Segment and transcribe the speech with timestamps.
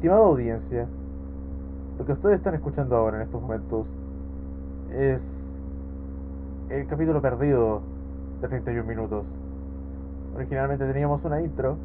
[0.00, 0.86] Estimada audiencia,
[1.98, 3.86] lo que ustedes están escuchando ahora en estos momentos
[4.94, 5.20] es
[6.70, 7.82] el capítulo perdido
[8.40, 9.26] de 31 minutos.
[10.34, 11.76] Originalmente teníamos una intro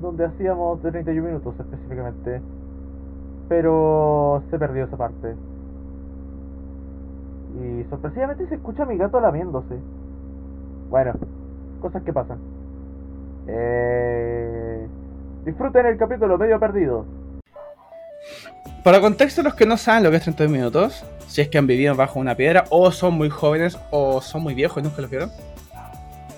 [0.00, 2.40] donde hacíamos de 31 minutos específicamente,
[3.50, 5.34] pero se perdió esa parte.
[7.60, 9.76] Y sorpresivamente se escucha a mi gato lamiéndose.
[10.88, 11.12] Bueno,
[11.82, 12.38] cosas que pasan.
[13.46, 14.86] Eh,
[15.44, 17.04] disfruten el capítulo medio perdido.
[18.82, 21.66] Para contexto, los que no saben lo que es 31 minutos, si es que han
[21.66, 25.08] vivido bajo una piedra, o son muy jóvenes, o son muy viejos y nunca lo
[25.08, 25.32] vieron.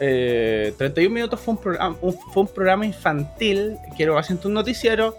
[0.01, 5.17] Eh, 31 minutos fue un, programa, un- fue un programa infantil, quiero hacer un noticiero,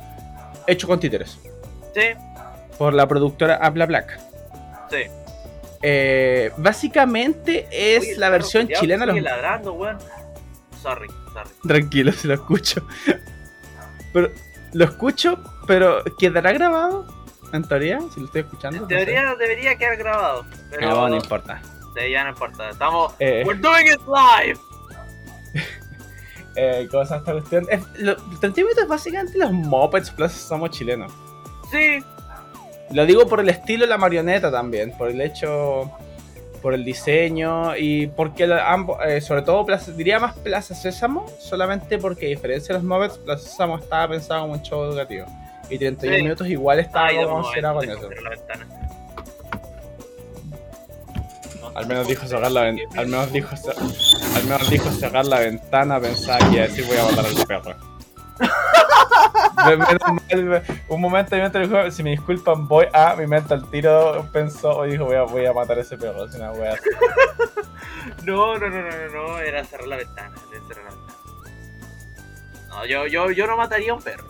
[0.68, 1.38] hecho con títeres,
[1.94, 2.02] Sí,
[2.78, 4.20] por la productora Habla Black.
[4.90, 4.98] sí.
[5.82, 9.22] Eh, básicamente es Oye, la versión culiao chilena los...
[9.22, 9.98] ladrando, weón.
[10.82, 11.50] Sorry, sorry.
[11.66, 12.86] Tranquilo, si lo escucho.
[14.12, 14.30] Pero
[14.74, 17.06] lo escucho, pero ¿quedará grabado?
[17.54, 18.78] En teoría, si lo estoy escuchando.
[18.78, 18.96] En no sé.
[18.96, 20.46] teoría debería quedar grabado.
[20.72, 21.62] Pero No, no importa.
[21.96, 22.70] Sí, ya no importa.
[22.72, 23.14] Estamos.
[23.20, 23.44] Eh.
[23.46, 24.60] We're doing it live.
[26.56, 27.66] Eh, ¿Cómo se esta cuestión?
[27.70, 31.10] Es, lo, 30 minutos es básicamente los Muppets Plus somos chilenos.
[31.72, 32.04] Sí,
[32.92, 35.90] Lo digo por el estilo de la marioneta también, por el hecho,
[36.62, 41.98] por el diseño y porque ambos, eh, sobre todo Plaza- diría más Plaza Sésamo, solamente
[41.98, 45.28] porque a diferencia de los Muppets, Plaza Sésamo estaba pensado como un show educativo.
[45.70, 46.24] Y 31 Sí.
[46.24, 48.00] minutos igual estaba considerado con eso.
[48.10, 48.68] cerrar la ventana.
[51.62, 53.50] No, Al menos dijo cerrar la ven- al menos dijo
[54.36, 57.46] al menos dijo cerrar la ventana, pensaba que iba a decir voy a matar al
[57.46, 57.76] perro.
[60.88, 64.26] Un momento de mi mente dijo, si me disculpan voy a mi mente al tiro
[64.32, 66.26] pensó o dijo voy a, voy a matar a ese perro.
[68.24, 71.14] No, no, no, no, no, no, era cerrar la ventana, era cerrar la ventana.
[72.70, 74.26] No, yo, yo, yo no mataría a un perro.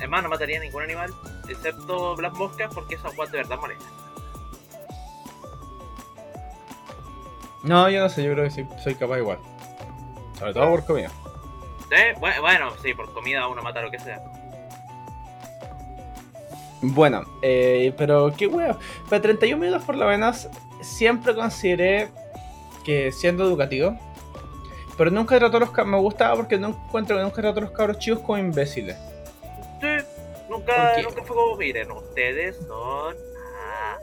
[0.00, 1.12] Es más, no mataría a ningún animal,
[1.48, 3.88] excepto las moscas, porque esas guas de verdad molestan.
[7.62, 9.38] No, yo no sé, yo creo que sí, soy capaz igual.
[10.38, 11.10] Sobre todo por comida.
[11.90, 12.18] ¿Sí?
[12.18, 14.22] Bueno, sí, por comida uno mata lo que sea.
[16.80, 18.78] Bueno, eh, pero qué wea.
[19.10, 20.48] Pero 31 minutos por lo menos
[20.80, 22.08] siempre consideré
[22.84, 23.98] que siendo educativo.
[24.96, 25.92] Pero nunca trató a los cabros.
[25.92, 28.96] Me gustaba porque no encuentro que nunca trató a los cabros chicos como imbéciles.
[30.48, 33.14] Nunca, nunca fue como, miren, ustedes son...
[33.68, 33.96] Ah,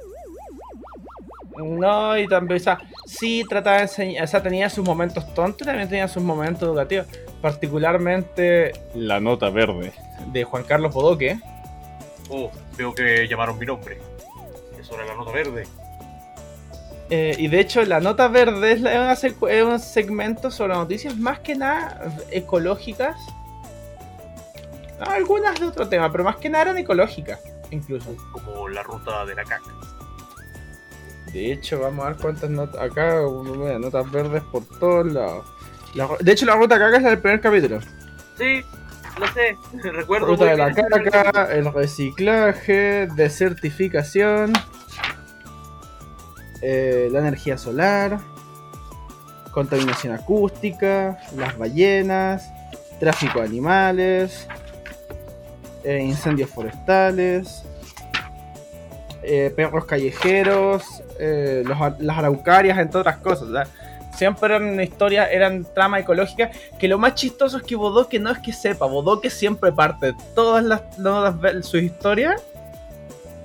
[1.57, 5.61] No, y también, o sea, sí trataba de enseñar, o sea, tenía sus momentos tontos
[5.63, 7.07] y también tenía sus momentos educativos.
[7.41, 9.91] Particularmente La Nota Verde
[10.27, 11.39] de Juan Carlos Bodoque.
[12.29, 13.97] oh, veo que llamaron mi nombre.
[14.79, 15.63] Es hora de la nota verde.
[17.09, 20.51] Eh, y de hecho, La Nota Verde es, la- es una secu- es un segmento
[20.51, 23.15] sobre noticias más que nada ecológicas.
[24.99, 27.39] Algunas de otro tema, pero más que nada eran ecológicas,
[27.71, 28.15] incluso.
[28.31, 29.71] Como la ruta de la caca.
[31.31, 32.81] De hecho, vamos a ver cuántas notas.
[32.81, 33.21] Acá,
[33.79, 35.45] notas verdes por todos lados.
[35.93, 37.79] La de hecho, la ruta caca es la del primer capítulo.
[38.37, 38.63] Sí,
[39.19, 39.57] lo sé.
[39.91, 44.53] Recuerdo Ruta de la caca, el reciclaje, desertificación,
[46.61, 48.19] eh, la energía solar,
[49.51, 52.49] contaminación acústica, las ballenas,
[52.99, 54.47] tráfico de animales,
[55.83, 57.63] eh, incendios forestales,
[59.23, 60.83] eh, perros callejeros,
[61.19, 63.67] eh, los las araucarias, entre otras cosas.
[64.15, 66.49] siempre eran historias, eran trama ecológica
[66.79, 70.63] que lo más chistoso es que Bodoque no es que sepa, Bodoque siempre parte todas
[70.63, 72.41] las notas de sus historias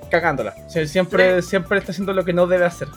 [0.09, 0.53] cagándola.
[0.65, 2.87] O sea, siempre, siempre está haciendo lo que no debe hacer.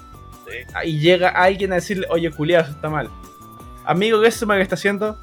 [0.85, 3.11] Y llega alguien a decirle, oye, culiado, eso está mal.
[3.85, 5.19] Amigo, ¿qué es eso que está haciendo?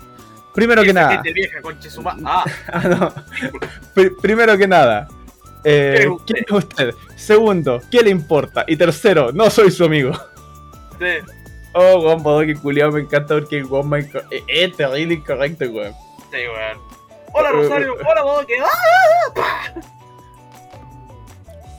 [0.54, 1.22] Primero que nada.
[1.24, 1.60] vieja,
[2.26, 3.14] Ah, Ah, no.
[3.94, 5.08] Pri- primero que nada.
[5.64, 6.76] eh, ¿Quién es usted?
[6.76, 7.16] ¿Quién es usted?
[7.16, 8.64] Segundo, ¿qué le importa?
[8.68, 10.12] Y tercero, no soy su amigo.
[11.00, 11.32] sí,
[11.76, 15.66] Oh, weón, Bodoque culiado me encanta porque el weón me inco- eh, es terrible incorrecto,
[15.66, 15.94] weón.
[16.32, 16.78] sí, weón.
[17.36, 18.54] Hola Eh, Rosario, hola Bodoque.
[18.64, 19.74] ¡Ah!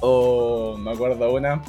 [0.00, 1.62] O me acuerdo una.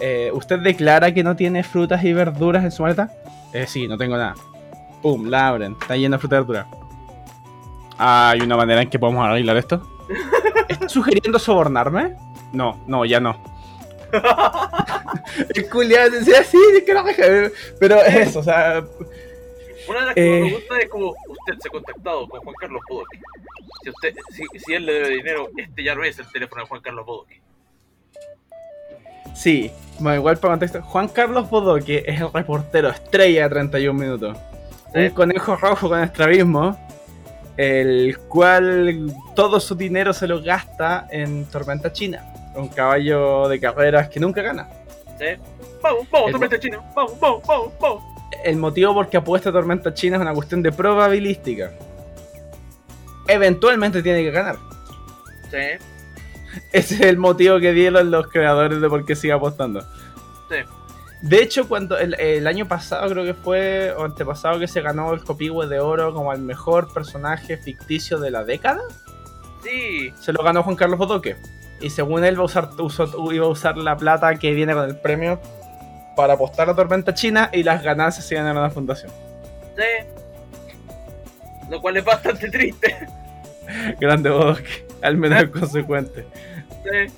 [0.00, 3.10] eh, ¿Usted declara que no tiene frutas y verduras en su maleta?
[3.52, 4.34] Eh, sí, no tengo nada.
[5.04, 5.76] Pum, la abren.
[5.78, 6.66] Está llena de fruta y verdura.
[7.98, 9.86] Ah, ¿Hay una manera en que podemos arreglar esto?
[10.66, 12.16] ¿Estás sugiriendo sobornarme?
[12.54, 13.36] No, no, ya no.
[15.54, 18.82] El culiado decía así, de Pero es eso, o sea.
[19.86, 20.40] Una de las que Eh.
[20.40, 23.18] me gusta es como usted se ha contactado con Juan Carlos Bodoque.
[23.82, 26.68] Si, usted, si, si él le debe dinero, este ya no es el teléfono de
[26.68, 27.42] Juan Carlos Bodoque.
[29.34, 30.80] Sí, bueno, igual para contexto.
[30.80, 34.38] Juan Carlos Bodoque es el reportero estrella de 31 minutos.
[34.94, 36.78] Un conejo rojo con estrabismo
[37.56, 42.24] el cual todo su dinero se lo gasta en Tormenta China,
[42.56, 44.68] un caballo de carreras que nunca gana.
[45.18, 45.26] ¿Sí?
[45.80, 46.80] Vamos, vamos, El- tormenta china.
[46.96, 48.02] Vamos, vamos, vamos, vamos.
[48.44, 51.70] El motivo por que apuesta a Tormenta China es una cuestión de probabilística.
[53.28, 54.56] Eventualmente tiene que ganar.
[55.50, 55.84] Sí,
[56.72, 59.80] Ese es el motivo que dieron los creadores de por qué sigue apostando.
[60.50, 60.56] sí.
[61.22, 65.12] De hecho, cuando el, el año pasado creo que fue, o antepasado, que se ganó
[65.14, 68.80] el Copihue de Oro como el mejor personaje ficticio de la década,
[69.62, 71.36] Sí, se lo ganó Juan Carlos Bodoque.
[71.80, 74.84] Y según él va a usar, usó- iba a usar la plata que viene con
[74.84, 75.40] el premio
[76.16, 79.10] para apostar a Tormenta China y las ganancias se iban a la fundación.
[79.76, 80.06] sí.
[81.70, 82.94] Lo cual es bastante triste.
[84.00, 86.26] Grande Bodoque, al menos consecuente.
[86.84, 87.12] Sí.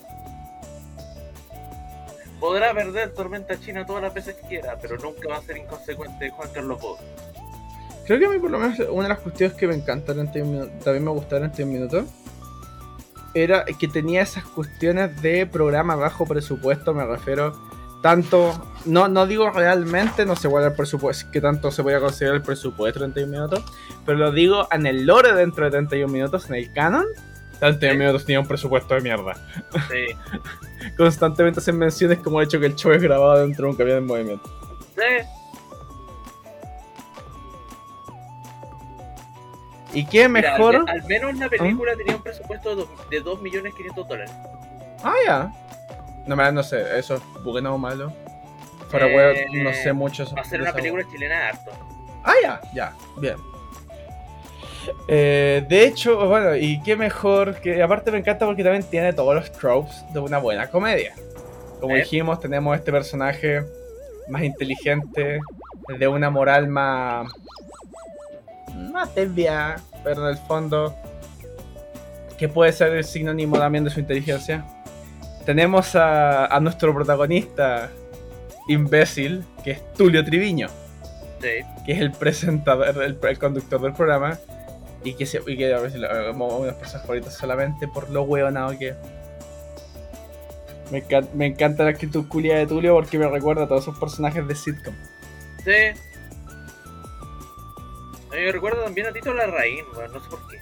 [2.46, 6.30] Podrá perder Tormenta China todas las veces que quiera, pero nunca va a ser inconsecuente
[6.30, 6.98] Juan Carlos Bodo.
[8.06, 10.30] Creo que a mí por lo menos una de las cuestiones que me encanta en
[10.30, 12.04] 31 Minutos, también me gustaron en 31 minutos,
[13.34, 17.52] era que tenía esas cuestiones de programa bajo presupuesto, me refiero
[18.00, 21.98] tanto, no, no digo realmente, no sé cuál es el presupuesto, que tanto se podía
[21.98, 23.64] considerar el presupuesto de 31 minutos,
[24.04, 27.06] pero lo digo en el lore dentro de 31 minutos, en el canon,
[27.58, 27.98] 31 Sí.
[27.98, 29.34] minutos tenía un presupuesto de mierda.
[29.90, 30.06] Sí,
[30.96, 33.98] Constantemente hacen menciones como el hecho que el show es grabado dentro de un camión
[33.98, 34.48] en movimiento.
[34.96, 35.26] sí.
[39.92, 40.84] ¿Y qué Mira, al mejor?
[40.84, 44.30] me- al, menos la película tenía un presupuesto de, dos- de 2.500.000 dólares.
[45.02, 45.52] Ah, ya.
[46.26, 48.12] No, me no sé, eso es bueno o malo.
[48.90, 50.24] Fuera Eh, no sé mucho.
[50.24, 51.12] eso- Va a ser una película wea.
[51.12, 51.70] chilena de harto.
[52.24, 53.36] Ah, ya, ya, bien.
[55.08, 57.82] Eh, de hecho, bueno, y qué mejor que.
[57.82, 61.14] Aparte, me encanta porque también tiene todos los tropes de una buena comedia.
[61.80, 62.00] Como ¿Eh?
[62.00, 63.62] dijimos, tenemos este personaje
[64.28, 65.40] más inteligente,
[65.98, 67.28] de una moral más.
[68.92, 69.10] más
[70.04, 70.94] pero en el fondo.
[72.38, 74.64] que puede ser el sinónimo también de su inteligencia.
[75.44, 77.88] Tenemos a, a nuestro protagonista
[78.68, 80.68] imbécil, que es Tulio Triviño
[81.40, 81.64] Sí.
[81.84, 84.38] que es el presentador, el, el conductor del programa,
[85.10, 88.22] y que, se, y que a veces lo- como los personajes favoritos solamente por lo
[88.22, 88.94] hueonado que
[90.90, 93.98] me, encan- me encanta la actitud culia de Tulio porque me recuerda a todos esos
[93.98, 94.94] personajes de sitcom.
[95.64, 96.00] Sí.
[98.30, 100.60] A mí me recuerda también a Tito Larraín, weón, no sé por qué.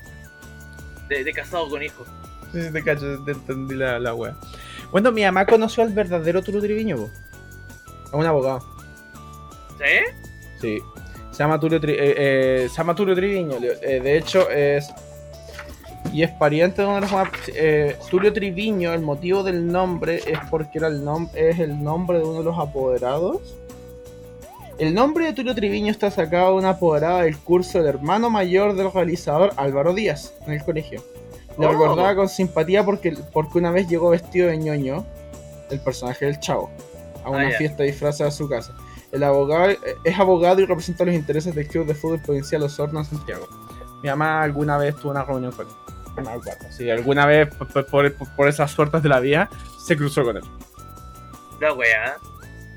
[1.09, 2.07] De, de casado con hijos.
[2.53, 4.37] Sí, sí, te cacho, te entendí la, la wea.
[4.93, 7.11] Bueno, mi mamá conoció al verdadero Tulio Triviño, po.
[8.13, 8.61] A un abogado.
[9.79, 10.21] ¿Sí?
[10.61, 10.83] Sí.
[11.35, 13.57] Se llama Tulio, Tri- eh, eh, se llama Tulio Triviño.
[13.83, 14.89] eh, de hecho, es.
[16.13, 17.29] Y es pariente de uno de los más.
[18.11, 22.25] Tulio Triviño, el motivo del nombre es porque era el nom- es el nombre de
[22.25, 23.57] uno de los apoderados.
[24.79, 28.75] El nombre de Tulio Triviño está sacado de una apoderada del curso del hermano mayor
[28.75, 31.03] del realizador Álvaro Díaz en el colegio.
[31.59, 31.73] Lo Oh.
[31.73, 35.05] recordaba con simpatía porque, porque una vez llegó vestido de ñoño,
[35.71, 36.71] el personaje del chavo,
[37.25, 38.75] a una Ah, fiesta de disfraces a su casa.
[39.15, 39.73] El abogado
[40.05, 43.49] es abogado y representa los intereses del Club de Fútbol Provincial Osorno en Santiago.
[44.03, 45.73] Mi mamá alguna vez tuvo una reunión con él.
[46.17, 46.67] No me acuerdo.
[46.71, 50.43] Sí, alguna vez por, por- por- esas suertes de la vida se cruzó con él.
[51.61, 52.17] La weá.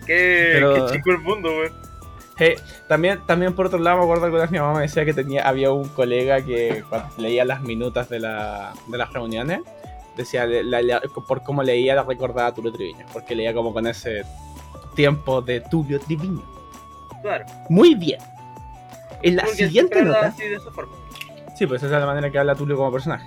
[0.05, 1.73] Qué, Pero- qué chico el mundo, weón.
[2.37, 2.53] Hey,
[2.87, 5.13] también, también por otro lado me acuerdo que una vez mi mamá me decía que
[5.13, 9.61] tenía, había un colega que cuando leía las minutas de, la, de las reuniones,
[10.15, 13.87] decía la- la- por cómo leía la recordaba a Tulio Triviño, porque leía como con
[13.87, 14.21] ese
[14.97, 16.43] tiempo de Tulio Triviño.
[17.21, 17.45] Claro.
[17.69, 18.19] Muy bien.
[19.21, 20.27] En la Porque siguiente nota.
[20.27, 20.93] así de esa forma.
[21.55, 23.25] Sí, pues esa es la manera que habla Tulio como personaje.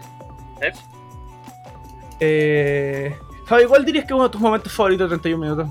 [2.20, 5.68] Eh, Javi, ¿cuál dirías que es uno de tus momentos favoritos de 31 minutos?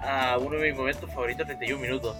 [0.00, 2.16] Ah, uno de mis momentos favoritos, 31 minutos.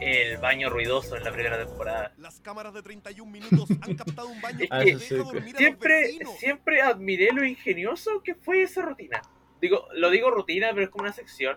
[0.00, 2.12] El baño ruidoso en la primera temporada.
[2.18, 5.18] Las cámaras de 31 minutos han captado un baño Es que
[5.56, 9.22] Siempre, siempre admiré lo ingenioso que fue esa rutina.
[9.62, 11.56] Digo, lo digo rutina, pero es como una sección.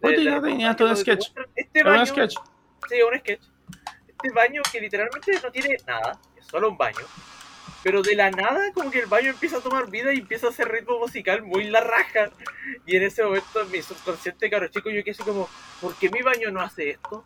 [0.00, 1.32] De- Rutina, de tenía reportaje todo un sketch.
[1.54, 2.34] Este Era un baño, sketch.
[2.88, 3.42] sí, un sketch.
[4.08, 6.98] Este baño que literalmente no tiene nada, es solo un baño.
[7.84, 10.50] Pero de la nada, como que el baño empieza a tomar vida y empieza a
[10.50, 12.30] hacer ritmo musical muy la raja.
[12.84, 15.48] Y en ese momento, en mi subconsciente, caro chico, yo quedé así como,
[15.80, 17.24] ¿por qué mi baño no hace esto?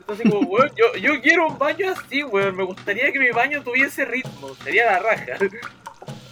[0.00, 2.56] Entonces, como, weón, yo, yo quiero un baño así, weón.
[2.56, 5.36] Me gustaría que mi baño tuviese ritmo, sería la raja.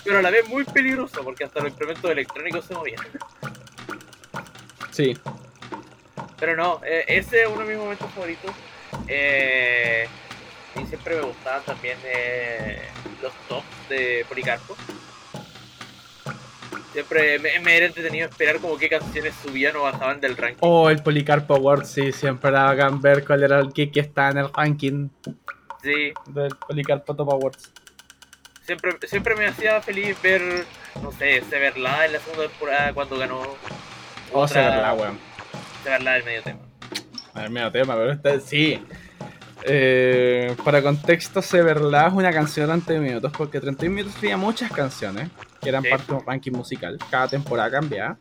[0.05, 3.01] Pero a la vez muy peligroso, porque hasta los instrumentos electrónicos se movían.
[4.91, 5.17] Sí.
[6.39, 8.51] Pero no, eh, ese es uno de mis momentos favoritos.
[9.09, 10.09] Eh,
[10.81, 12.81] y siempre me gustaban también eh,
[13.23, 14.77] los tops de Policarpo.
[16.93, 20.59] Siempre me, me era entretenido esperar como qué canciones subían o bajaban del ranking.
[20.61, 24.39] Oh, el Policarpo Award, sí, siempre era ver cuál era el que, que está en
[24.39, 25.09] el ranking
[25.83, 27.73] Sí, del Policarpo Top Awards.
[28.71, 30.65] Siempre, siempre me hacía feliz ver,
[31.03, 33.43] no sé, Severla en la segunda temporada cuando ganó.
[34.33, 35.19] Oh, Severla, weón.
[35.83, 36.61] Severla del medio tema.
[37.35, 38.85] A ver, medio tema, pero este sí.
[39.65, 44.71] Eh, para contexto, Severla es una canción de 30 minutos, porque 31 minutos tenía muchas
[44.71, 45.29] canciones
[45.61, 45.91] que eran Sí.
[45.91, 46.97] parte de un ranking musical.
[47.11, 48.19] Cada temporada cambiaba.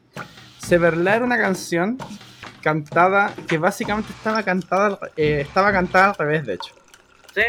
[0.58, 1.98] Severla era una canción
[2.64, 6.74] cantada que básicamente estaba cantada, eh, estaba cantada al revés, de hecho.
[7.36, 7.44] ¿Sí?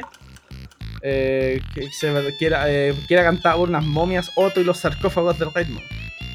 [1.03, 4.79] Eh, que, se- que era, eh, que era cantada por unas momias Otto y los
[4.79, 5.81] sarcófagos del ritmo.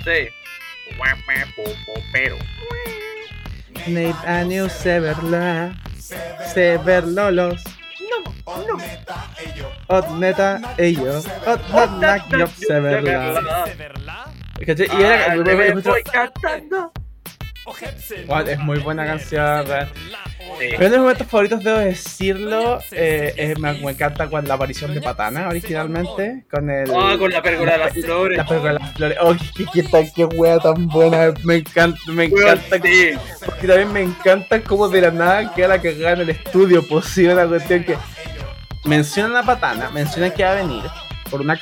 [0.03, 0.29] Sí.
[2.11, 2.37] Pero.
[3.87, 5.73] Nate Anu Severla,
[6.53, 7.61] Severlolos.
[9.87, 11.25] Ot neta, ellos.
[11.45, 14.23] Ot not nak yop Severla.
[14.65, 14.87] ¿Cachai?
[14.99, 15.25] Y era.
[15.31, 16.91] Ah, me- te me- me me- voy cantando.
[18.27, 19.65] What, es muy buena canción.
[20.59, 20.67] Sí.
[20.77, 24.53] Pero uno de mis momentos favoritos, debo decirlo, eh, es- me, me encanta con la
[24.53, 26.45] aparición de Patana originalmente.
[26.49, 26.89] Con el.
[26.95, 28.37] Ah, con la pérgola de las flores.
[28.37, 29.17] La pérgola de las flores.
[29.21, 31.33] Oh, qué, qué, qué, qué wea tan buena.
[31.43, 32.77] Me encanta, me encanta.
[32.83, 33.11] sí.
[33.45, 37.35] Porque también me encanta cómo de la nada queda la cagada en el estudio posible
[37.35, 37.97] la cuestión que
[38.85, 40.83] mencionan a Patana, mencionan que va a venir
[41.35, 41.57] por una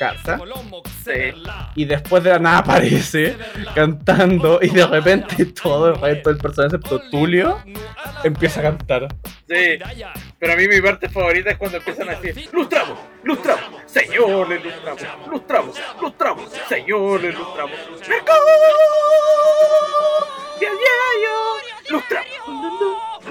[1.04, 1.32] Sí.
[1.74, 3.36] y después de la nada aparece
[3.74, 7.58] cantando y de repente todo el resto del personaje excepto Tulio
[8.22, 9.08] empieza a cantar.
[9.48, 9.78] Sí.
[10.38, 15.28] Pero a mí mi parte favorita es cuando empiezan a decir lustramos, lustramos, señores, lustramos,
[15.30, 17.76] lustramos, lustramos, señores, lustramos.
[18.08, 18.40] ¡Mercado!
[20.60, 21.34] ¡Y el diario!
[21.90, 22.28] ¡Lustramos!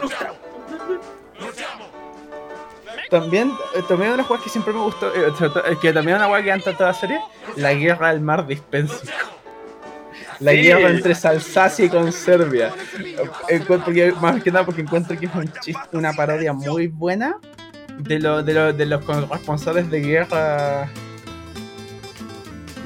[0.01, 1.92] ¡Lustramos!
[3.09, 5.31] También, eh, también una juega que siempre me gustó, eh,
[5.69, 7.19] eh, que también una juega que anta toda la serie,
[7.55, 9.11] la guerra del mar dispensico.
[10.39, 10.57] La Sí.
[10.63, 12.73] guerra entre Alsacia y con Serbia.
[13.49, 17.37] Encuentro que- más que nada porque encuentro que es un chiste, una parodia muy buena
[17.99, 20.89] de, lo, de, lo- de los responsables de guerra.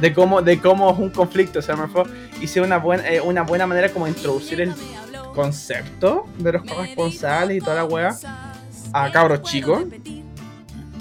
[0.01, 1.59] De cómo, de cómo es un conflicto.
[1.59, 2.03] O sea, me fue,
[2.41, 4.73] hice una buena, eh, una buena manera como de introducir el
[5.33, 8.15] concepto de los corresponsales y toda la wea
[8.93, 9.83] a cabros chicos.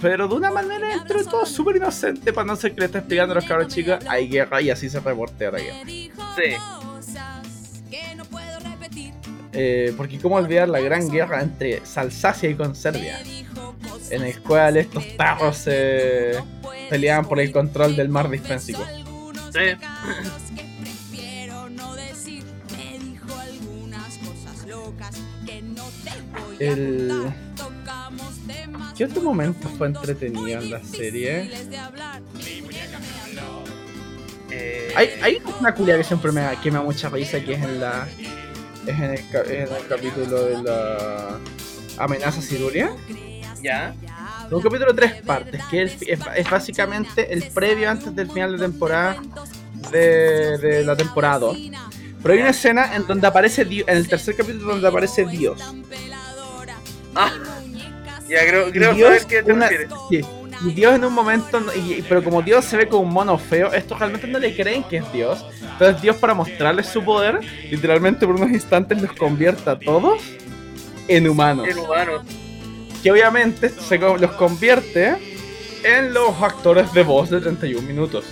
[0.01, 2.99] Pero de una manera dentro de todo súper inocente para no ser que le esté
[2.99, 5.85] explicando a los cabros chicos hay guerra y así se reportea la guerra.
[5.87, 6.55] Sí.
[9.59, 13.19] Eh, porque cómo olvidar la gran guerra entre Alsacia y con Serbia,
[14.11, 16.35] en el cual estos tarros se
[16.91, 18.85] peleaban por el control del mar dispénsico.
[19.53, 19.79] Sí.
[26.59, 27.33] El...
[28.97, 31.51] ¿Qué otro momento fue entretenido en la serie?
[34.51, 37.63] Eh, Hay, hay una culia que siempre me que me da mucha risa que es
[37.63, 38.07] en la
[38.87, 41.39] es en el, ca- en el capítulo de la
[41.99, 42.91] amenaza Siruria.
[43.63, 43.95] Ya.
[44.51, 48.53] Un capítulo de tres partes, que es, es- es básicamente el previo antes del final
[48.53, 49.21] de temporada
[49.91, 51.59] de, de la temporada 2.
[52.23, 55.61] Pero hay una escena en donde aparece Dios, en el tercer capítulo donde aparece Dios.
[57.15, 57.33] Ah.
[58.29, 59.95] Ya, creo, creo Dios, saber qué te una- refieres.
[60.11, 60.21] sí,
[60.67, 63.73] y Dios en un momento, y- pero como Dios se ve como un mono feo,
[63.73, 65.45] estos realmente no le creen que es Dios.
[65.73, 67.41] Entonces Dios para mostrarles su poder,
[67.71, 70.23] literalmente por unos instantes los convierte a todos
[71.09, 71.69] en humanos.
[71.69, 72.23] En humano.
[73.03, 75.15] Que obviamente se los convierte
[75.85, 78.25] en los actores de voz de 31 minutos.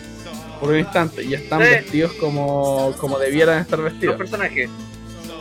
[0.59, 1.23] Por un instante.
[1.23, 1.69] Y están Sí.
[1.69, 4.17] vestidos como, como debieran estar Los vestidos.
[4.17, 4.71] personajes.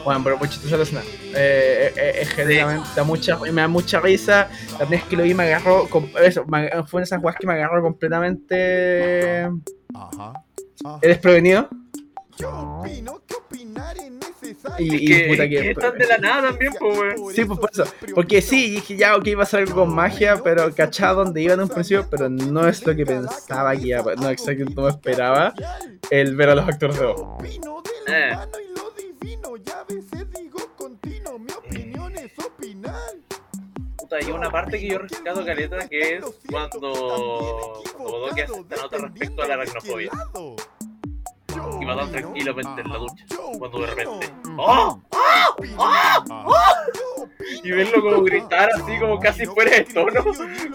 [0.03, 1.01] Bueno, pero muy chistosa la escena.
[1.36, 4.50] Eh, eh, eh, genuinamente da mucha, me da mucha risa.
[4.79, 5.88] La vez que lo vi me agarró.
[6.22, 9.43] Eso, me- fue en esas weas que me agarró completamente.
[9.93, 10.33] Ajá.
[10.83, 11.00] ajá.
[11.01, 11.69] desprevenido.
[12.38, 13.22] ¿Qué opino?
[13.27, 14.86] ¿Qué opinar es necesario?
[14.86, 15.69] Y, y que, puta que que.
[15.72, 17.33] están de la nada también, pues, weón.
[17.33, 17.86] Sí, pues por eso.
[18.15, 21.53] Porque sí, dije ya, ok, iba a ser algo con magia, pero cachaba donde iba
[21.53, 24.89] en un principio, pero no es lo que pensaba que iba a No, exactamente no
[24.89, 25.53] esperaba
[26.10, 27.43] el ver a los actores de voz.
[28.07, 28.36] Eh.
[29.65, 31.39] Y a veces digo continuo.
[31.39, 33.13] Mi opinión es opinar.
[33.98, 38.98] Puta, hay una parte que yo rescato caleta que es cuando, Bodoque hace esta nota
[38.98, 40.12] respecto a la aracnofobia.
[41.79, 43.25] Y va tan tranquilamente en la ducha.
[43.58, 44.34] Cuando de repente.
[44.58, 45.01] ¡Oh!
[47.63, 50.24] Y verlo como gritar así como casi fuera de tono.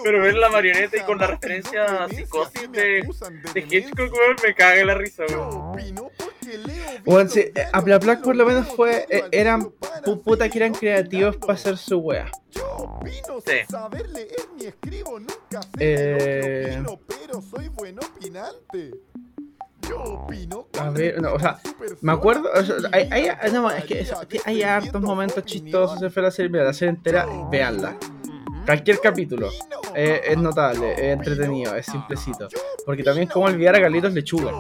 [0.03, 3.07] Pero ver la marioneta y con la referencia a psicosis de,
[3.55, 5.77] de Hitchcock, weón, me caga la risa, weón.
[7.05, 9.07] Bueno, sí, eh, a Bla Black por lo menos fue.
[9.09, 9.63] eh, eran
[10.05, 12.31] pu- puta que eran creativos para hacer su wea.
[13.47, 13.53] Sí.
[13.71, 16.79] Saber leer ni escribo nunca sé Eh.
[16.83, 18.91] lo que opino, pero soy buen opinante.
[19.89, 21.59] Yo opino A ver, no, o sea,
[22.03, 24.07] me acuerdo, o sea, hay, hay, no, es que
[24.45, 27.97] hay hartos momentos chistosos de la serie, mira, la serie entera, véanla.
[28.67, 29.49] Cualquier capítulo
[29.95, 32.49] eh, es notable, es entretenido, es simplecito.
[32.85, 34.53] Porque también como olvidar a Galitos Lechuga.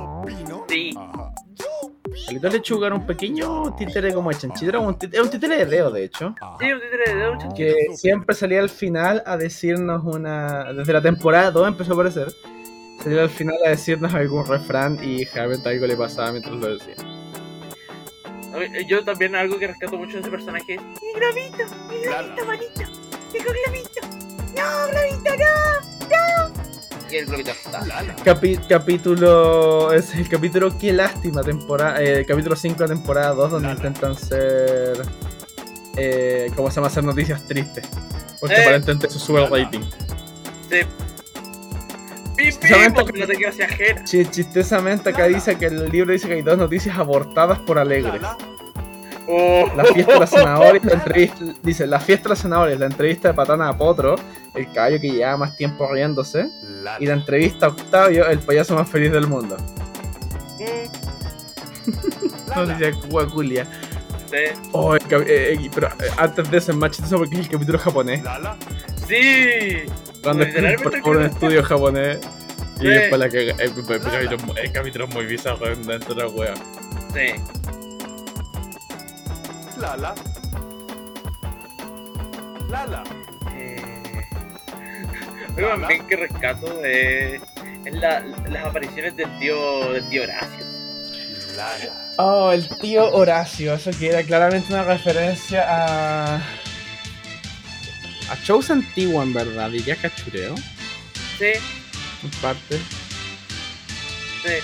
[2.28, 5.66] Galitos Lechuga era un pequeño títere como de chanchito, era un títere, un títere de
[5.66, 6.34] Leo, de hecho.
[6.60, 7.54] Sí, un títere de un chanchito.
[7.54, 10.72] Que siempre salía al final a decirnos una...
[10.74, 12.28] Desde la temporada 2 empezó a aparecer.
[13.02, 16.96] Salía al final a decirnos algún refrán y generalmente algo le pasaba mientras lo decía.
[18.52, 22.44] Ver, Yo también algo que rescato mucho de ese personaje es Mi globito, mi globito
[22.44, 22.82] bonito,
[23.32, 24.00] tengo globito.
[24.54, 26.47] No, globito, no, no.
[27.10, 27.80] Está.
[28.24, 29.92] Capi- capítulo.
[29.92, 32.02] Es el capítulo Qué lástima, temporada.
[32.02, 35.02] eh, capítulo 5 de temporada 2, donde intentan ser.
[35.96, 36.88] Eh, ¿Cómo se llama?
[36.88, 37.86] Hacer noticias tristes.
[38.40, 38.62] Porque Eh.
[38.62, 39.80] aparentemente eso sube el rating.
[40.70, 40.80] Sí.
[42.60, 42.68] Que-
[43.18, 43.36] no te
[44.30, 48.20] chistosamente acá dice que el libro dice que hay dos noticias abortadas por alegre.
[49.30, 49.70] Oh.
[49.76, 51.44] La fiesta de las zanahorias, la entrevista.
[51.62, 54.16] Dice, la fiesta de las zanahorias, la entrevista de Patana a Potro,
[54.54, 56.48] el caballo que lleva más tiempo riéndose.
[56.98, 59.56] Y la entrevista a Octavio, el payaso más feliz del mundo.
[60.58, 63.66] Mm, Noticia guaculia.
[64.30, 64.36] Sí.
[64.72, 67.48] Oh, el eh, eh, pero eh, antes de eso es más chistoso porque es el
[67.50, 68.20] capítulo japonés.
[69.06, 69.82] Sí.
[70.22, 72.18] Cuando Literalmente por, un estudio japonés.
[72.76, 72.86] Y Sí.
[72.88, 73.40] después la caga.
[73.58, 76.54] El, el capítulo, es muy- el capítulo es muy bizarro dentro de la wea.
[77.14, 77.40] Sí.
[79.80, 80.14] Lala.
[82.68, 83.04] Lala.
[83.54, 84.26] Eh,
[85.56, 87.40] también que rescato es
[87.92, 90.64] la, las apariciones del tío, del tío Horacio.
[91.56, 92.12] Lala.
[92.18, 93.74] Oh, el tío Horacio.
[93.74, 96.36] Eso que era claramente una referencia a.
[98.30, 99.70] A shows antiguos, en verdad.
[99.70, 100.54] Diría cachureo.
[101.38, 101.52] Sí,
[102.24, 102.78] En parte.
[104.44, 104.54] sí.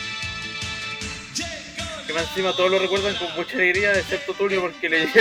[2.15, 5.03] Más encima todos lo recuerdan con mucha alegría, excepto Tulio porque le.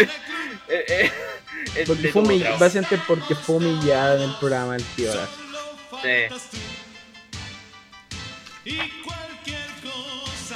[0.70, 1.12] eh,
[1.76, 2.60] eh, Porque fue humillado.
[2.60, 5.44] Básicamente porque fue humillado en el programa el tío Horacio.
[6.04, 6.28] Sí.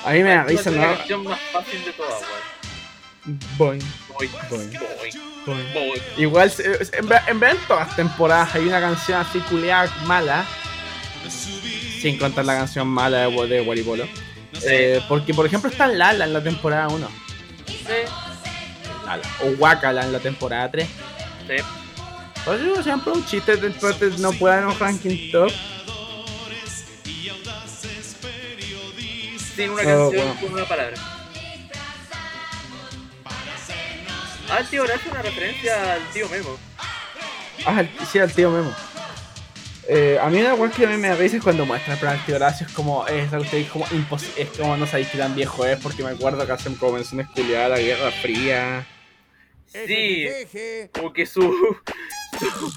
[0.06, 0.98] A mí me da risa, es la ¿no?
[0.98, 2.22] canción más fácil de todas.
[3.58, 3.82] Boing,
[4.14, 5.74] boing, boing.
[5.74, 6.02] voy.
[6.18, 10.46] Igual, en, en en todas las temporadas hay una canción así culiada mala.
[11.30, 14.08] Sin contar la canción mala de, de Waripolo.
[14.66, 17.08] Eh, porque, por ejemplo, está Lala en la temporada 1.
[17.68, 17.76] Sí,
[19.06, 19.24] Lala.
[19.44, 20.88] O Wakala en la temporada 3.
[21.48, 21.56] sí.
[22.46, 25.52] Por eso, siempre un chiste de de no pueda en un ranking top.
[29.56, 30.38] Sin una Oh, canción bueno.
[30.42, 30.96] con una palabra.
[34.50, 36.58] Ah, el tío Horacio es una referencia al tío Memo.
[37.66, 38.74] Ah, el, sí, el tío Memo.
[39.90, 42.00] Eh, a mí una cosa que a mí me da risa es cuando muestra el
[42.00, 42.68] programa del tío Horacio.
[42.68, 44.42] Es como, es algo que es como imposible.
[44.42, 45.80] Es como no sabéis qué tan viejo es.
[45.80, 48.88] Porque me acuerdo que hacen como menciones culiadas la Guerra Fría.
[49.68, 50.28] Sí,
[50.94, 51.42] como que su,
[52.40, 52.72] su,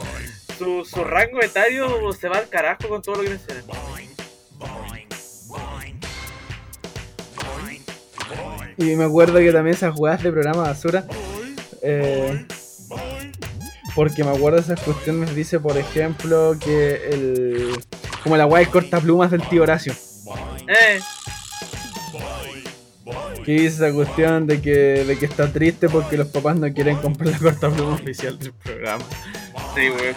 [0.59, 3.65] su, su rango etario se va al carajo con todo lo que mencionan.
[8.77, 11.05] Y me acuerdo que también esas jugadas de programa basura.
[11.83, 12.47] eh,
[14.01, 15.35] porque me acuerdo de esas cuestiones.
[15.35, 17.79] Dice, por ejemplo, que el.
[18.23, 19.93] Como la guay corta plumas del tío Horacio.
[20.67, 21.01] Eh,
[23.45, 26.97] Que dice esa cuestión de que, de que está triste porque los papás no quieren
[26.97, 29.05] comprar la corta pluma oficial del programa.
[29.75, 30.17] sí, weón.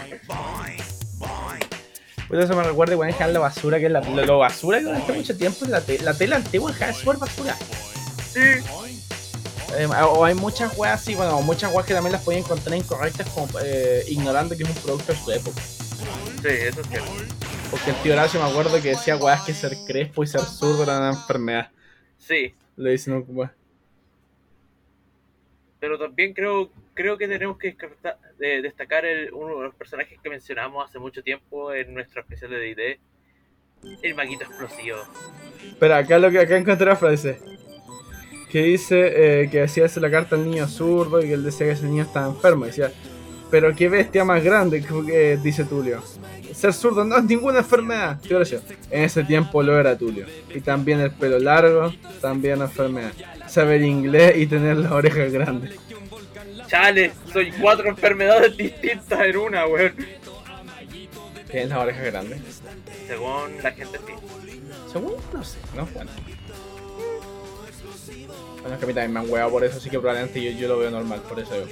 [2.30, 4.86] Pues eso me recuerda en general la basura, que es la, lo, lo basura que
[4.86, 7.56] durante mucho tiempo la, te- la tela antigua es súper basura.
[8.34, 8.40] Sí,
[9.78, 13.30] Eh, o hay muchas weas así, bueno, muchas weas que también las pueden encontrar incorrectas
[13.30, 15.62] como eh, ignorando que es un producto de su época.
[15.62, 17.12] sí, eso es cierto.
[17.72, 20.84] Porque el tío Horacio me acuerdo que decía weas que ser crespo y ser zurdo
[20.84, 21.72] era una enfermedad.
[22.18, 23.54] Sí, Le dicen un wea.
[25.80, 27.76] pero también creo creo que tenemos que
[28.62, 32.76] destacar el, uno de los personajes que mencionamos hace mucho tiempo en nuestro especial de
[32.76, 33.00] D&D.
[34.02, 35.00] El maguito explosivo.
[35.68, 37.38] Espera, acá lo que acá encontré la frase.
[38.54, 41.66] Que dice eh, que decía hacer la carta al niño zurdo y que él decía
[41.66, 42.66] que ese niño estaba enfermo.
[42.66, 42.92] Decía,
[43.50, 46.04] pero qué bestia más grande, que, dice Tulio.
[46.54, 48.20] Ser zurdo no es ninguna enfermedad.
[48.32, 48.62] Horacio,
[48.92, 50.28] En ese tiempo lo era Tulio.
[50.54, 53.12] Y también el pelo largo, también enfermedad.
[53.48, 55.72] Saber inglés y tener las orejas grandes.
[56.68, 59.94] Chale, soy cuatro enfermedades distintas en una, weón.
[61.50, 62.40] ¿Tienes las orejas grandes?
[63.08, 63.98] Según la gente.
[64.92, 66.12] Según, no sé, no bueno.
[68.62, 70.52] Bueno, es que a mí también me han hueado por eso, así que probablemente yo,
[70.52, 71.52] yo lo veo normal, por eso.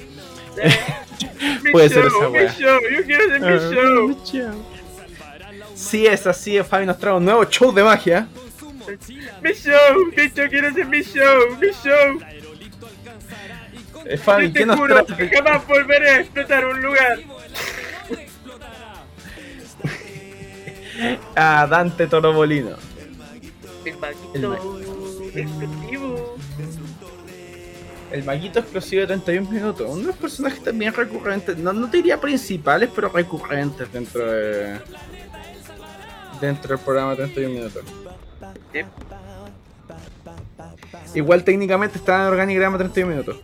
[1.64, 2.54] Mi Puede ser show, esa mi wea.
[2.54, 4.18] show, yo quiero hacer Ah, mi show.
[5.76, 8.28] Si es así, Fabi nos trae un nuevo show de magia.
[9.42, 12.20] Mi show, bicho, quiero hacer mi show, mi show.
[14.06, 15.30] Eh, Fabi, Yo te ¿qué nos juro traes?
[15.30, 17.20] que jamás volveré a explotar un lugar.
[21.36, 22.76] A Dante Torobolino.
[23.86, 24.80] El El maquito
[25.36, 26.11] explosivo.
[28.12, 29.88] El maguito explosivo de 31 minutos.
[29.90, 31.58] Uno de los personajes también recurrentes.
[31.58, 34.80] No, no te diría principales, pero recurrentes dentro de.
[36.42, 37.84] Dentro del programa 31 minutos.
[41.14, 43.38] Igual técnicamente está en el organigrama 31 minutos.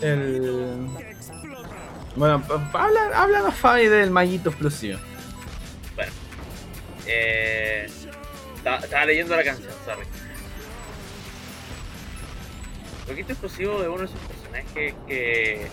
[0.00, 0.86] El.
[2.16, 4.98] Bueno, habla, háblanos Fabi del maguito explosivo.
[7.06, 7.86] Eh,
[8.56, 10.06] estaba, leyendo la canción, sorry.
[13.08, 15.68] Loquito Explosivo es uno de esos personajes que,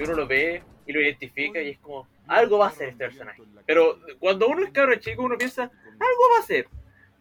[0.00, 3.42] uno lo ve y lo identifica y es como, algo va a ser este personaje.
[3.64, 6.66] Pero cuando uno es cabro chico, uno piensa, algo va a ser.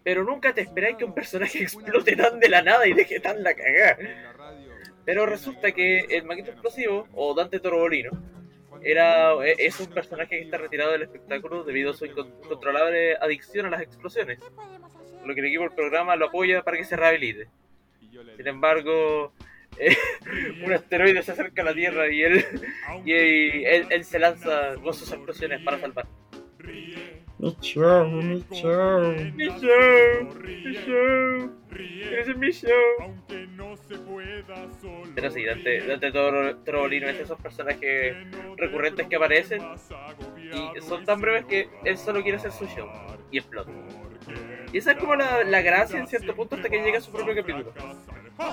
[0.04, 3.44] Pero nunca te esperáis que un personaje explote tan de la nada y deje tan
[3.44, 3.98] la cagada.
[5.06, 8.10] Pero resulta que el Maquito Explosivo, o Dante Torobolino,
[8.86, 13.16] era, e- es un personaje que está retirado del espectáculo debido a su incon- incontrolable
[13.20, 14.40] adicción a las explosiones.
[15.26, 17.48] Lo que el equipo del programa lo apoya para que se rehabilite.
[18.38, 19.34] Sin embargo,
[19.80, 19.96] eh,
[20.64, 22.46] un asteroide se acerca a la Tierra y él,
[23.06, 26.06] y él, él se lanza con sus explosiones para salvar.
[27.38, 29.02] Mi show, mi show.
[29.36, 31.52] Mi show, mi show,
[32.18, 32.70] ese es mi show.
[33.02, 35.04] Aunque no se pueda solo.
[35.14, 38.16] Pero sí, Dante, Dante Toro- Trovolino es de esos personajes
[38.58, 39.62] recurrentes que aparecen
[40.78, 42.88] y son tan breves que él solo quiere hacer su show
[43.32, 43.70] y explota.
[44.72, 47.12] Y esa es como la, la gracia en cierto punto hasta que llega a su
[47.12, 47.74] propio capítulo.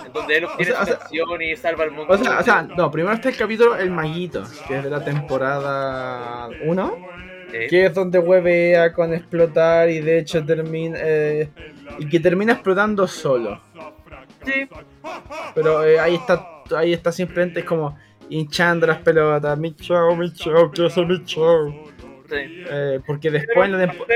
[0.07, 2.13] En donde él obtiene O sea, su o sea- canción y salva al mundo.
[2.13, 5.05] O sea, o sea, no, primero está el capítulo El Maguito, que es de la
[5.05, 6.99] temporada 1,
[7.69, 10.99] Que es donde huevea con explotar y de hecho termina.
[11.01, 11.49] eh,
[11.99, 13.61] y que termina explotando solo.
[14.45, 14.69] Sí,
[15.55, 17.97] Pero eh, ahí está ahí está simplemente es como
[18.29, 19.57] hinchando las pelotas.
[19.59, 21.69] Mi show, mi show, quiero hacer mi show.
[22.29, 22.37] sí.
[22.37, 24.07] Eh, porque después en la, tempo-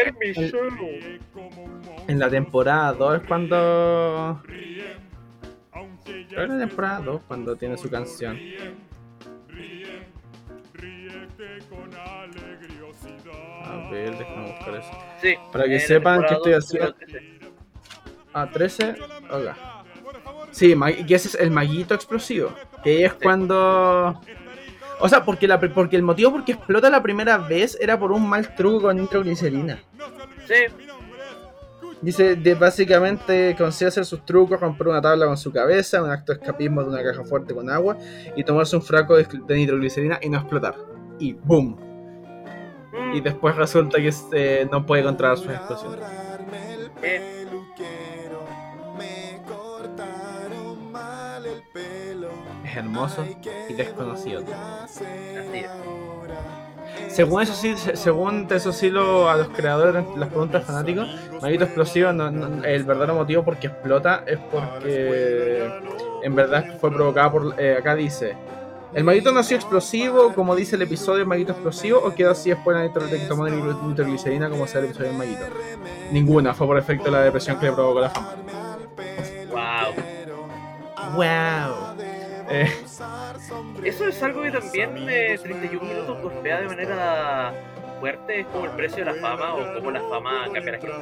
[2.09, 4.43] en- la temporada 2 es cuando.
[6.43, 8.37] En la temporada 2 cuando tiene su canción.
[11.97, 12.16] A
[13.91, 14.91] ver, déjame buscar eso.
[15.21, 15.35] Sí.
[15.53, 17.37] Para que sepan que estoy dos, haciendo- número 13.
[18.33, 18.97] A 13,
[19.31, 19.77] ok.
[20.51, 20.75] Sí,
[21.07, 22.53] y ese es el maguito explosivo.
[22.83, 24.21] Que es cuando.
[24.99, 28.13] O sea, porque, la, porque el motivo por qué explota la primera vez era por
[28.13, 29.83] un mal truco con nitroglicerina.
[30.47, 30.55] Sí,
[32.01, 36.33] Dice, de, básicamente consigue hacer sus trucos, romper una tabla con su cabeza, un acto
[36.33, 37.97] de escapismo de una caja fuerte con agua
[38.37, 40.75] y tomarse un fraco de, de nitroglicerina y no explotar.
[41.19, 41.86] Y ¡boom!
[42.99, 46.01] Mm, Y después resulta que este, no puede controlar sus explosiones.
[47.03, 47.33] Eh.
[52.65, 54.43] Es hermoso Ay, ¿qué y desconocido.
[57.09, 61.09] Según eso sí, se- según eso sí lo, a los creadores las preguntas fanáticos,
[61.41, 65.71] Maguito Explosivo no- no- el verdadero motivo por qué explota es porque
[66.23, 68.37] en verdad fue provocada por eh, acá dice
[68.97, 72.75] el maguito nació explosivo como dice el episodio del maguito explosivo o quedó así después
[72.77, 75.45] de la nitro- de que tomó nitro- nitroglicerina como sea el episodio del maguito
[76.13, 78.35] ninguna fue por efecto de la depresión que le provocó la fama
[79.51, 81.15] wow.
[81.15, 81.97] wow
[82.49, 82.73] Eh,
[83.85, 87.53] Eso es algo que también eh, 31 minutos golpea de manera
[87.99, 90.95] fuerte, es como el precio de la fama o como la fama cambia la gente.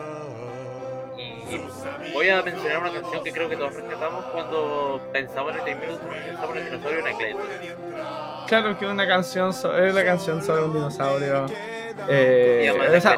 [1.51, 5.65] Y voy a mencionar una canción que creo que todos rescatamos cuando pensamos en el
[5.65, 7.39] 31 minutos, pensamos en el dinosaurio Anacleto.
[8.47, 11.47] claro que una canción so- es la canción sobre un dinosaurio.
[12.09, 13.17] Eh, esa-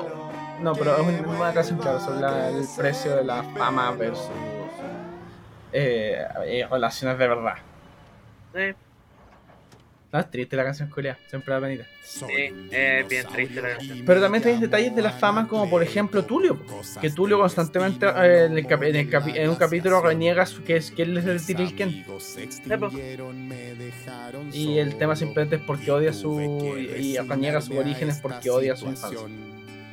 [0.61, 4.31] no pero es un- una canción claro sobre la- el precio de la fama versus
[5.73, 6.25] eh,
[6.71, 7.55] relaciones de verdad.
[8.55, 8.75] Sí,
[10.17, 12.25] no es triste la canción Julia siempre da penita sí,
[12.71, 14.03] es bien triste la canción.
[14.07, 16.59] pero también tenéis detalles de la fama como por ejemplo Tulio
[17.01, 20.63] que Tulio constantemente eh, en, el capi- en el capi- en un capítulo reniega su-
[20.65, 22.05] que, es, que él es el Tiril Ken
[24.53, 28.77] y el tema simplemente es porque odia su y, y reniega sus orígenes porque odia
[28.77, 29.19] su infancia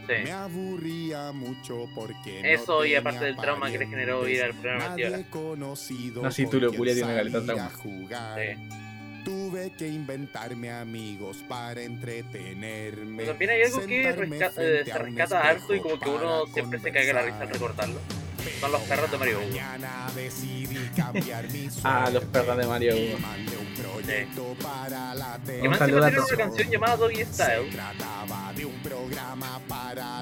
[0.06, 0.30] Sí.
[0.32, 4.96] aburría mucho porque Eso y aparte del trauma que le generó ir al programa de
[4.98, 5.24] Tiola.
[6.22, 7.72] No, sí, Tulio Culia tiene caleta de trauma.
[8.36, 8.60] Sí.
[9.24, 13.24] Tuve que inventarme amigos para entretenerme.
[13.24, 17.14] También hay algo que eh, se rescata harto y como que uno siempre se cae
[17.14, 18.00] la risa al recortarlo.
[18.60, 19.48] Son los perros de Mario Hugo.
[21.84, 23.18] ah, los perros de Mario Hugo.
[24.06, 24.12] Sí.
[25.64, 27.70] Y más encima tiene una canción llamada Doggy Style.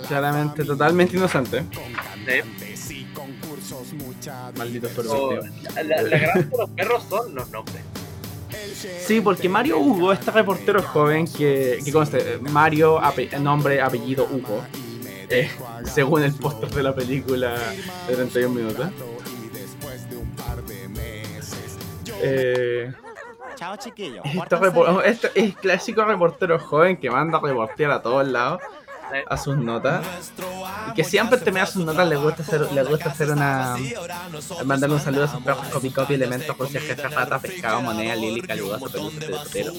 [0.07, 1.63] Claramente, totalmente inocente.
[2.75, 3.07] Sí.
[4.57, 5.13] Malditos perros.
[5.15, 5.33] Oh,
[5.73, 7.81] la, la de los perros son los nombres.
[9.05, 14.61] Sí, porque Mario Hugo, este reportero joven que, que conste, Mario, ape- nombre, apellido Hugo,
[15.29, 15.49] eh,
[15.85, 17.55] según el póster de la película
[18.07, 18.87] de 31 minutos.
[22.23, 22.91] Eh,
[25.03, 28.61] este, este es clásico reportero joven que manda a reportear a todos lados
[29.27, 30.05] a sus notas.
[30.89, 33.75] Y que siempre termina sus notas le gusta hacer le gusta hacer una
[34.65, 38.41] mandarle un saludo a sus perros copy copy elementos con jefe rata pescado moneda lili
[38.41, 39.73] caludoso peluso tetero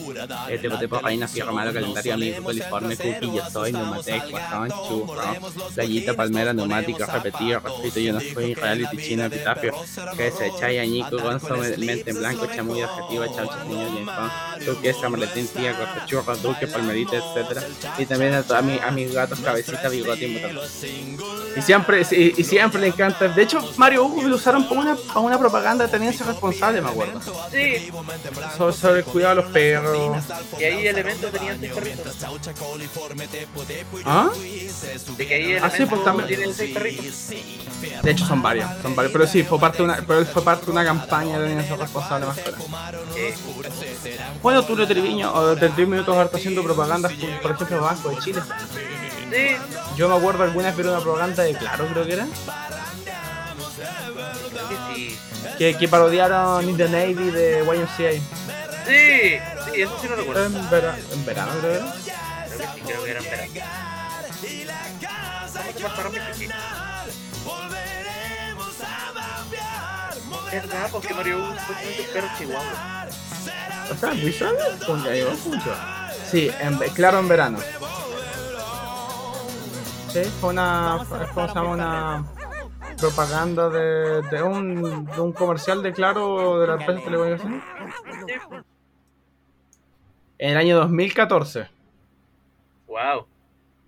[0.48, 5.22] este botepo reina fierro malo calendario amigo coliforme cookie yo soy neumatec guasón churro
[5.74, 9.72] playita palmera neumático repetido refrito yo no fui reality chino epitafio
[10.16, 14.30] se chay añico gonzo mente en blanco chamuyo objetivo chaucha niño lienfón
[14.64, 17.62] turquesa maletín tía cortachurro duque palmerita etcétera.
[17.98, 20.60] Y también a, to- a, mi, a mis gatos cabecita bigote y mutante
[21.56, 24.96] y siempre y, y siempre le encanta de hecho Mario Hugo lo usaron para una,
[24.96, 27.90] para una propaganda de tenencia responsable me acuerdo sí,
[28.56, 30.24] sobre, sobre el cuidado de los perros
[30.58, 32.16] que ahí elementos tenían seis perritos.
[34.04, 34.30] ¿Ah?
[35.16, 36.28] De que ahí Ah, sí, pues, también.
[36.28, 37.28] tienen seis perritos.
[38.02, 40.66] De hecho son varios, son varios, pero sí, fue parte de una, pero fue parte
[40.66, 42.38] de una campaña de tenencia responsable más.
[42.38, 43.34] Eh,
[44.42, 47.08] Bueno, Tulio Triviño, o de 3 minutos ahora está haciendo propaganda,
[47.42, 48.40] por ejemplo, Banco de Chile.
[49.32, 49.56] Sí,
[49.96, 52.26] Yo me acuerdo alguna vez ver una propaganda de Claro, creo que era,
[54.68, 55.18] que sí.
[55.58, 58.12] que, que parodiaron In the Navy de YMCA.
[58.86, 59.38] Sí,
[59.72, 60.46] sí, eso sí lo recuerdo.
[60.46, 61.92] En, vera- en verano, creo que era.
[62.48, 63.52] Creo que sí, creo que era en verano.
[70.50, 71.56] Verdad, porque fue un
[72.12, 73.06] perro chihuahua.
[73.90, 74.86] O sea.
[74.86, 75.74] Con que ahí va mucho.
[76.30, 77.58] Sí, en, claro, en verano.
[80.12, 81.06] Sí, fue una.
[81.32, 81.70] ¿Cómo se llama?
[81.70, 82.26] Una
[82.98, 87.62] propaganda de, de, un, de un comercial de Claro de la empresa de telecomunicaciones.
[90.36, 91.66] En el año 2014.
[92.88, 93.26] Wow.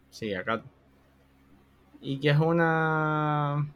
[0.09, 0.63] Sí, acá.
[2.01, 3.67] Y que es una.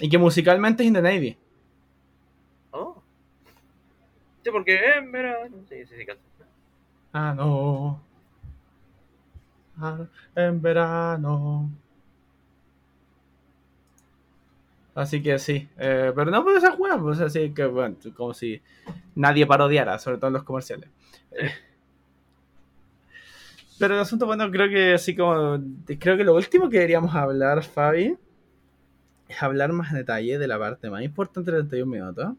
[0.00, 1.38] Y que musicalmente es In the Navy.
[2.72, 3.00] Oh.
[4.42, 5.56] Sí, porque en verano.
[5.68, 6.20] Sí, sí, sí, calza.
[7.12, 8.09] Ah, no.
[10.34, 11.70] En verano.
[14.94, 15.68] Así que sí.
[15.78, 18.60] eh, pero no por esas weas, pues así que bueno, como si
[19.14, 20.90] nadie parodiara, sobre todo en los comerciales.
[21.32, 21.50] Eh,
[23.78, 25.58] Pero el asunto, bueno, creo que así como.
[25.98, 28.14] Creo que lo último que deberíamos hablar, Fabi,
[29.26, 32.34] es hablar más en detalle de la parte más importante de 31 minutos.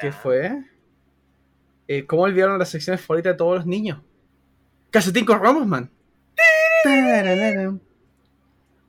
[0.00, 0.64] Que fue
[1.86, 4.00] eh, cómo olvidaron las secciones favoritas de todos los niños.
[4.94, 5.90] Calcetín con Ramos Man.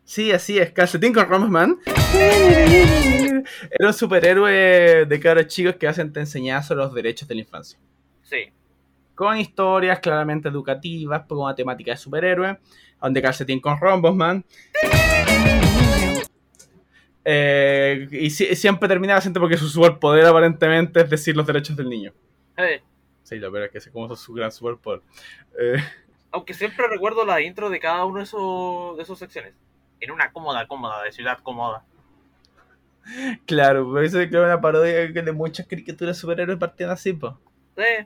[0.03, 1.77] Sí, así es, Calcetín con Ramos Man.
[3.71, 7.41] Era un superhéroe de cabros chicos que hacen te enseñar sobre los derechos de la
[7.41, 7.79] infancia.
[8.21, 8.51] Sí.
[9.15, 12.59] Con historias claramente educativas, con una temática de superhéroe,
[13.01, 14.45] donde Calcetín con Rombos Man.
[17.27, 21.89] Eh, y si- siempre terminaba siempre porque su superpoder aparentemente es decir los derechos del
[21.89, 22.13] niño.
[22.57, 22.83] Eh,
[23.25, 25.01] Sí, lo peor es que sé cómo es su gran superpoder.
[25.59, 25.83] Eh,
[26.31, 29.53] aunque siempre recuerdo la intro de cada uno de esos de esas secciones.
[29.99, 31.83] En una cómoda, cómoda, de ciudad cómoda.
[33.47, 37.33] claro, pero eso es una parodia de muchas caricaturas superhéroes partían así, pues.
[37.75, 38.05] Sí.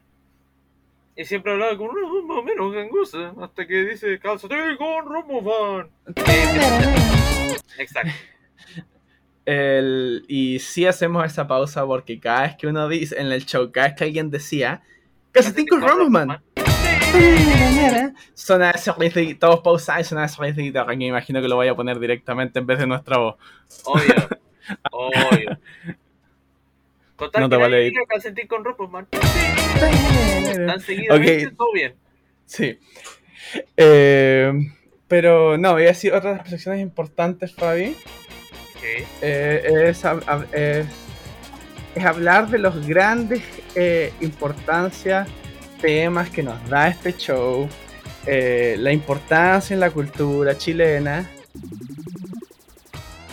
[1.17, 3.33] Y siempre hablaba con una más o menos gangosa.
[3.41, 5.89] Hasta que dice calcetín con Romovan.
[7.77, 8.13] Exacto.
[9.45, 13.69] El, y sí hacemos esa pausa porque cada vez que uno dice en el show,
[13.69, 14.81] cada vez que alguien decía
[15.31, 16.41] Calcetín con Ramos Man,
[18.33, 20.41] Suena ese riff de todos pausados y suena ese
[20.97, 23.35] que me imagino que lo voy a poner directamente en vez de nuestra voz.
[23.85, 24.15] Obvio.
[24.91, 25.59] Obvio.
[27.17, 29.07] Total, No te vale calcetín con Romovan.
[30.67, 31.53] Tan seguidamente, Ok.
[31.57, 31.95] todo bien.
[32.45, 32.79] Sí.
[33.75, 34.53] Eh,
[35.07, 37.89] pero no, voy a decir otras de las secciones importantes, Fabi.
[38.75, 38.83] Ok.
[39.21, 40.03] Eh, es,
[40.53, 40.85] es-
[41.95, 43.41] es hablar de los grandes
[43.75, 45.27] eh, importancias,
[45.81, 47.67] temas que nos da este show,
[48.25, 51.29] eh, la importancia en la cultura chilena.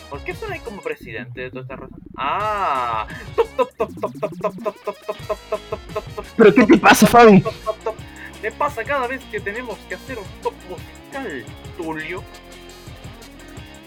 [0.09, 2.01] ¿Por qué ahí como presidente de toda esta razón?
[2.16, 3.07] Ah.
[3.35, 6.55] Top, top, top, top, top, top, top, top, top, top, top, top, top, top, ¿Pero
[6.55, 7.40] qué te pasa, top, Fabi?
[7.40, 7.95] top, top, top.
[8.42, 11.45] Me pasa cada vez que tenemos que hacer un top musical,
[11.77, 12.23] Tulio.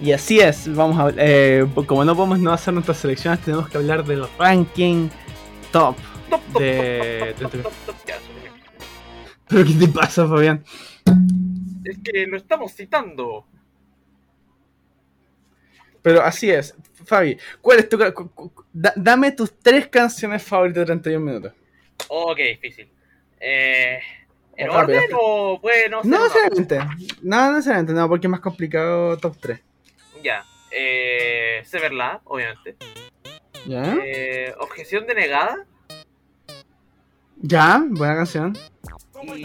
[0.02, 3.78] Y así es, vamos a eh, como no podemos no hacer nuestras selecciones, tenemos que
[3.78, 5.10] hablar del ranking
[5.72, 5.98] top
[6.30, 7.70] top, top, De- suficiente.
[9.48, 10.64] ¿Pero qué te pasa, Fabián?
[11.84, 13.46] Es que lo estamos citando.
[16.02, 16.76] Pero así es.
[17.06, 17.98] Fabi, ¿cuál es tu...
[17.98, 21.54] da- dame tus tres canciones favoritas de 31 minutos.
[22.08, 22.88] Oh, qué difícil.
[23.40, 24.00] Eh,
[24.56, 24.98] ¿En rápido.
[25.00, 26.12] orden o puede no ser?
[26.12, 26.78] No necesariamente.
[27.24, 29.60] No, no necesariamente, no, porque es más complicado top 3.
[30.24, 30.46] Ya.
[30.72, 32.76] Eh, Severla, obviamente.
[33.66, 33.96] ¿Ya?
[34.04, 35.66] Eh, Objeción denegada.
[37.38, 37.82] ¿Ya?
[37.90, 38.58] Buena canción.
[39.36, 39.44] Y...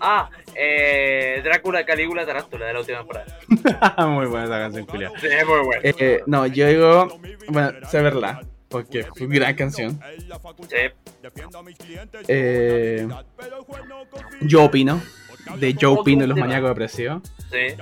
[0.00, 3.38] Ah, eh, Drácula, Calígula, Tarántula de la última temporada.
[4.06, 5.10] Muy buena esa canción, Julia.
[5.20, 5.82] Sí, muy bueno.
[5.82, 7.20] Eh, no, yo digo...
[7.48, 8.42] Bueno, sé verla.
[8.68, 10.00] Porque fue una gran canción.
[10.68, 10.76] Sí.
[12.28, 13.08] Eh,
[14.42, 15.00] yo opino.
[15.58, 17.22] De Yo opino y los maníacos depresivos.
[17.50, 17.74] Sí.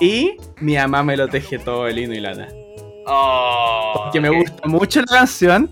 [0.00, 2.48] Y mi mamá me lo teje todo el hino y lana.
[3.06, 5.70] Oh, Que me gusta mucho la canción.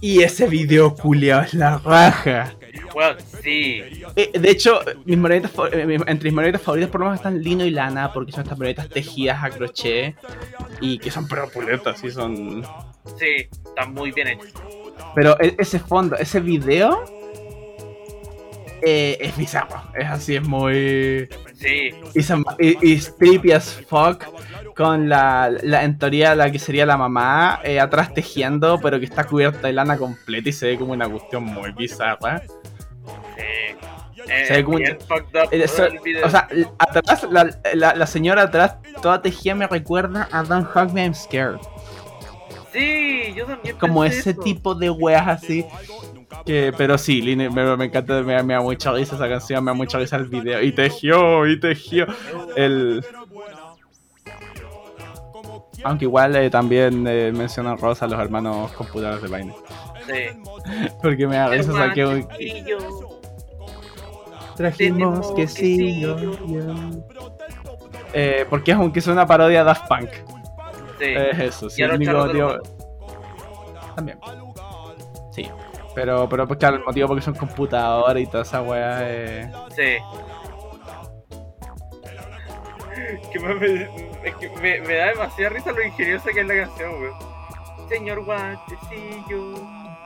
[0.00, 2.54] Y ese video culiao es la raja.
[2.92, 3.82] Bueno, sí.
[4.14, 7.64] Eh, de hecho, mis marionetas, eh, entre mis marionetas favoritas por lo menos están Lino
[7.64, 10.14] y Lana, porque son estas marionetas tejidas a crochet
[10.80, 12.62] y que son pero puletas, sí son.
[13.18, 14.46] Sí, está muy bien hecho.
[15.14, 17.04] Pero e- ese fondo, ese video
[18.82, 21.28] eh, es bizarro, es así, es muy.
[21.54, 21.90] Sí.
[22.14, 24.24] Y es creepy as fuck.
[24.76, 29.06] Con la, la, en teoría, la que sería la mamá eh, atrás tejiendo, pero que
[29.06, 32.42] está cubierta de lana completa y se ve como una cuestión muy bizarra.
[33.36, 33.42] Sí.
[34.28, 36.26] Eh, Se ve como bien up Eh, el video.
[36.26, 40.92] o sea, atrás, la, la, la señora atrás, toda tejida me recuerda a Don't Hug
[40.92, 41.58] Me, I'm Scared.
[42.72, 44.40] sí, yo también Como ese eso.
[44.42, 45.64] tipo de weas así.
[46.44, 49.70] Que, pero sí, Line- me, me encanta, me, me da mucha risa esa canción, me
[49.70, 50.62] da mucha risa el video.
[50.62, 52.06] Y tejió, y tejió.
[52.56, 53.04] El...
[55.84, 59.52] Aunque igual eh, también eh, mencionan Rosa a los hermanos computadores de vaina.
[60.06, 60.40] Sí.
[61.02, 62.28] Porque me da risa, Hermano saqué un...
[62.28, 62.78] chiquillo.
[64.56, 66.16] Trajimos Tenemos quesillo.
[66.16, 66.74] quesillo.
[68.14, 70.08] Eh, porque es aunque es una parodia de Daft Punk.
[70.98, 71.04] Sí.
[71.04, 72.54] Es eso, sí, el único motivo.
[73.94, 74.18] También.
[75.32, 75.50] Sí.
[75.96, 79.50] Pero, pero pues claro, el motivo porque son computadoras y toda esa weá eh...
[79.74, 79.96] Sí.
[83.32, 86.54] Que me, me- es que me, me da demasiada risa lo ingeniosa que es la
[86.54, 87.14] canción, weón.
[87.88, 89.54] Señor Guantecillo,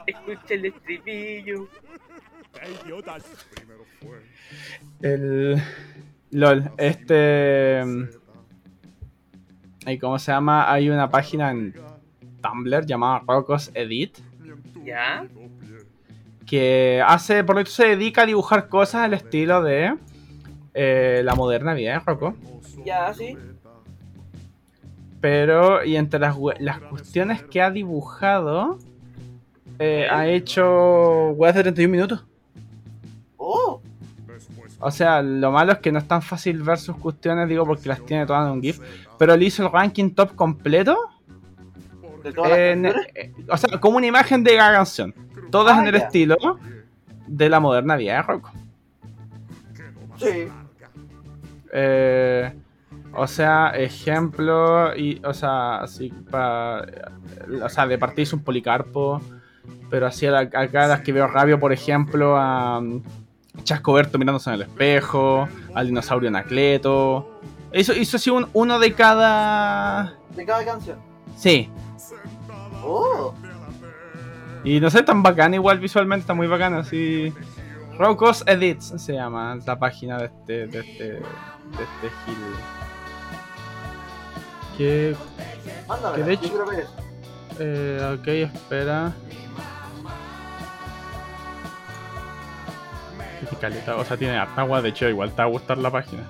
[0.06, 1.68] escucha el estribillo.
[5.02, 5.60] El.
[6.30, 7.82] LOL, este.
[9.86, 10.70] ¿Y cómo se llama?
[10.72, 11.74] Hay una página en
[12.42, 14.18] Tumblr llamada Rocos Edit
[14.84, 15.26] ¿Ya?
[16.50, 19.94] Que hace, por lo tanto, se dedica a dibujar cosas al estilo de
[20.74, 22.34] eh, la moderna vida de Rocco.
[22.84, 23.38] Ya, sí.
[25.20, 28.80] Pero, y entre las, las cuestiones que ha dibujado,
[29.78, 32.26] eh, ha hecho weas de 31 minutos.
[33.36, 33.80] Oh,
[34.80, 37.88] O sea, lo malo es que no es tan fácil ver sus cuestiones, digo, porque
[37.88, 38.80] las tiene todas en un GIF.
[39.18, 40.98] Pero él hizo el ranking top completo.
[42.22, 43.08] De todas las en- canciones.
[43.14, 45.14] eh, o sea, como una imagen de cada canción.
[45.50, 46.06] Todas Ah, en el ya.
[46.06, 46.36] estilo
[47.26, 48.50] de la moderna vida de Rocco.
[50.18, 50.48] Sí.
[51.72, 52.52] Eh,
[53.14, 56.84] o sea, ejemplo, y, o sea, así para.
[57.62, 59.20] O sea, de partida hizo un policarpo.
[59.88, 63.02] Pero así acá las que veo rabio, por ejemplo, a um,
[63.64, 67.40] Chascoberto mirándose en el espejo, al dinosaurio Anacleto.
[67.72, 70.14] Hizo, hizo así un, uno de cada.
[70.36, 70.98] De cada canción.
[71.36, 71.68] Sí.
[72.92, 73.34] Oh.
[74.64, 77.32] Y no sé, tan bacán igual visualmente, está muy bacán así.
[77.98, 82.36] Rocos Edits se llama la página de este, de este, de este Gil.
[84.76, 85.16] Que,
[85.86, 86.16] Mándame.
[86.16, 86.52] Que de hecho-
[87.58, 89.12] eh, ok, espera.
[93.60, 96.22] Caleta, O sea, tiene harta agua, de hecho, igual te va a gustar la página.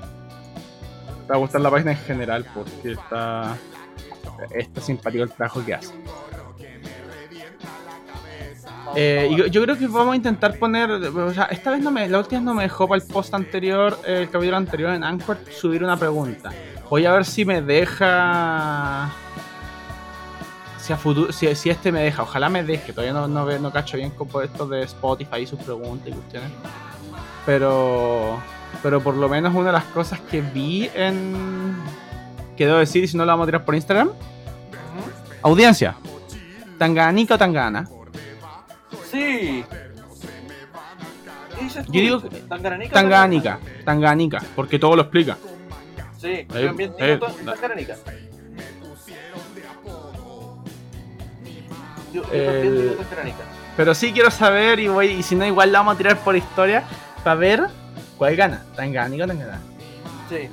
[1.26, 3.56] Te va a gustar la página en general porque está,
[4.50, 5.94] está simpático el trabajo que hace.
[8.96, 11.90] Eh, y yo, yo creo que vamos a intentar poner, o sea, esta vez no
[11.90, 15.04] me, la última vez no me dejó para el post anterior, el capítulo anterior en
[15.04, 16.50] Anchor, subir una pregunta.
[16.88, 19.10] Voy a ver si me deja,
[20.78, 23.70] si, a futuro, si, si este me deja, ojalá me deje, todavía no, no, no
[23.70, 26.50] cacho bien como esto de Spotify y sus preguntas y cuestiones.
[27.46, 28.42] Pero,
[28.82, 31.76] pero por lo menos una de las cosas que vi en,
[32.56, 34.10] que debo decir, y si no la vamos a tirar por Instagram,
[35.42, 35.94] audiencia,
[36.76, 37.88] tanganica o tangana.
[39.10, 39.64] Sí.
[41.88, 42.92] Yo digo Tanganica.
[42.94, 45.36] Tangánica, Tangánica, porque todo lo explica.
[46.18, 47.96] Sí, yo Eh, también eh, digo da- Tanganica.
[52.12, 52.94] Yo, El- también digo.
[53.76, 56.36] Pero sí quiero saber y voy y si no igual la vamos a tirar por
[56.36, 56.82] historia
[57.22, 57.66] para ver
[58.18, 58.64] cuál gana.
[58.76, 59.60] Tangani o Tangana.
[60.28, 60.48] Sí.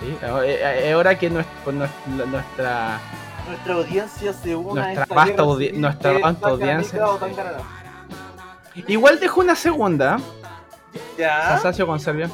[0.00, 0.14] Sí,
[0.44, 3.00] es hora que pues, nues- nuestra
[3.48, 7.00] Nuestra audiencia se una Nuestra a esta vasta audi- nuestra vasta audiencia.
[8.88, 10.18] igual dejó una segunda
[11.18, 11.42] Ya.
[11.56, 12.28] Sasacio con Serbia.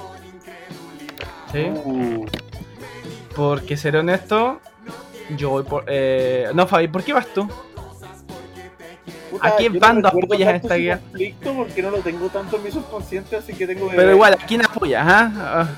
[1.52, 1.64] Sí.
[1.84, 2.26] Uh,
[3.34, 4.60] Porque seré honesto,
[5.36, 7.48] yo voy por eh, no Fabi, ¿por qué vas tú?
[9.30, 11.00] puta, ¿A no bando apoyas en esta ese guerra?
[11.00, 14.34] conflicto porque no lo tengo tanto en mi subconsciente, así que tengo que Pero igual,
[14.34, 15.04] ¿a quién apoyas?
[15.06, 15.30] ah?
[15.36, 15.68] Ah.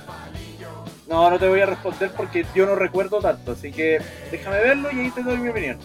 [1.08, 4.00] No, no te voy a responder porque yo no recuerdo tanto, así que
[4.30, 5.78] déjame verlo y ahí te doy mi opinión.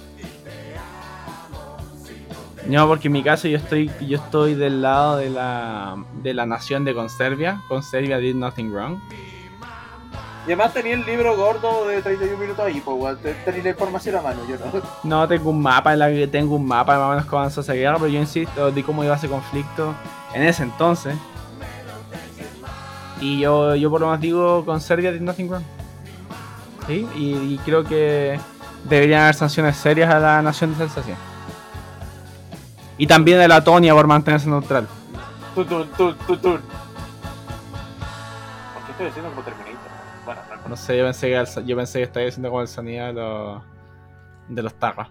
[2.68, 6.46] No, porque en mi caso yo estoy yo estoy del lado de la de la
[6.46, 7.62] nación de Conservia.
[7.68, 9.00] Conservia did nothing wrong.
[10.48, 14.22] Y además tenía el libro gordo de 31 minutos ahí, pues tenía la información a
[14.22, 14.82] mano, yo no.
[15.04, 17.62] No tengo un mapa en la que tengo un mapa más o menos cómo avanzó
[17.62, 19.94] esa guerra, pero yo insisto de cómo iba ese conflicto
[20.34, 21.16] en ese entonces.
[23.22, 25.64] Y yo, yo por lo más digo con Serbia did nothing wrong.
[26.88, 27.08] ¿Sí?
[27.16, 28.40] Y, y creo que
[28.86, 31.18] deberían haber sanciones serias a la nación de sensación.
[32.98, 34.88] Y también a la Latonia por mantenerse neutral.
[35.56, 36.60] Tutun, tun, tutun.
[38.74, 39.78] ¿Por qué estoy diciendo como Terminator?
[40.26, 42.68] Bueno, no No sé, yo pensé que, el- yo pensé que estaba diciendo como el
[42.68, 43.62] sonido de los,
[44.50, 45.08] de los tarros.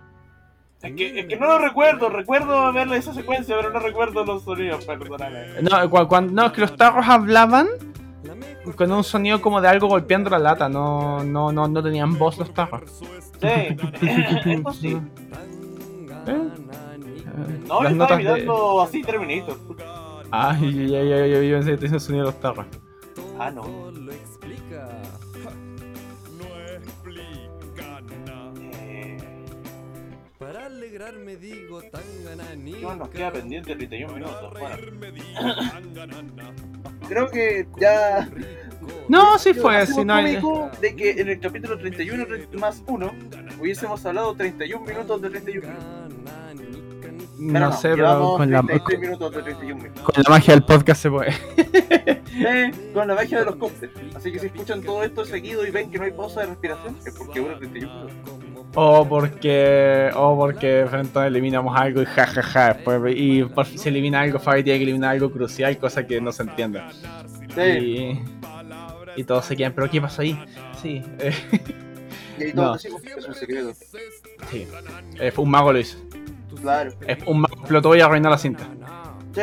[0.83, 4.45] Es que, es que no lo recuerdo, recuerdo ver esa secuencia, pero no recuerdo los
[4.45, 5.47] sonidos, perdóname.
[5.63, 7.67] No, cu- cuando, no, es que los tarros hablaban
[8.77, 10.69] con un sonido como de algo golpeando la lata.
[10.69, 12.83] No, no, no, no tenían voz los tarros.
[13.41, 13.47] Sí.
[13.47, 13.77] ¿Eh?
[17.67, 19.57] No, Las yo estaba notas de- así Terminator.
[20.31, 22.67] Ay, ya, ya, ya, yo pensé que te hizo sonido de los tarros.
[23.39, 23.63] Ah, no.
[30.99, 31.81] Alegrarme digo.
[31.81, 34.55] ¿Qué más nos queda pendiente 31 minutos?
[34.59, 34.77] Bueno,
[37.09, 38.29] creo que ya.
[39.09, 40.41] No, sí fue, si no hay...
[40.81, 42.27] de que en el capítulo 31
[42.59, 43.13] más 1
[43.61, 45.85] hubiésemos hablado 31 minutos de 31 minutos.
[47.39, 50.03] Pero No sé, pero con la, 33 minutos de 31 minutos.
[50.03, 51.33] con la magia del podcast se puede.
[52.41, 54.15] Eh, con la magia de los cócteles.
[54.15, 56.97] Así que si escuchan todo esto seguido y ven que no hay pausa de respiración,
[57.05, 58.48] es porque dura 31 minutos.
[58.75, 62.75] O porque, o porque frente a eliminamos algo y jajaja.
[62.75, 66.21] después y por fin se elimina algo, Fabi tiene que eliminar algo crucial, cosa que
[66.21, 66.83] no se entiende.
[67.55, 68.23] Sí, Y,
[69.17, 70.39] y todos se quedan, ¿pero qué pasó ahí?
[70.81, 71.33] Sí, eh,
[72.51, 72.75] y no.
[72.77, 72.85] es
[73.27, 73.73] un secreto.
[74.51, 74.67] sí.
[75.19, 75.99] Eh, fue un mago lo hizo.
[76.61, 76.93] Claro.
[77.07, 78.65] Eh, un mago explotó y arruinó la cinta.
[79.35, 79.41] Sí.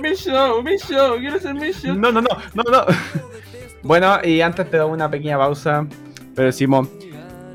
[0.00, 1.94] Mi show, mi show, quiero ser mi show.
[1.94, 2.84] No, no, no, no, no.
[3.82, 5.86] Bueno, y antes te doy una pequeña pausa,
[6.34, 6.86] pero decimos,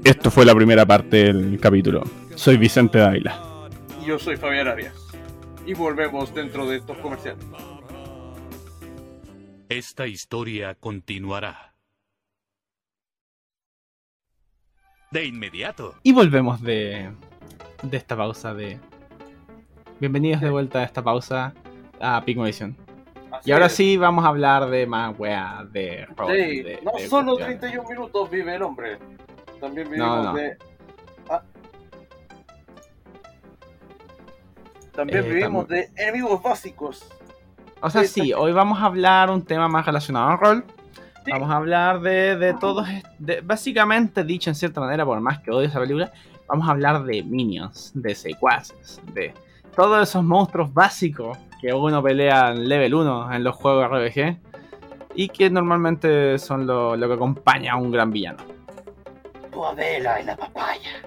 [0.06, 2.04] esto fue la primera parte del capítulo.
[2.36, 3.70] Soy Vicente Dávila.
[4.02, 4.94] Y yo soy Fabián Arias.
[5.66, 7.44] Y volvemos dentro de estos comerciales.
[9.70, 11.74] Esta historia continuará.
[15.12, 15.96] De inmediato.
[16.04, 17.12] Y volvemos de,
[17.82, 18.80] de esta pausa de...
[20.00, 21.54] Bienvenidos de vuelta a esta pausa
[22.00, 22.76] a Pigmovisión.
[23.32, 23.72] Así Y ahora es.
[23.74, 27.60] sí vamos a hablar de más weas, de rol, Sí, de- no de solo cuestiones.
[27.62, 28.98] 31 minutos vive el hombre.
[29.60, 30.34] También vivimos no.
[30.34, 30.58] de.
[31.30, 31.42] Ah.
[34.94, 37.08] También Eh, vivimos de enemigos básicos.
[37.82, 40.66] O sea, sí, hoy vamos a hablar un tema más relacionado al rol.
[41.26, 41.32] Sí.
[41.32, 42.88] Vamos a hablar de, de todos,
[43.20, 46.12] de, básicamente dicho en cierta manera, por más que odio esa película,
[46.48, 49.34] vamos a hablar de minions, de secuaces, de
[49.76, 54.38] todos esos monstruos básicos que uno pelea en level 1 en los juegos RPG
[55.16, 58.38] y que normalmente son lo, lo que acompaña a un gran villano.
[59.56, 61.02] Tu Adela y la papaya.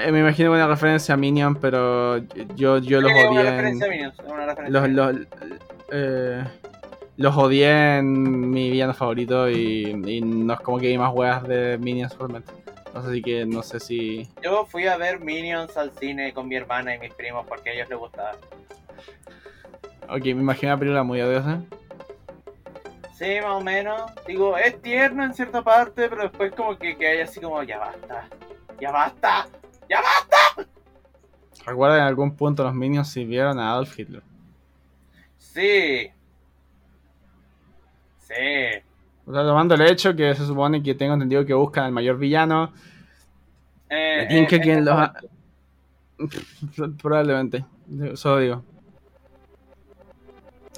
[0.00, 2.16] Eh, Me imagino una referencia a Minion, pero
[2.56, 3.40] yo, yo los una odié.
[3.40, 5.26] en- referencia a Minions, es una referencia los, los,
[5.92, 6.44] eh,
[7.18, 11.46] los odié en mi villano favorito y, y no es como que hay más weas
[11.46, 12.50] de Minions realmente.
[12.94, 14.26] No sé si que no sé si.
[14.42, 17.72] Yo fui a ver Minions al cine con mi hermana y mis primos porque a
[17.74, 18.32] ellos les gustaba.
[20.08, 21.60] Ok, me imagino una película muy odiosa.
[23.18, 24.00] Sí, más o menos.
[24.26, 27.78] Digo, es tierno en cierta parte, pero después como que, que hay así como, ya
[27.78, 28.28] basta,
[28.80, 29.46] ya basta,
[29.88, 30.68] ya basta.
[31.66, 34.22] Recuerda que en algún punto los Minions sirvieron a Adolf Hitler.
[35.36, 36.10] Sí.
[38.20, 38.34] Sí.
[39.26, 42.18] O sea, tomando el hecho que se supone que tengo entendido que buscan al mayor
[42.18, 42.72] villano,
[43.90, 45.14] Eh, ¿quién que eh, quien eh, los ha-
[47.02, 47.64] Probablemente,
[48.14, 48.64] solo digo.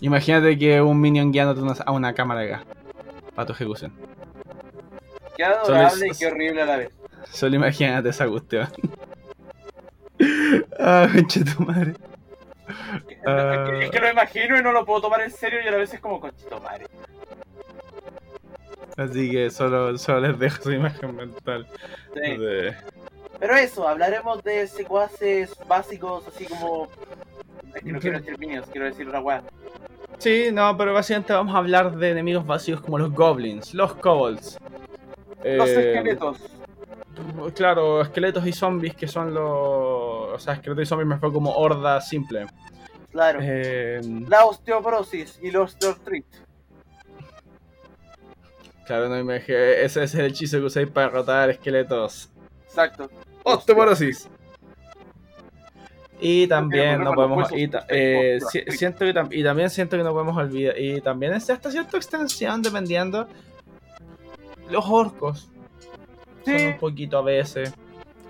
[0.01, 2.62] Imagínate que un minion guiándote a una cámara de gas
[3.34, 3.92] para tu ejecución.
[5.36, 6.90] Qué adorable Solo y qué horrible a la vez.
[7.30, 8.68] Solo imagínate esa cuestión.
[10.78, 11.94] ah, conche tu madre.
[13.26, 13.66] Ah.
[13.80, 15.92] Es, que, lo imagino y no lo puedo tomar en serio y a la vez
[15.92, 16.86] es como conchito madre.
[18.96, 21.66] Así que solo, solo les dejo su imagen mental.
[22.14, 22.36] Sí.
[22.36, 22.74] de-
[23.38, 26.88] Pero eso, hablaremos de secuaces básicos así como.
[27.74, 29.42] Es que no quiero decir minions, quiero decir una weá.
[30.20, 34.58] Sí, no, pero básicamente vamos a hablar de enemigos básicos como los goblins, los kobolds.
[35.42, 36.38] Los eh, esqueletos.
[37.54, 39.42] Claro, esqueletos y zombies que son los...
[39.44, 42.46] O sea, esqueletos y zombies me fue como horda simple.
[43.10, 43.40] Claro.
[43.42, 46.42] Eh, La osteoporosis y los osteoartritis.
[48.86, 52.30] claro, no me ese, ese es el hechizo que usáis para derrotar esqueletos.
[52.66, 53.10] Exacto.
[53.42, 54.28] Osteoporosis.
[56.20, 57.50] Y también no podemos...
[57.52, 60.78] Y, ta- eh, si- siento que y también siento que no podemos olvidar...
[60.78, 63.26] Y también es hasta cierta extensión, dependiendo...
[64.68, 65.50] Los orcos.
[66.44, 67.74] Son un poquito a veces.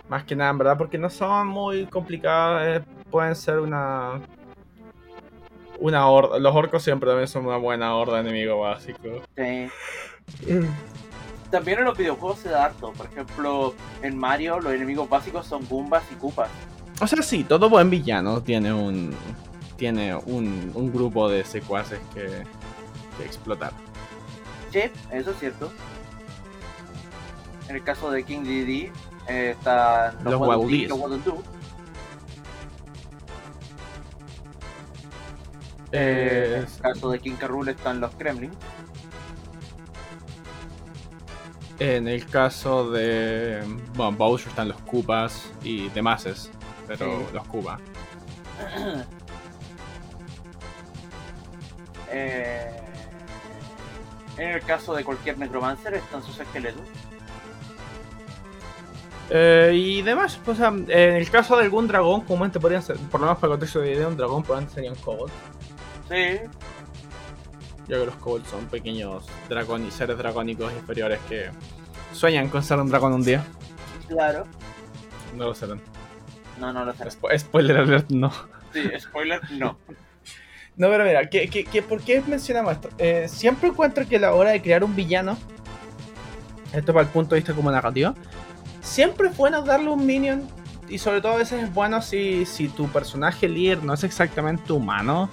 [0.09, 2.63] Más que nada, en verdad, porque no son muy complicados.
[2.65, 4.21] eh, pueden ser una.
[5.79, 6.39] Una horda.
[6.39, 9.23] Los orcos siempre también son una buena horda de enemigo básico.
[9.37, 9.69] Sí.
[11.51, 12.93] También en los videojuegos se da harto.
[12.93, 16.49] Por ejemplo, en Mario los enemigos básicos son Goombas y Koopas.
[17.01, 19.15] O sea, sí, todo buen villano tiene un.
[19.77, 22.45] Tiene un, un grupo de secuaces que,
[23.17, 23.73] que explotar.
[24.71, 25.73] Sí, eso es cierto.
[27.69, 28.93] En el caso de King Dedede
[29.27, 31.43] eh, están Los Waddle los Doo.
[35.93, 38.51] Eh, en el caso de King Carrul están los Kremlin.
[41.81, 43.63] en el caso de.
[43.95, 46.51] Bueno, Bowser están los Koopas y Demaces.
[46.99, 47.27] Pero Sí.
[47.35, 47.81] los Koopas.
[52.13, 52.69] Eh,
[54.37, 56.83] en el caso de cualquier Necromancer están sus esqueletos.
[59.31, 62.97] Eh, y demás, pues, o sea, en el caso de algún dragón, comúnmente podrían ser,
[62.97, 65.33] por lo menos para el contexto de idea, un dragón probablemente serían kobolds.
[66.09, 66.41] Sí,
[67.87, 71.51] Ya que los kobolds son pequeños dragón y seres dragónicos inferiores que
[72.13, 73.45] sueñan con ser un dragón un día.
[74.09, 74.45] claro.
[75.37, 75.81] No lo serán.
[76.61, 77.05] No, no lo sé.
[77.05, 78.31] Spo- spoiler alert, no.
[78.73, 79.77] Sí, spoiler, no.
[80.77, 82.89] No, pero mira, ¿qué, qué, qué- por qué mencionamos esto?
[82.99, 85.37] Eh, siempre encuentro que a la hora de crear un villano,
[86.73, 88.15] esto para el punto de vista como narrativo,
[88.81, 90.47] siempre es bueno darle un minion.
[90.89, 94.73] Y sobre todo a veces es bueno si, si tu personaje líder no es exactamente
[94.73, 95.29] humano.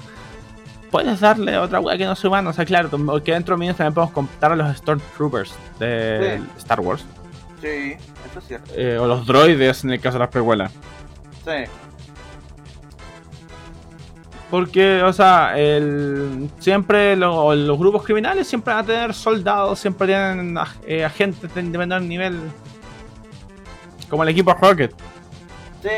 [0.91, 2.51] Puedes darle otra wea que no sea humano.
[2.51, 2.89] O sea, claro,
[3.23, 6.45] que dentro de minions también podemos contar a los Stormtroopers de Sí.
[6.59, 7.05] Star Wars.
[7.61, 7.67] Sí,
[8.30, 8.71] eso es cierto.
[8.75, 10.71] Eh, o los droides en el caso de las precuelas.
[11.47, 11.63] Sí,
[14.49, 20.07] Porque, o sea, el, siempre lo- los grupos criminales siempre van a tener soldados, siempre
[20.07, 22.39] tienen eh, agentes de, menor nivel.
[24.09, 24.93] Como el equipo Rocket.
[25.81, 25.89] sí,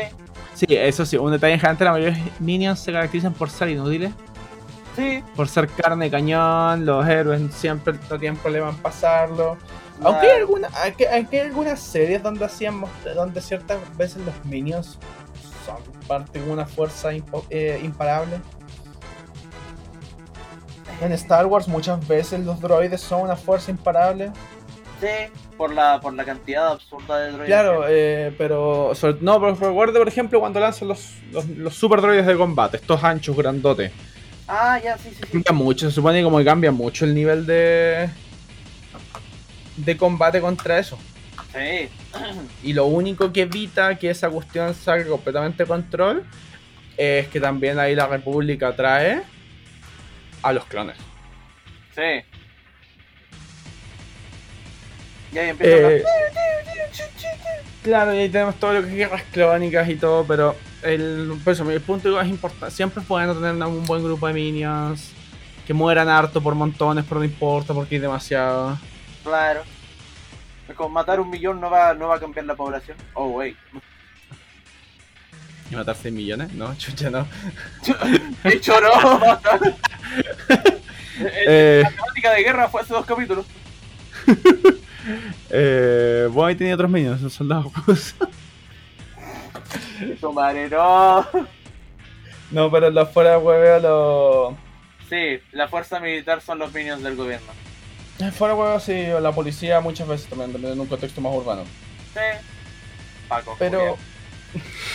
[0.54, 3.70] Sí, eso sí, un detalle gigante, la mayoría de los minions se caracterizan por ser
[3.70, 4.12] inútiles.
[4.96, 5.22] sí.
[5.34, 9.56] Por ser carne de cañón, los héroes siempre no tienen problema en pasarlo.
[10.02, 14.98] Aunque hay, alguna, aunque hay algunas series donde hacíamos, donde ciertas veces los minions
[15.64, 18.40] son parte de una fuerza impo- eh, imparable.
[21.00, 24.30] En Star Wars muchas veces los droides son una fuerza imparable.
[25.00, 25.06] Sí,
[25.56, 27.46] por la, por la cantidad absurda de droides.
[27.46, 32.02] Claro, eh, pero sobre- no, pero recuerdo por ejemplo cuando lanzan los, los, los super
[32.02, 33.92] droides de combate, estos anchos, grandotes.
[34.46, 35.22] Ah, ya, sí, sí, sí.
[35.32, 38.10] Cambia mucho, se supone como que cambia mucho el nivel de
[39.76, 40.98] de combate contra eso.
[41.52, 41.88] Sí,
[42.62, 46.24] Y lo único que evita que esa cuestión salga completamente de control
[46.96, 49.22] es que también ahí la República trae
[50.42, 50.96] a los clones.
[51.94, 52.22] sí.
[55.32, 56.04] Y ahí empieza Eh,
[57.84, 61.52] claro, y ahí tenemos todo lo que es guerras clónicas y todo, pero el, por
[61.52, 62.74] eso, el punto es importante.
[62.74, 65.12] Siempre es bueno tener un buen grupo de minions
[65.66, 68.70] que mueran harto por montones, pero no importa porque hay demasiado.
[68.70, 68.80] la...
[69.22, 69.62] Claro.
[70.76, 72.96] Como matar un millón no va, no va a cambiar la población.
[73.14, 73.56] Oh, wait.
[75.70, 76.52] ¿Y matar 6 millones?
[76.52, 77.26] No, chucha, no.
[78.42, 79.40] De hecho, no.
[81.22, 83.46] Eh, La temática de guerra fue hace dos capítulos.
[85.50, 87.72] eh, vos ahí tenías otros minions, esos soldados.
[90.00, 91.26] Eso, madre, no.
[92.50, 94.54] no, pero los fuera de hueveo, los.
[95.08, 97.52] Sí, la fuerza militar son los minions del gobierno.
[98.32, 101.64] Fuera de hueveo, sí, la policía muchas veces también, también en un contexto más urbano.
[102.14, 102.20] Sí.
[103.28, 103.56] Paco.
[103.58, 103.96] Pero.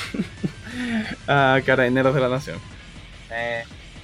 [1.27, 2.59] ah, carabineros de la nación.
[3.31, 3.63] Eh,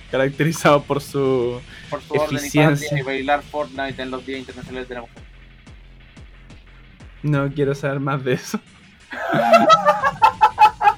[0.10, 1.62] Caracterizado por su.
[1.90, 2.98] por su orden y Eficiencia.
[2.98, 5.24] y bailar Fortnite en los días internacionales de la mujer.
[7.24, 8.60] No quiero saber más de eso.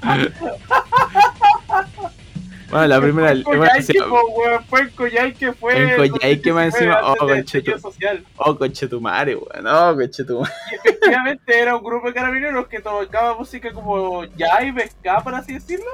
[2.74, 3.32] bueno, la primera.
[3.32, 5.94] En bueno, sí, Coyhaique, weón, fue en Coyhaique, fue.
[5.94, 8.26] En Coyhaique más fue encima, oh, del conchetu- estallido social.
[8.38, 9.68] oh, conchetumare, weón.
[9.68, 10.54] Oh, conchetumare.
[10.72, 15.36] Y efectivamente era un grupo de carabineros que tocaba música como ya y pesca, por
[15.36, 15.86] así decirlo.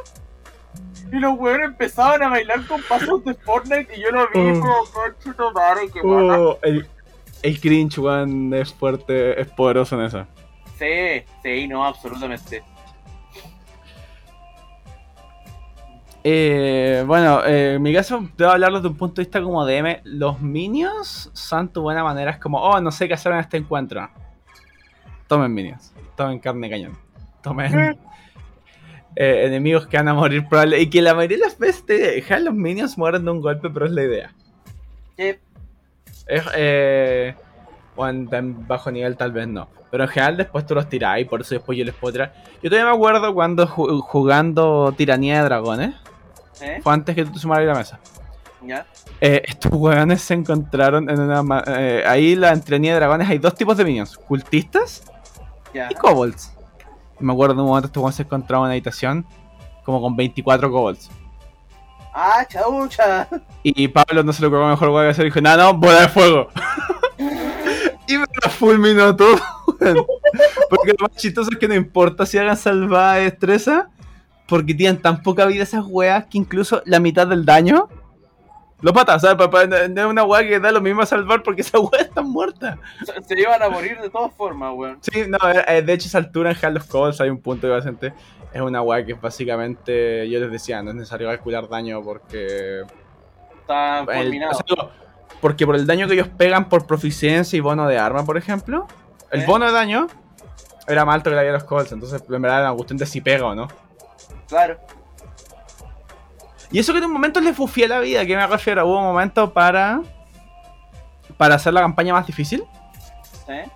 [1.12, 4.60] Y los weones empezaban a bailar con pasos de Fortnite y yo lo vi Oh.
[4.60, 6.00] como conchito madre, que.
[6.04, 6.88] Oh, el,
[7.42, 10.28] el cringe, weón, es fuerte, es poderoso en eso.
[10.78, 12.64] Sí, sí, no, absolutamente.
[16.32, 20.02] Eh, bueno, eh, en mi caso, debo hablarlo de un punto de vista como DM.
[20.04, 22.30] Los minions son tu buena manera.
[22.32, 24.08] Es como, oh, no sé qué hacer en este encuentro.
[25.28, 25.92] Tomen minions.
[26.16, 26.98] Tomen carne de cañón.
[27.42, 27.74] Tomen
[29.16, 30.84] eh, enemigos que van a morir probablemente.
[30.84, 33.70] Y que la mayoría de las veces te dejan los minions mueren de un golpe,
[33.72, 34.32] pero es la idea.
[35.18, 35.36] Sí,
[36.28, 37.34] Es, eh,
[37.96, 39.68] bueno, en bajo nivel tal vez no.
[39.90, 42.34] Pero en general después tú los tirás y por eso después yo les puedo tirar.
[42.62, 45.96] Yo todavía me acuerdo cuando ju- jugando Tiranía de Dragones.
[46.62, 46.80] ¿Eh?
[46.84, 48.00] Fue antes que tú te sumaras a la mesa.
[48.66, 48.86] Ya.
[49.22, 51.64] Eh, estos hueones se encontraron en una...
[51.68, 54.18] eh, ahí la en Tiranía de Dragones hay dos tipos de minions.
[54.18, 55.04] Cultistas
[55.74, 55.88] Ya.
[55.90, 56.54] y kobolds.
[57.20, 59.26] Y me acuerdo en un momento estos hueones se encontraban en una habitación
[59.86, 61.10] como con 24 kobolds.
[62.14, 63.28] Ah, chaucha.
[63.64, 65.26] Y Pablo no se lo ocurrió mejor hueá que hacer.
[65.26, 66.50] Dijo, no, no, bola de fuego.
[68.08, 69.38] y me lo fulminó todo.
[70.70, 73.90] porque lo más chistoso es que no importa si hagan salvada de destreza.
[74.50, 77.88] Porque tienen tan poca vida esas weas que incluso la mitad del daño
[78.82, 79.20] lo pata.
[79.20, 79.36] ¿sabes?
[79.38, 82.06] Pa- pa- No es una wea que da lo mismo a salvar porque esas weas
[82.08, 82.78] están muertas.
[83.28, 84.98] Se, iban a morir de todas formas, weón.
[85.02, 85.38] Sí, no,
[85.68, 88.14] eh, de hecho, esa altura en Hall of Calls hay un punto que bastante.
[88.54, 90.28] Es una wea que básicamente.
[90.30, 94.90] Yo les decía, no es necesario calcular daño porque o sea, digo,
[95.42, 98.88] porque por el daño que ellos pegan por proficiencia y bono de arma, por ejemplo,
[99.30, 99.46] el ¿Eh?
[99.46, 100.08] bono de daño
[100.88, 103.22] era más alto que la de los Colts, entonces en verdad era cuestión de si
[103.22, 103.68] pega o no.
[104.50, 104.78] Claro.
[106.72, 109.06] Y eso que en un momento les bufié la vida, que me refiero, hubo un
[109.06, 110.02] momento para
[111.38, 112.64] para hacer la campaña más difícil.
[113.48, 113.70] ¿Eh?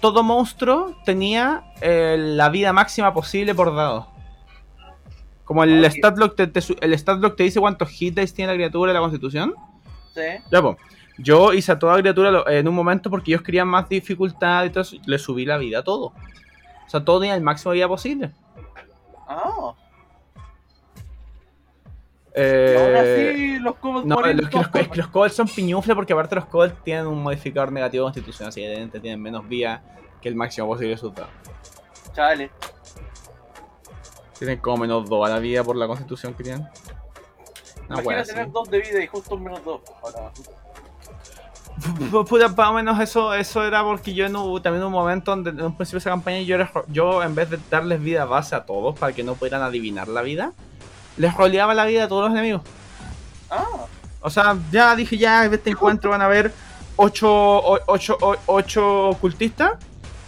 [0.00, 4.08] Todo monstruo tenía eh, la vida máxima posible por dado.
[5.44, 5.92] Como el Ok.
[5.92, 8.90] stat block te, te el stat block te dice cuántos hit dice tiene la criatura
[8.90, 9.54] de la constitución.
[10.14, 10.20] Sí.
[10.50, 10.76] Ya, pues.
[11.18, 14.80] Yo hice a toda criatura en un momento porque ellos querían más dificultad y todo
[14.80, 16.06] eso, le subí la vida a todo.
[16.06, 18.30] O sea, todo tenía el máximo de vida posible.
[19.32, 19.74] Ah.
[22.34, 26.34] Eh, ahora sí, los Cobalt No, los, que los, los Cobalt son piñufle porque aparte
[26.34, 29.82] los Cobalt tienen un modificador negativo de constitución, así que evidentemente tienen menos vía
[30.20, 31.28] que el máximo posible resultado.
[32.14, 32.50] Chale.
[34.38, 36.66] Tienen como menos 2 a la vida por la constitución que tienen.
[37.88, 39.80] No Imagina tener 2 de vida y justo un menos 2.
[42.28, 45.30] Puta, más o menos eso, eso era porque yo en un- también en un momento
[45.32, 48.24] donde en un principio de esa campaña yo, les yo en vez de darles vida
[48.24, 50.52] base a todos para que no pudieran adivinar la vida,
[51.16, 52.62] les roleaba la vida a todos los enemigos.
[53.50, 53.64] Ah.
[54.20, 56.52] O sea, ya dije ya en este encuentro van a haber
[56.96, 57.28] 8
[57.86, 59.72] ocho, o- ocho ocultistas.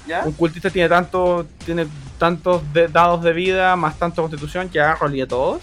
[0.07, 0.23] ¿Ya?
[0.25, 1.87] Un cultista tiene tanto, tiene
[2.19, 5.63] tantos de- dados de vida más tanto constitución que ya roleé todos.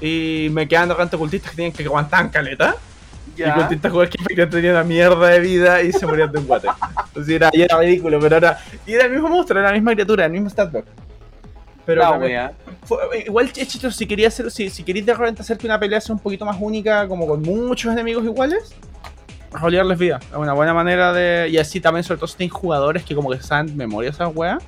[0.00, 2.76] Y me quedan de cultistas que tienen que aguantar caleta.
[3.34, 3.54] Y Ya.
[3.54, 6.68] cultistas jugadores que efectivamente tenían una mierda de vida y se morían de un guate.
[7.08, 8.58] Entonces era, y era ridículo, pero ahora.
[8.86, 10.84] Y era el mismo monstruo, era la misma criatura, el mismo stat block.
[11.86, 12.52] Pero La también- wea.
[12.84, 15.80] fue- igual es chistoso, si querías hacer, si, si queréis de repente hacer que una
[15.80, 18.74] pelea sea un poquito más única, como con muchos enemigos iguales,
[19.50, 20.20] rolearles vida.
[20.30, 21.48] Es una buena manera de.
[21.50, 24.62] Y así también, sobre todo si tenéis jugadores que como que saben memoria esas weas.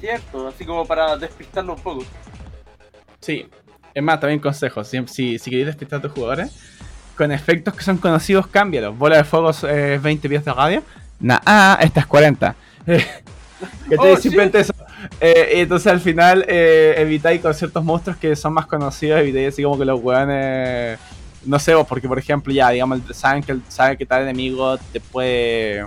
[0.00, 2.04] Cierto, así como para despistarlo un poco.
[3.20, 3.46] Sí.
[3.94, 4.88] Es más, también consejos.
[4.88, 6.50] Si, si, si queréis despistar a tus jugadores,
[7.16, 8.96] con efectos que son conocidos, cámbialos.
[8.96, 10.82] Bola de fuego es eh, 20 pies de radio.
[11.20, 12.54] Nah, ah, esta es 40.
[12.86, 13.04] que
[13.98, 14.72] Oh, simplemente eso.
[15.20, 19.62] Eh, entonces al final eh, evitáis con ciertos monstruos que son más conocidos, evitáis así
[19.62, 20.98] como que los weones.
[21.44, 25.00] No sé, vos, porque por ejemplo, ya, digamos, saben que, saben que tal enemigo te
[25.00, 25.86] puede.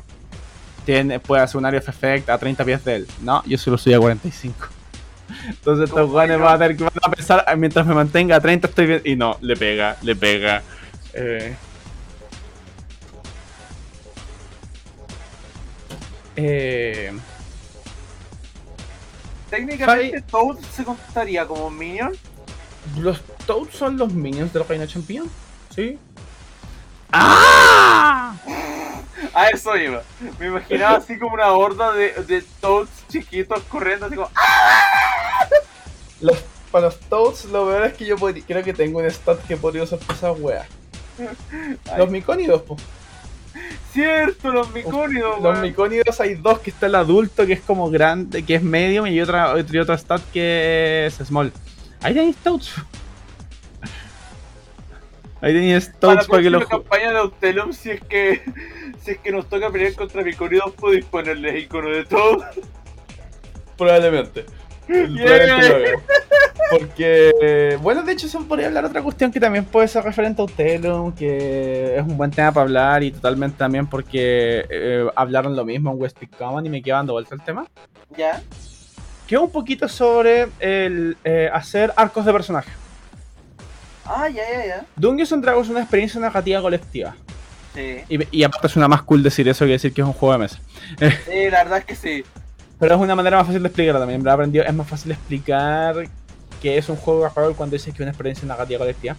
[0.86, 3.08] Tiene, puede hacer un area of effect a 30 pies de él.
[3.22, 4.68] No, yo solo soy a 45.
[5.50, 6.16] Entonces estos God.
[6.16, 9.02] van a tener que van a pensar, "Ah, mientras me mantenga a 30 estoy bien.
[9.04, 10.62] Y no, le pega, le pega.
[11.14, 11.56] Eh,
[16.36, 17.12] eh,
[19.50, 22.14] Técnicamente, Toad se contaría como un minion.
[22.98, 25.30] los Toads son los minions del Reino Champion.
[25.74, 25.98] Sí.
[27.14, 28.36] ¡Ah!
[29.34, 30.02] A eso iba.
[30.40, 34.30] Me imaginaba así como una horda de, de Toads chiquitos corriendo así como.
[34.36, 35.48] ¡ah!
[36.22, 36.38] Los,
[36.72, 39.58] para los Toads, lo peor es que yo podría- creo que tengo un stat que
[39.58, 40.68] podría usar para esas weas.
[41.98, 42.76] Los micónidos, po.
[43.92, 48.44] cierto, los micónidos, Los micónidos hay dos, que está el adulto, que es como grande,
[48.44, 51.52] que es medium, y otra, y otra stat que es small.
[52.02, 52.74] Ahí tenéis Stouts.
[55.44, 58.42] Ahí tenéis Para la Stouts para que ju- campaña de Autelum, si es que
[59.02, 62.46] si es que nos toca pelear contra micónidos, podéis ponerles icono de todo.
[63.78, 64.46] Probablemente.
[64.88, 65.92] Probablemente lo haga.
[66.70, 70.46] Porque, bueno, de hecho, se podría hablar otra cuestión que también puede ser referente a
[70.46, 75.66] Utelum, que es un buen tema para hablar y totalmente también porque eh, hablaron lo
[75.66, 77.68] mismo en West Peak Common y me queda dando vuelta el tema.
[78.16, 78.42] Ya.
[79.28, 82.72] Que es un poquito sobre el eh, hacer arcos de personaje.
[84.06, 84.86] Ah, ya, ya, ya.
[84.96, 87.16] Dungeons and Dragons es una experiencia narrativa colectiva.
[87.74, 88.02] Sí.
[88.10, 90.40] Y, y aparte suena más cool decir eso que decir que es un juego de
[90.40, 90.60] mesa.
[91.00, 92.24] Sí, la verdad es que sí.
[92.80, 94.24] Pero es una manera más fácil de explicarlo también.
[94.24, 94.66] Lo aprendido.
[94.66, 95.96] Es más fácil explicar
[96.62, 99.16] que es un juego de rol cuando dices que es una experiencia narrativa colectiva.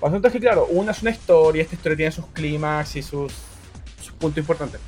[0.00, 3.02] Por asunto es que, claro, una es una historia, esta historia tiene sus clímax y
[3.02, 3.32] sus,
[4.00, 4.80] sus puntos importantes.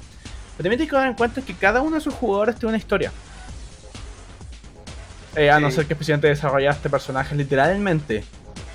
[0.56, 2.78] Pero también tienes que dar en cuenta que cada uno de sus jugadores tiene una
[2.78, 3.12] historia.
[5.36, 8.24] Eh, a no ser que especialmente desarrollaste personajes literalmente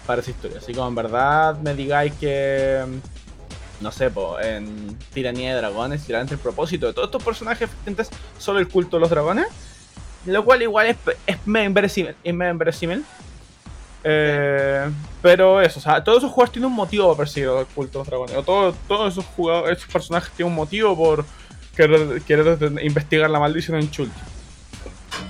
[0.06, 0.58] para esa historia.
[0.60, 2.84] Así como en verdad me digáis que.
[3.82, 8.10] No sé, po, en Tiranía de Dragones, literalmente el propósito de todos estos personajes es
[8.38, 9.48] solo el culto de los dragones.
[10.28, 12.16] Lo cual igual es, es inverosímil.
[12.24, 13.06] Es.
[14.04, 14.90] Eh,
[15.22, 17.98] pero eso, o sea, todos esos jugadores tienen un motivo para perseguir el culto de
[18.00, 18.36] los dragones.
[18.38, 21.26] O todo- todos esos jugadores, esos personajes tienen un motivo por
[21.76, 24.12] querer, querer investigar la maldición en Chult.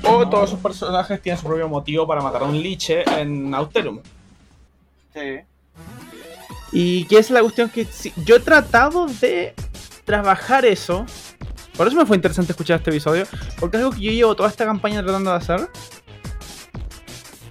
[0.04, 4.00] O todos esos personajes tienen su propio motivo para matar a un liche en Autelum.
[5.14, 5.42] Sí.
[6.72, 9.54] Y que es la cuestión que sí, yo he tratado de
[10.06, 11.06] trabajar eso.
[11.76, 13.26] Por eso me fue interesante escuchar este episodio.
[13.60, 15.70] Porque es algo que yo llevo toda esta campaña tratando de hacer.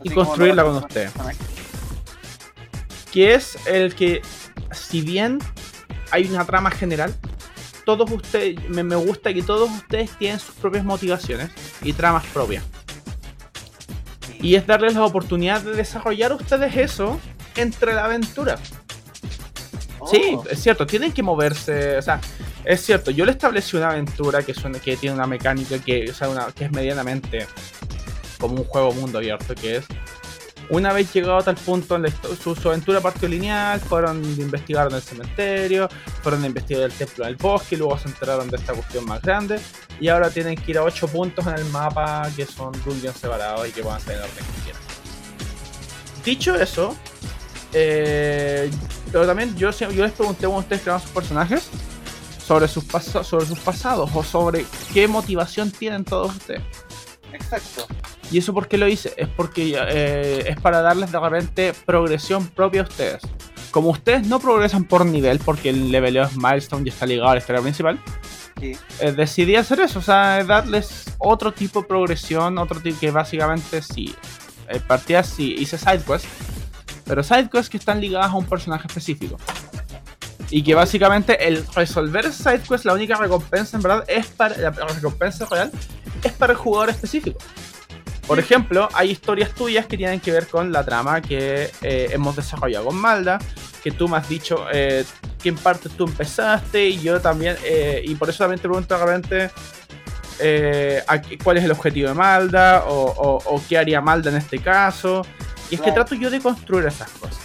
[0.03, 1.11] Y Así construirla con usted.
[3.13, 4.23] Que es el que,
[4.73, 5.39] si bien
[6.11, 7.15] hay una trama general,
[7.85, 11.51] todos ustedes, me, me gusta que todos ustedes tienen sus propias motivaciones
[11.83, 12.65] y tramas propias.
[14.41, 17.21] Y es darles la oportunidad de desarrollar ustedes eso
[17.57, 18.59] entre la aventura.
[20.11, 22.21] Sí, Oh, es cierto, tienen que moverse, o sea,
[22.65, 26.15] es cierto, yo le establecí una aventura que, suena, que tiene una mecánica que, o
[26.15, 27.47] sea, una- que es medianamente
[28.39, 29.85] como un juego mundo abierto, que es,
[30.71, 32.11] una vez llegado a tal punto en la
[32.43, 35.89] su, su aventura partió lineal, fueron de investigar en el cementerio,
[36.23, 39.21] fueron de investigar el templo del bosque, y luego se enteraron de esta cuestión más
[39.21, 39.61] grande,
[40.01, 43.69] y ahora tienen que ir a 8 puntos en el mapa que son dungeons separados
[43.69, 44.83] y que van a ser en orden que quieran.
[46.25, 46.97] Dicho eso,
[47.73, 48.71] eh,
[49.13, 51.69] pero también yo, les pregunté cuando ustedes crearon sus personajes
[52.45, 56.63] sobre sus, sobre sus pasados o sobre qué motivación tienen todos ustedes.
[57.33, 57.87] exacto.
[58.33, 59.13] ¿Y eso por qué lo hice?
[59.17, 63.23] Es porque eh, es para darles de repente progresión propia a ustedes.
[63.73, 67.35] Como ustedes no progresan por nivel, porque el leveleo es milestone y está ligado a
[67.35, 68.01] la historia principal,
[68.61, 68.77] Sí.
[69.01, 73.81] eh, decidí hacer eso, o sea, darles otro tipo de progresión, otro tipo que básicamente
[73.81, 74.15] sí,
[74.69, 76.29] eh, partía así, hice sidequests,
[77.05, 79.37] pero sidequests que están ligadas a un personaje específico.
[80.51, 84.71] Y que básicamente el resolver ese sidequest, la única recompensa en verdad es para, la
[84.71, 85.71] recompensa real
[86.25, 87.39] es para el jugador específico.
[88.27, 92.37] Por ejemplo, hay historias tuyas que tienen que ver con la trama que eh, hemos
[92.37, 93.39] desarrollado con Malda,
[93.83, 95.05] que tú me has dicho eh,
[95.43, 98.97] que en parte tú empezaste y yo también, eh, y por eso también te pregunto
[98.99, 99.51] de repente
[100.39, 101.03] eh,
[101.43, 105.25] cuál es el objetivo de Malda o, o- o qué haría Malda en este caso.
[105.71, 107.39] Y es que trato yo de construir esas cosas.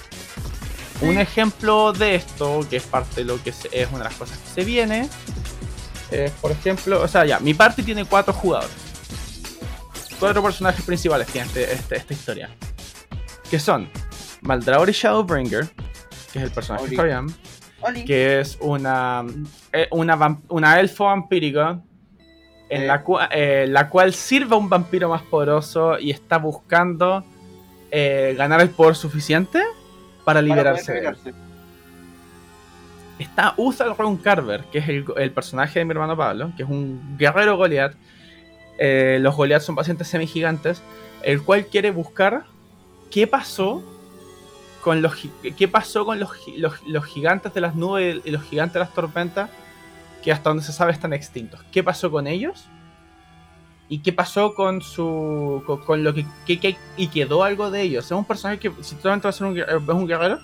[1.01, 4.37] Un ejemplo de esto, que es parte de lo que es una de las cosas
[4.37, 5.09] que se viene,
[6.11, 8.71] es por ejemplo, o sea, ya, mi party tiene cuatro jugadores.
[10.19, 12.49] Cuatro personajes principales tiene este- este- esta historia.
[13.49, 13.89] Que son
[14.41, 15.67] Maldrauri Shadowbringer,
[16.31, 16.95] que es el personaje Oli.
[16.95, 17.33] de
[17.81, 18.05] Oli.
[18.05, 19.23] que es una,
[19.73, 21.81] eh, una, elfo vampírica
[22.69, 22.87] en Eh.
[22.87, 27.23] la, cua- eh, la cual sirve a un vampiro más poderoso y está buscando
[27.97, 29.59] eh, ganar el poder suficiente
[30.25, 30.97] para Para liberarse él.
[30.97, 31.33] liberarse.
[33.17, 36.69] Está Uthal Ron Carver, que es el, el personaje de mi hermano Pablo, que es
[36.69, 37.95] un guerrero Goliath.
[38.77, 40.81] Eh, los Goliath son pacientes semigigantes,
[41.23, 42.43] el cual quiere buscar
[43.11, 43.81] qué pasó
[44.81, 45.15] con los
[45.57, 46.31] qué pasó con los,
[46.85, 49.49] los gigantes de las nubes y los gigantes de las tormentas,
[50.21, 51.61] que hasta donde se sabe están extintos.
[51.71, 52.65] ¿Qué pasó con ellos?
[53.87, 55.61] ¿Y qué pasó con su.
[55.65, 58.05] con, con lo que, que- que- y quedó algo de ellos?
[58.05, 60.39] Es un personaje que si solamente va a ser un, es un guerrero,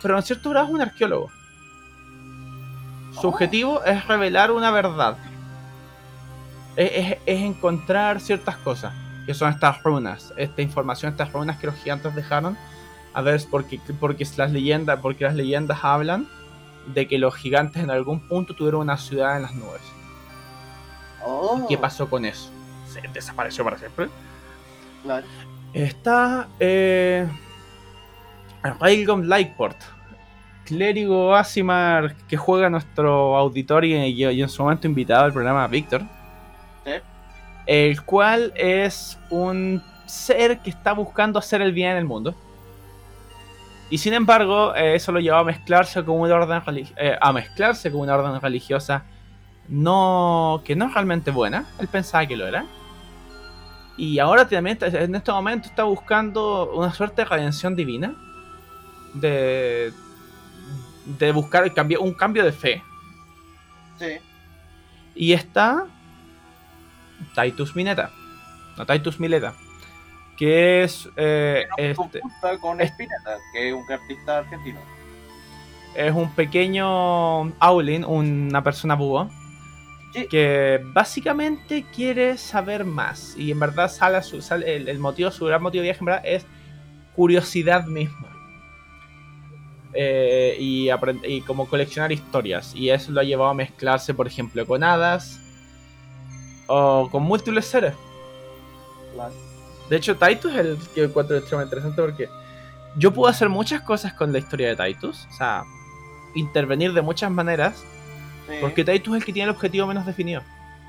[0.00, 1.28] pero en cierto grado es un arqueólogo.
[3.20, 3.30] Su Oh.
[3.30, 5.16] objetivo es revelar una verdad.
[6.76, 8.92] Es, es- es encontrar ciertas cosas,
[9.26, 12.56] que son estas runas, esta información, estas runas que los gigantes dejaron.
[13.12, 16.28] A ver, porque, porque las leyendas, porque las leyendas hablan
[16.86, 19.80] de que los gigantes en algún punto tuvieron una ciudad en las nubes.
[21.24, 22.50] Oh, ¿Qué pasó con eso?
[22.94, 24.08] Se desapareció para siempre.
[25.02, 25.26] Claro.
[25.72, 27.26] Está eh,
[28.62, 29.76] Railgun Lightport,
[30.64, 36.02] clérigo Asimar que juega nuestro auditorio y, y en su momento invitado al programa Víctor.
[37.66, 42.34] El cual es un ser que está buscando hacer el bien en el mundo.
[43.88, 47.90] Y sin embargo, eh, eso lo llevó a mezclarse con una orden eh, a mezclarse
[47.90, 49.04] con una orden religiosa
[49.68, 51.66] no que no es realmente buena.
[51.78, 52.66] Él pensaba que lo era.
[53.96, 58.14] Y ahora también está- en este momento está buscando una suerte de redención divina.
[59.14, 59.92] De,
[61.06, 62.82] de buscar el cambio, un cambio de fe.
[63.98, 64.16] Sí.
[65.14, 65.86] Y está
[67.40, 68.10] Titus Mineta.
[68.76, 69.54] No, Titus Mileta.
[70.36, 74.80] Que es, eh, este, Conjunta con Spinetta, que es un artista argentino.
[75.94, 79.30] es un pequeño Aulin, una persona búho.
[80.14, 80.26] Sí.
[80.28, 83.34] Que básicamente quiere saber más.
[83.36, 86.22] Y en verdad sale, sale- el, el motivo, su gran motivo de viaje en verdad
[86.24, 86.46] es
[87.16, 88.30] curiosidad misma.
[89.92, 92.74] Eh, y como coleccionar historias.
[92.74, 95.38] Y eso lo ha llevado a mezclarse, por ejemplo, con hadas.
[96.66, 97.92] O con múltiples seres.
[99.90, 102.28] De hecho, Titus es el que encuentro extremadamente interesante porque
[102.96, 105.26] yo puedo hacer muchas cosas con la historia de Titus.
[105.30, 105.64] O sea,
[106.34, 107.84] intervenir de muchas maneras.
[108.48, 108.56] Sí.
[108.60, 110.42] Porque Titus es el que tiene el objetivo menos definido.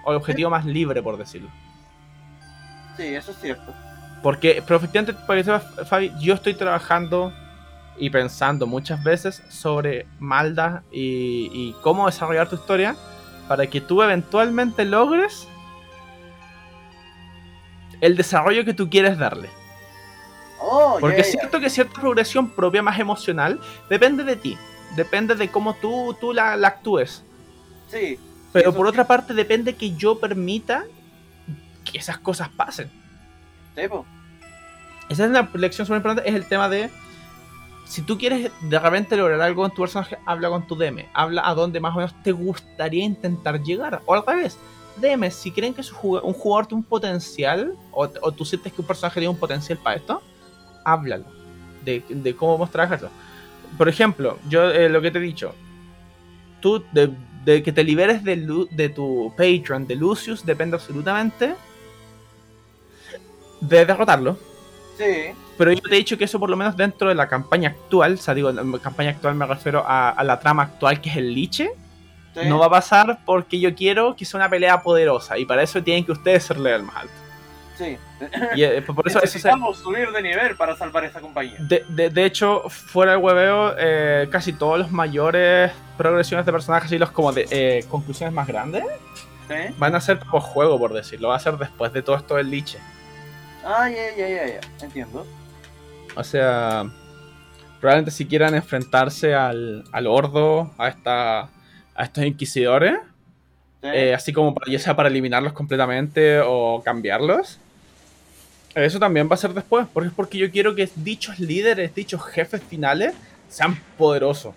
[0.03, 1.49] O el objetivo más libre, por decirlo.
[2.97, 3.73] Sí, eso es cierto.
[4.21, 7.33] Porque, pero efectivamente, para que sepas, Fabi, yo estoy trabajando
[7.97, 12.95] y pensando muchas veces sobre Malda y, y cómo desarrollar tu historia
[13.47, 15.47] para que tú eventualmente logres
[18.01, 19.49] el desarrollo que tú quieres darle.
[20.59, 24.57] Oh, Porque es cierto que cierta progresión propia más emocional depende de ti.
[24.95, 27.23] Depende de cómo tú, tú la, la actúes.
[27.89, 28.19] Sí.
[28.53, 30.85] Pero por otra parte depende que yo permita
[31.83, 32.89] que esas cosas pasen.
[33.75, 34.05] Sí, po.
[35.09, 36.89] Esa es la lección súper importante, es el tema de
[37.85, 41.47] si tú quieres de repente lograr algo con tu personaje, habla con tu DM, habla
[41.47, 44.01] a dónde más o menos te gustaría intentar llegar.
[44.05, 44.57] O al revés,
[44.97, 48.87] DM, si creen que un jugador tiene un potencial, o, o tú sientes que un
[48.87, 50.21] personaje tiene un potencial para esto,
[50.83, 51.25] háblalo
[51.83, 53.09] de, de cómo vamos a trabajarlo.
[53.77, 55.53] Por ejemplo, yo eh, lo que te he dicho,
[56.61, 57.11] tú de,
[57.45, 61.55] de que te liberes de, Lu- de tu patron de Lucius depende absolutamente
[63.61, 64.37] de derrotarlo.
[64.97, 65.31] Sí.
[65.57, 68.15] Pero yo te he dicho que eso por lo menos dentro de la campaña actual,
[68.15, 71.09] o sea, digo, en la campaña actual me refiero a, a la trama actual que
[71.09, 71.69] es el liche,
[72.33, 72.41] sí.
[72.47, 75.81] no va a pasar porque yo quiero que sea una pelea poderosa y para eso
[75.83, 77.13] tienen que ustedes ser level más alto.
[77.77, 77.97] Sí.
[78.55, 81.55] Y eh, por eso, eso se- Necesitamos subir de nivel para salvar esa compañía.
[81.59, 86.91] de, de- de hecho, fuera del hueveo, eh, casi todos los mayores progresiones de personajes
[86.91, 88.83] y los como de eh, conclusiones más grandes
[89.47, 89.75] Sí.
[89.77, 92.49] van a ser por juego, por decirlo, va a ser después de todo esto del
[92.49, 92.79] liche.
[93.63, 94.59] Ah, ya, ya, ya, ya.
[94.83, 95.25] Entiendo.
[96.15, 96.85] O sea,
[97.79, 102.97] probablemente si quieran enfrentarse al, al Ordo, a, esta, a estos inquisidores,
[103.83, 104.09] Sí.
[104.13, 107.59] así como para, ya sea para eliminarlos completamente o cambiarlos,
[108.75, 112.21] eso también va a ser después, porque es porque yo quiero que dichos líderes, dichos
[112.25, 113.13] jefes finales,
[113.49, 114.53] sean poderosos,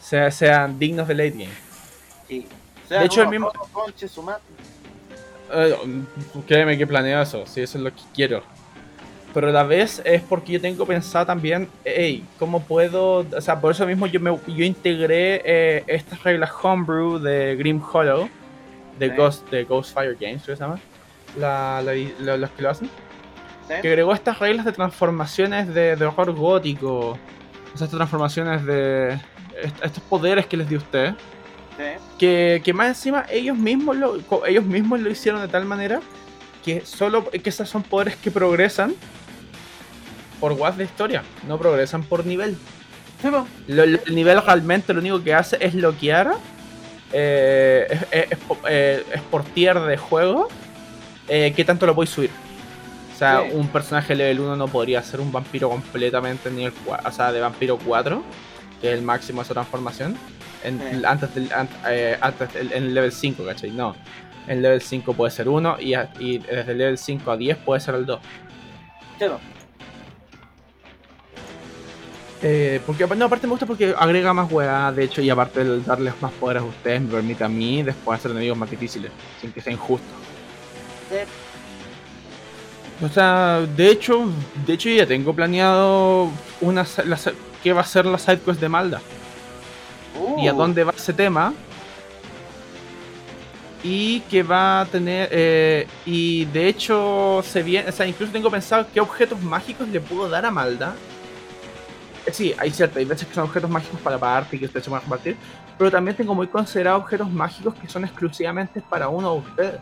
[0.00, 1.48] sea- sean dignos de late game.
[2.28, 2.46] Sí.
[2.88, 4.42] De hecho, el mismo- Conche su madre.
[5.52, 5.74] Eh,
[6.46, 8.42] créeme que planeo eso, si eso es lo que quiero.
[9.34, 13.26] Pero a la vez es porque yo tengo pensado también, hey, ¿cómo puedo?
[13.36, 17.80] O sea, por eso mismo yo, me, yo integré eh, estas reglas homebrew de Grim
[17.92, 18.28] Hollow,
[18.98, 19.16] de, Sí.
[19.16, 20.80] Ghost, de Ghostfire Games, ¿qué se llama?
[21.38, 22.88] La, la- lo- los que lo hacen.
[23.68, 23.74] Sí.
[23.82, 27.10] Que agregó estas reglas de transformaciones de, de horror gótico.
[27.74, 29.12] O sea, estas transformaciones de
[29.62, 31.14] est- estos poderes que les dio usted
[31.76, 31.84] Sí.
[32.18, 36.00] que, que más encima ellos mismos lo, ellos mismos lo hicieron de tal manera
[36.64, 38.94] que solo que esos son poderes que progresan
[40.40, 42.56] por watts de historia, no progresan por nivel.
[43.22, 43.46] Sí, po.
[43.68, 46.32] Lo- lo- el nivel realmente lo único que hace es bloquear
[47.12, 50.48] eh, es, es- es po- eh, es por tier de juego
[51.28, 52.30] eh, qué tanto lo podéis subir.
[53.14, 53.50] O sea, Sí.
[53.56, 57.32] un personaje level 1 no podría ser un vampiro completamente en nivel 4, o sea,
[57.32, 58.22] de vampiro 4,
[58.80, 60.16] que es el máximo de esa transformación,
[60.62, 61.02] en, Sí.
[61.04, 63.70] antes del an- eh, antes del- en el level 5, ¿cachai?
[63.72, 63.96] No.
[64.46, 67.56] En level 5 puede ser 1 y, a- y desde el level 5 a 10
[67.58, 68.20] puede ser el 2.
[69.18, 69.38] Sí, po.
[72.40, 75.80] Eh, porque no, aparte me gusta porque agrega más weá, de hecho, y aparte de
[75.80, 79.10] darles más poderes a ustedes, me permite a mí después hacer enemigos más difíciles,
[79.40, 80.06] sin que sea injusto.
[83.00, 84.26] O sea, de hecho,
[84.66, 86.30] de hecho ya tengo planeado
[86.60, 87.18] una la
[87.62, 89.00] qué va a ser la sidequest de Malda.
[90.38, 91.52] y a dónde va ese tema.
[93.82, 95.28] Y que va a tener.
[95.30, 97.88] eh, y de hecho, se viene.
[97.88, 100.96] O sea, incluso tengo pensado qué objetos mágicos le puedo dar a Malda.
[102.26, 104.84] Eh, sí, hay cierto, hay veces que son objetos mágicos para parte y que ustedes
[104.84, 105.36] se van a compartir.
[105.78, 109.80] Pero también tengo muy considerado objetos mágicos que son exclusivamente para uno de ustedes.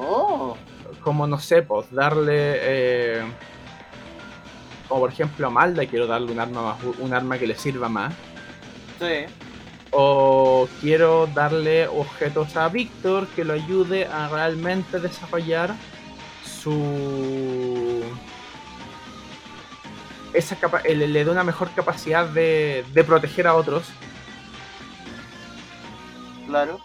[0.00, 0.56] Oh,
[1.02, 2.32] Como no sé, pues darle.
[2.36, 3.22] eh,
[4.88, 7.88] como por ejemplo a Malda quiero darle un arma, más- un arma que le sirva
[7.88, 8.14] más.
[8.98, 9.26] sí.
[9.90, 15.74] O quiero darle objetos a Víctor que lo ayude a realmente desarrollar
[16.44, 18.02] su.
[20.34, 23.84] Esa capa le, le dé una mejor capacidad de, de proteger a otros.
[26.46, 26.80] Claro.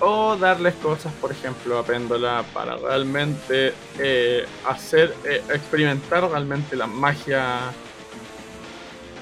[0.00, 6.86] O darles cosas, por ejemplo, a Péndola para realmente eh, hacer, eh, experimentar realmente la
[6.86, 7.72] magia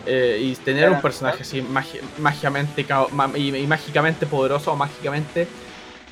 [0.04, 1.62] eh, y tener un personaje así
[2.18, 2.84] mágicamente
[3.36, 5.46] y, y mágicamente poderoso o mágicamente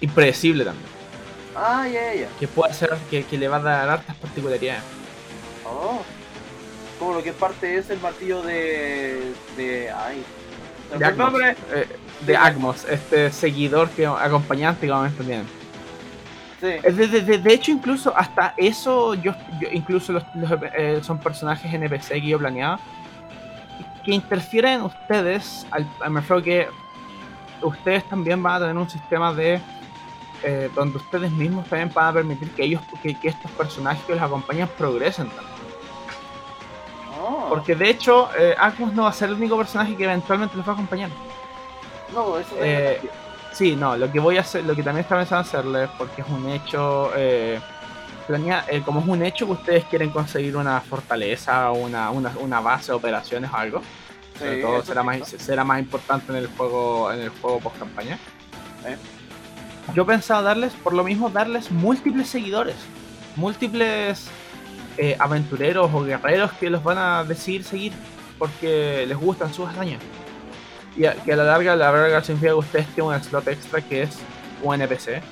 [0.00, 0.88] impredecible también.
[1.54, 2.28] Ah, ya, ya.
[2.38, 4.82] Que puede ser que, que le va a dar hartas particularidades.
[5.66, 6.02] Oh.
[6.98, 9.32] Como lo que parte es el martillo de.
[9.56, 9.90] de.
[9.90, 10.24] Ay.
[10.90, 11.06] ¿Se De
[12.26, 15.48] de Agmos, este seguidor que acompañante que vamos entendiendo.
[16.60, 16.66] Sí.
[16.66, 21.18] De, de- de- de hecho, incluso hasta eso, yo, yo- incluso los, los, eh, son
[21.18, 22.78] personajes NPC que yo planeaba
[24.04, 25.66] que interfieren en ustedes.
[25.70, 26.68] Al, al- me refiero que
[27.62, 29.60] ustedes también van a tener un sistema de
[30.44, 34.12] eh, donde ustedes mismos también van a permitir que ellos, que, que estos personajes que
[34.14, 35.46] los acompañan progresen también.
[37.20, 37.46] Oh.
[37.48, 40.66] Porque de hecho, eh, Agmos no va a ser el único personaje que eventualmente los
[40.66, 41.10] va a acompañar.
[42.14, 43.10] No, eso Eh, es.
[43.56, 46.28] Sí, no, lo que voy a hacer, lo que también estaba pensando hacerles, porque es
[46.28, 47.60] un hecho, eh,
[48.26, 52.60] planea- eh, como es un hecho que ustedes quieren conseguir una fortaleza una, una, una
[52.60, 53.82] base de operaciones o algo,
[54.38, 58.18] sobre todo será más, será más importante en el juego, en el juego post campaña.
[58.86, 58.96] Eh.
[59.94, 62.76] Yo pensaba darles, por lo mismo, darles múltiples seguidores,
[63.36, 64.28] múltiples
[64.96, 67.92] eh, aventureros o guerreros que los van a decidir seguir
[68.38, 70.00] porque les gustan sus hazañas.
[70.96, 73.48] Y a, que a la larga, a la larga significa que ustedes tienen un slot
[73.48, 74.18] extra que es
[74.62, 75.22] un NPC.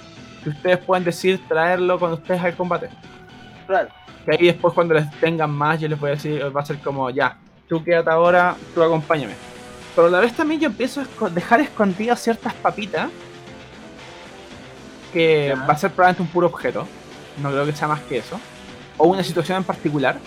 [0.42, 2.88] Que ustedes pueden decir traerlo con ustedes al combate.
[3.66, 3.88] Claro.
[4.24, 6.78] Que ahí después cuando les tengan más yo les voy a decir, va a ser
[6.78, 7.36] como ya,
[7.68, 9.34] tú quédate ahora, tú acompáñame.
[9.94, 13.10] Pero a la vez también yo empiezo a dejar escondidas ciertas papitas.
[15.12, 16.86] Que va a ser probablemente un puro objeto.
[17.42, 18.38] No creo que sea más que eso.
[18.96, 20.18] O una situación en particular.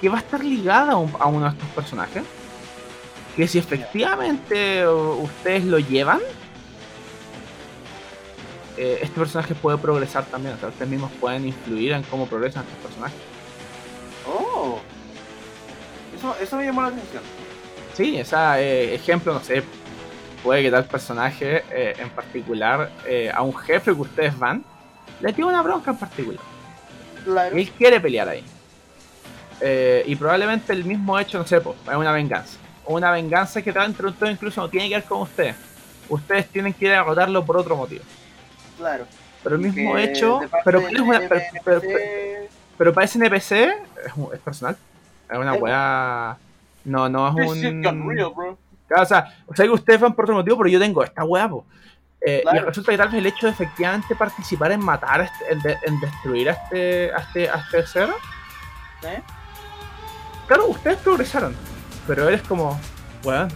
[0.00, 2.22] Que va a estar ligada a, un- a uno de estos personajes.
[3.36, 6.20] Que si efectivamente uh, ustedes lo llevan.
[8.76, 10.54] eh, este personaje puede progresar también.
[10.54, 13.18] O sea, ustedes mismos pueden influir en cómo progresan estos personajes.
[14.26, 14.78] Oh.
[16.16, 17.22] Eso, eso me llamó la atención.
[17.94, 19.62] Sí, esa eh, ejemplo, no sé,
[20.42, 24.64] puede que tal personaje eh, en particular, eh, a un jefe que ustedes van,
[25.20, 26.40] le tiene una bronca en particular.
[27.24, 27.56] Claro.
[27.56, 28.44] Él quiere pelear ahí.
[29.60, 32.58] Eh, y probablemente el mismo hecho, no sé, pues, es una venganza.
[32.86, 33.78] Una venganza que de
[34.14, 35.56] todo incluso no tiene que ver con ustedes.
[36.08, 38.04] Ustedes tienen que ir a derrotarlo por otro motivo.
[38.78, 39.06] Claro.
[39.42, 44.76] Pero el mismo hecho, pero, pero, pero- NPC, pero para ese NPC es, personal.
[45.30, 46.36] Es una weá.
[46.84, 47.82] No, no es un.
[47.82, 48.58] real, bro.
[48.86, 51.22] Claro, o sea, o sea que ustedes van por otro motivo, pero yo tengo esta
[51.48, 51.64] po.
[52.20, 55.60] Eh, Y resulta que tal vez el hecho de efectivamente participar en matar, este- en,
[55.60, 58.08] de- en destruir a este, a este, a este ser,
[59.02, 59.20] ¿Eh?
[60.46, 61.54] claro, ustedes progresaron,
[62.06, 62.78] pero él es como,
[63.24, 63.48] weón,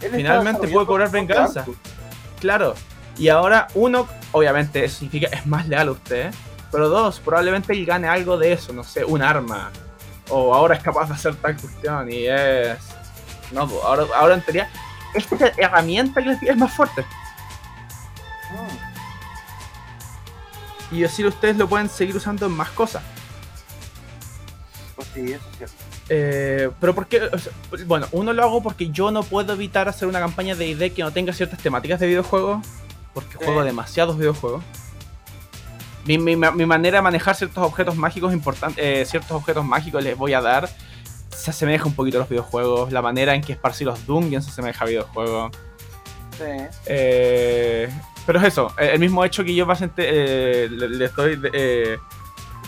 [0.00, 1.64] Él Finalmente puede cobrar venganza.
[2.40, 2.74] claro.
[3.16, 6.32] Y ahora, uno, obviamente, eso significa es más leal a usted,
[6.70, 9.72] pero dos, probablemente él gane algo de eso, no sé, un arma,
[10.28, 12.78] o ahora es capaz de hacer tal cuestión, y es.
[13.50, 14.70] No, pues, ahora, ahora en teoría,
[15.14, 17.02] esta herramienta que les tira es más fuerte.
[18.52, 18.86] Mm,
[20.96, 23.02] Y así ustedes lo pueden seguir usando en más cosas.
[24.94, 25.74] Pues sí, eso es cierto.
[26.10, 27.52] Eh, pero porque, o sea,
[27.86, 31.02] bueno, uno lo hago porque yo no puedo evitar hacer una campaña de ID que
[31.02, 32.66] no tenga ciertas temáticas de videojuegos,
[33.12, 33.44] porque Sí.
[33.44, 34.62] juego demasiados videojuegos.
[36.06, 40.16] Mi, mi- mi manera de manejar ciertos objetos mágicos importantes, eh, ciertos objetos mágicos les
[40.16, 40.68] voy a dar,
[41.28, 42.90] se asemeja un poquito a los videojuegos.
[42.92, 45.52] La manera en que esparcir los dungeons se asemeja a videojuegos.
[46.38, 46.44] Sí.
[46.86, 47.90] Eh,
[48.24, 51.38] pero es eso, eh, el mismo hecho que yo bastante eh, le, le estoy.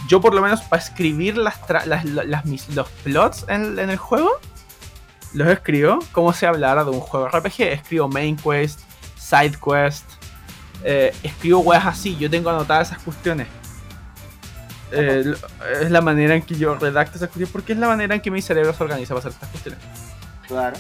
[0.09, 3.91] Yo, por lo menos, para escribir las, tra- las- las- mis- los plots en, en
[3.91, 4.31] el juego,
[5.35, 7.61] los escribo como si hablara de un juego RPG.
[7.61, 8.81] Escribo main quest,
[9.19, 10.05] side quest,
[10.83, 12.17] eh, escribo weas así.
[12.17, 13.47] Yo tengo anotadas esas cuestiones.
[14.93, 15.35] Eh,
[15.83, 18.31] es la manera en que yo redacto esas cuestiones porque es la manera en que
[18.33, 19.81] mi cerebro se organiza para hacer estas cuestiones.
[20.49, 20.77] Claro.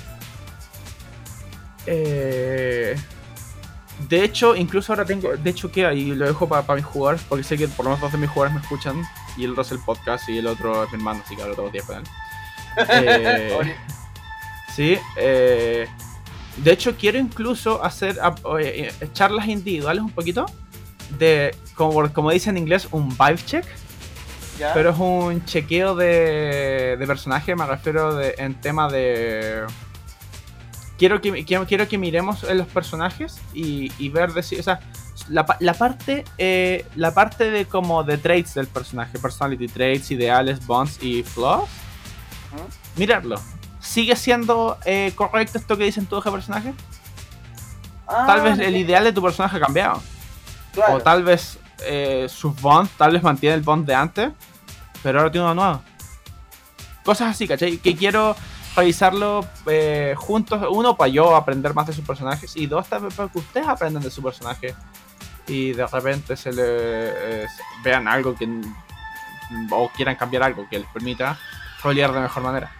[1.86, 2.96] Eh,
[4.08, 5.36] de hecho, incluso ahora tengo.
[5.36, 8.00] De hecho, que ahí lo dejo para mis jugadores, porque sé que por lo menos
[8.00, 9.02] dos de mis jugadores me escuchan.
[9.36, 11.54] Y el otro es el podcast y el otro es mi hermano, así que hablo
[11.54, 12.04] todos los días con él.
[12.88, 13.76] Eh,
[14.74, 15.88] sí, eh,
[16.56, 20.46] de hecho, quiero incluso hacer ap- eh, eh, charlas individuales un poquito.
[21.18, 23.64] De, como, como dice en inglés, un vibe check.
[24.58, 24.72] ya.
[24.72, 29.64] Pero es un chequeo de, de personaje, me refiero de, en tema de...
[31.00, 34.62] Quiero que, quiero, quiero que miremos en los personajes y, y ver, de si- o
[34.62, 34.78] sea,
[35.28, 40.10] la, pa- la parte eh, la parte de como de traits del personaje, personality traits,
[40.10, 41.68] ideales, bonds y flaws,
[42.96, 43.40] mirarlo.
[43.80, 46.74] ¿Sigue siendo eh, correcto esto que dicen todos los personajes?
[48.06, 50.02] Ah, Tal vez el ideal de tu personaje ha cambiado.
[50.74, 50.96] claro.
[50.96, 54.30] O tal vez eh, sus bonds, tal vez mantiene el bond de antes,
[55.02, 55.82] pero ahora tiene uno nuevo.
[57.04, 57.78] Cosas así, ¿cachai?
[57.78, 58.36] Que quiero
[58.76, 60.62] revisarlo eh, juntos.
[60.70, 62.56] Uno, para yo aprender más de sus personajes.
[62.56, 64.74] Y dos, también para que ustedes aprendan de su personaje.
[65.46, 67.46] Y de repente se le eh,
[67.82, 68.48] vean algo que.
[69.72, 71.36] O quieran cambiar algo que les permita
[71.82, 72.70] rolear de mejor manera.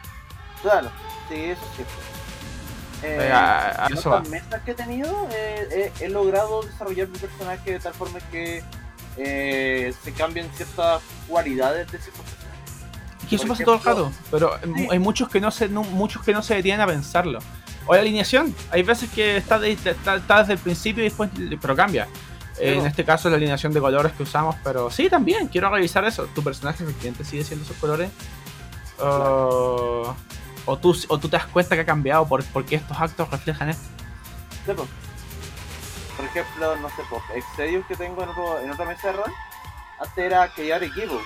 [0.62, 0.90] Claro,
[1.28, 1.92] sí, eso es cierto.
[3.02, 7.18] Eh, a- a en otras mesas que he tenido, eh, he, he logrado desarrollar mi
[7.18, 8.62] personaje de tal forma que
[9.16, 12.49] eh, se cambien ciertas cualidades de ese personaje.
[13.30, 14.88] Y eso Por pasa todo el rato, pero sí.
[14.90, 17.38] hay muchos que no se no- muchos que no se detienen a pensarlo.
[17.86, 21.30] O la alineación, hay veces que está, de- está, está desde el principio y después
[21.60, 22.08] pero cambia.
[22.58, 26.04] Eh, en este caso la alineación de colores que usamos, pero sí también quiero revisar
[26.04, 26.26] eso.
[26.34, 28.10] ¿Tu personaje efectivamente sigue siendo esos colores?
[28.98, 30.14] O-
[30.66, 33.70] o, tú, o tú te das cuenta que ha cambiado por, porque estos actos reflejan
[33.70, 33.84] esto.
[34.66, 34.86] Sí, po.
[36.16, 39.32] Por ejemplo, no sé, pues, Exterius que tengo en, otro- en otra mesa de rol,
[39.98, 41.18] antes era Chaotic Evil,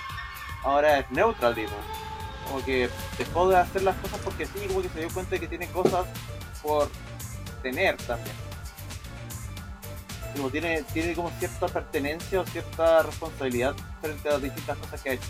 [0.64, 1.68] ahora es Neutral Evil.
[2.48, 5.40] Como que dejó de hacer las cosas porque sí, como que se dio cuenta de
[5.40, 6.06] que tiene cosas
[6.62, 6.90] por
[7.62, 8.36] tener también.
[10.36, 15.10] Como tiene, tiene como cierta pertenencia o cierta responsabilidad frente a las distintas cosas que
[15.10, 15.28] ha hecho.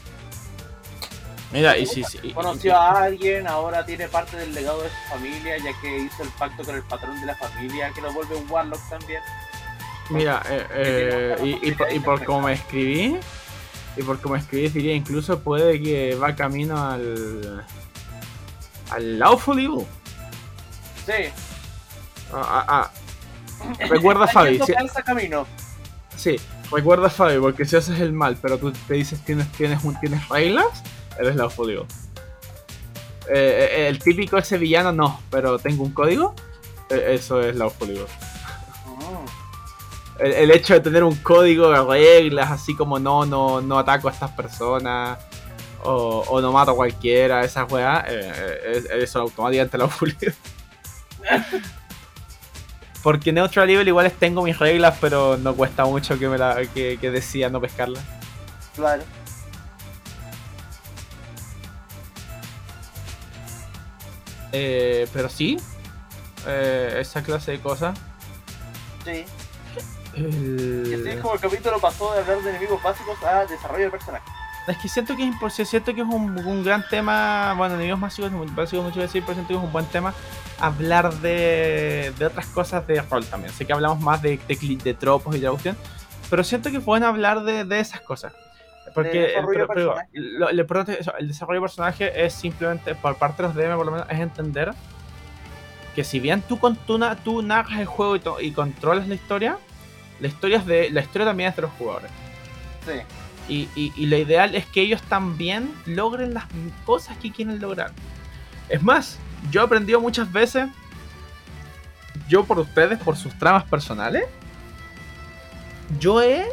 [1.53, 2.03] Mira, y sí.
[2.23, 6.23] y- Conoció a alguien, ahora tiene parte del legado de su familia, ya que hizo
[6.23, 9.21] el pacto con el patrón de la familia, que lo vuelve un Warlock también.
[10.11, 13.19] Mira, eh, eh, y, y por, y por como me escribí,
[13.97, 17.65] y por como escribí, diría incluso puede que va camino al.
[18.91, 19.87] al Lawful Evil.
[21.07, 21.13] Sí,
[22.33, 22.91] Ah, ah, ah.
[23.89, 24.73] Recuerda, Fabi, si-
[25.05, 25.47] camino.
[26.17, 26.37] sí,
[26.73, 30.29] recuerda, Fabi, porque si haces el mal, pero tú te dices tienes, tienes, un- tienes
[30.29, 30.83] reglas,
[31.19, 31.87] eres Lawful Evil.
[33.29, 36.35] Eh, eh, el típico ese villano, no, pero tengo un código,
[36.91, 38.07] eh, eso es Lawful Evil.
[40.19, 44.09] El, el hecho de tener un código de reglas, así como no, no, no ataco
[44.09, 45.19] a estas personas,
[45.83, 48.33] o, o no mato a cualquiera, esa weá, eh,
[48.65, 50.33] eh, eso automáticamente lo pulido.
[53.03, 56.99] Porque Neutral Evil igual tengo mis reglas, pero no cuesta mucho que me la que,
[56.99, 58.01] que decida no pescarla.
[58.75, 59.03] claro.
[64.57, 65.57] Eh, pero sí,
[66.47, 67.99] eh, esa clase de cosas.
[69.05, 69.25] Sí.
[70.17, 73.83] El- Y así es como el capítulo pasó de hablar de enemigos básicos a desarrollo
[73.83, 74.25] del personaje.
[74.67, 78.31] Es que siento que es, siento que es un, un gran tema, bueno, enemigos básicos,
[78.55, 80.15] básicos mucho decir, pero siento que es un buen tema
[80.59, 83.53] hablar de, de otras cosas de rol también.
[83.53, 85.77] Sé que hablamos más de, de, de tropos y de la cuestión,
[86.31, 88.33] pero siento que bueno hablar de, de esas cosas.
[88.95, 92.95] Porque desarrollo pero- pero lo, lo importante es eso, el desarrollo de personaje es simplemente,
[92.95, 94.73] por parte de los DM por lo menos, es entender
[95.95, 99.15] que si bien tú, con, tú, tú narras el juego y, to- y controlas la
[99.15, 99.59] historia,
[100.25, 102.11] la historia, es de, la historia también es de los jugadores.
[102.87, 102.93] Sí.
[103.47, 106.45] Y, y- y lo ideal es que ellos también logren las
[106.87, 107.93] cosas que quieren lograr.
[108.71, 109.19] Es más,
[109.51, 110.69] yo he aprendido muchas veces,
[112.29, 114.25] yo por ustedes, por sus tramas personales,
[116.01, 116.47] yo he,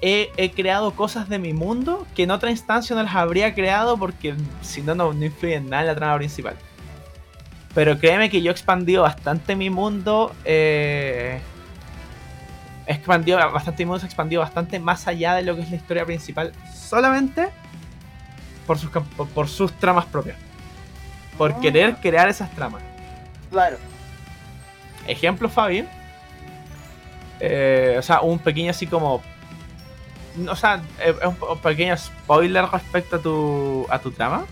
[0.00, 3.96] he, he creado cosas de mi mundo que en otra instancia no las habría creado
[3.98, 6.54] porque si no, no no influye en nada en la trama principal.
[7.74, 10.32] Pero créeme que yo he expandido bastante mi mundo.
[10.44, 11.40] Eh,
[12.90, 15.76] he expandido bastante mundo, se ha expandido bastante más allá de lo que es la
[15.76, 16.52] historia principal.
[16.74, 17.48] Solamente
[18.66, 18.90] por sus,
[19.34, 20.36] por, sus tramas propias.
[21.38, 21.58] Por Ah.
[21.60, 22.82] querer crear esas tramas.
[23.50, 23.76] Claro.
[25.06, 25.84] Ejemplo, Fabi.
[27.40, 29.22] Eh, o sea, un pequeño así como.
[30.48, 34.44] O sea, eh, un, un pequeño spoiler respecto a tu, a tu trama.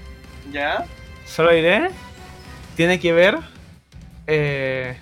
[0.53, 0.85] ¿Ya?
[1.27, 1.91] Solo diré.
[2.77, 3.39] Tiene que ver.
[4.27, 4.97] eh,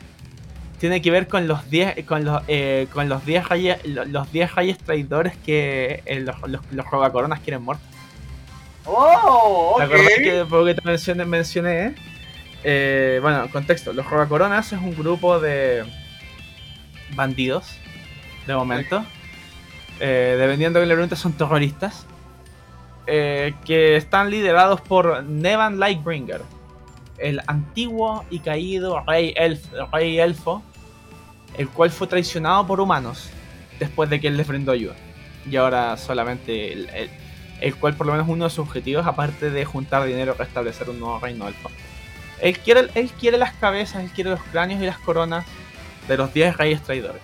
[0.79, 4.55] tiene que ver con los 10 con los eh, con los 10 reyes los 10
[4.55, 7.87] reyes traidores que eh, los, los, los robacoronas quieren muertos.
[8.85, 9.75] ¡Oh!
[9.79, 9.91] ¿Te Ok.
[9.93, 11.95] acordás que porque te mencioné, mencioné
[12.69, 13.93] Eh, bueno, contexto.
[13.93, 15.85] Los Robacoronas es un grupo de
[17.15, 17.77] bandidos,
[18.47, 19.05] de momento.
[20.01, 22.07] Eh, dependiendo de que le preguntes, son terroristas.
[23.09, 26.41] eh, que están liderados por Nevan Lightbringer,
[27.19, 30.63] el antiguo y caído rey, elf- rey elfo,
[31.57, 33.31] el cual fue traicionado por humanos
[33.79, 34.95] después de que él les brindó ayuda.
[35.51, 37.11] Y ahora solamente el, el-
[37.61, 40.91] el cual por lo menos uno de sus objetivos, aparte de juntar dinero para establecer
[40.91, 41.71] un nuevo reino elfo.
[42.43, 45.47] Él quiere, él quiere las cabezas, él quiere los cráneos y las coronas
[46.07, 47.23] de los 10 reyes traidores.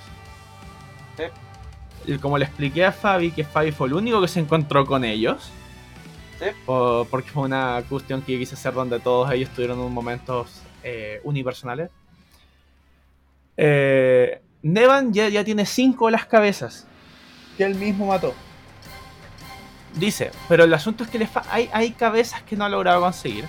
[2.06, 5.04] Y como le expliqué a Fabi, que Fabi fue el único que se encontró con
[5.04, 5.50] ellos.
[6.66, 11.20] Porque fue una cuestión que yo quise hacer donde todos ellos tuvieron unos momentos eh,
[11.24, 11.90] unipersonales.
[13.56, 16.86] Eh, Nevan ya, ya tiene 5 de las cabezas
[17.56, 18.34] que él mismo mató.
[19.94, 23.00] Dice, pero el asunto es que le fa- hay, hay cabezas que no ha logrado
[23.02, 23.44] conseguir.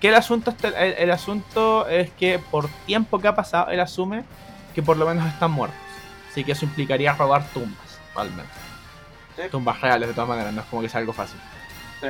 [0.00, 4.24] Que el asunto, el, el asunto es que por tiempo que ha pasado, él asume
[4.74, 5.78] que por lo menos están muertos.
[6.30, 8.50] Así que eso implicaría robar tumbas, realmente.
[9.36, 9.42] Sí.
[9.50, 11.38] Tumbas reales, de todas maneras, no es como que sea algo fácil.
[12.02, 12.08] Sí.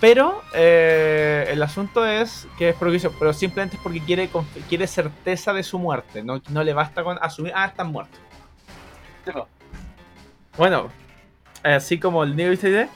[0.00, 4.30] Pero eh, el asunto es que es dice, pero simplemente es porque quiere,
[4.68, 6.22] quiere certeza de su muerte.
[6.22, 8.20] No, no le basta con asumir, ah, están muertos.
[9.24, 9.32] Sí.
[10.56, 10.88] Bueno,
[11.64, 12.88] así como el nivel de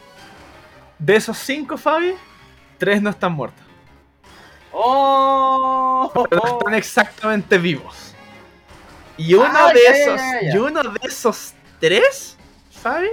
[0.99, 2.15] de esos cinco, Fabi,
[2.79, 3.65] tres no están muertos.
[4.71, 6.11] ¡Oh!
[6.31, 8.15] Pero están exactamente vivos.
[9.17, 10.55] Y uno Ah, de ya, ya, esos, ya, ya.
[10.55, 12.37] y uno de esos tres,
[12.71, 13.09] Fabi,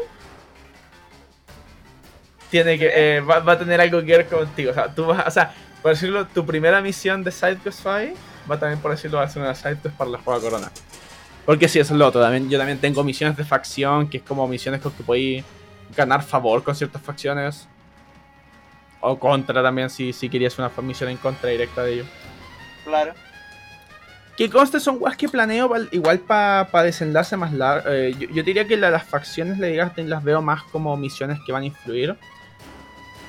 [2.50, 4.72] tiene que eh, va, va a tener algo que ver contigo.
[4.72, 8.14] O sea, tú vas, o sea, por decirlo, tu primera misión de SideQuest Fabi
[8.50, 10.72] va también por decirlo va a ser una SideQuest para la Juega Corona.
[11.46, 12.22] Porque sí, eso es lo otro.
[12.22, 15.44] También, yo también tengo misiones de facción, que es como misiones con que podéis
[15.96, 17.68] ganar favor con ciertas facciones.
[19.02, 22.08] O contra también, si, si querías una misión en contra directa de ellos.
[22.84, 23.14] Claro.
[24.38, 27.90] Que conste son weas que planeo igual para desenlace más largo.
[27.90, 31.40] Eh, yo, yo diría que la- las facciones le digas las veo más como misiones
[31.46, 32.16] que van a influir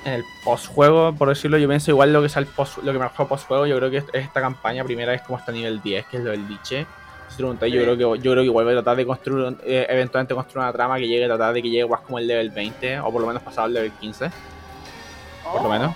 [0.05, 1.57] en el postjuego, por decirlo.
[1.57, 3.65] Yo pienso igual lo que sea el post, lo que me bajó postjuego.
[3.67, 6.31] Yo creo que est- esta campaña primera es como hasta nivel 10, que es lo
[6.31, 6.85] del liche.
[7.29, 9.55] Si te preguntáis, yo creo que yo creo que igual voy a tratar de construir
[9.63, 12.27] eh, eventualmente construir una trama que llegue a tratar de que llegue weas como el
[12.27, 14.29] level 20 o por lo menos pasado el level 15,
[15.43, 15.95] por lo Oh, menos.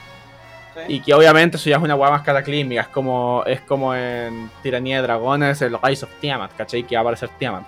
[0.76, 0.82] sí.
[0.94, 4.50] Y que obviamente eso ya es una hueá más cataclísmica, es como, es como en
[4.64, 6.84] Tiranía de Dragones, el Rise of Tiamat, ¿cachai?
[6.84, 7.64] Que va a aparecer Tiamat.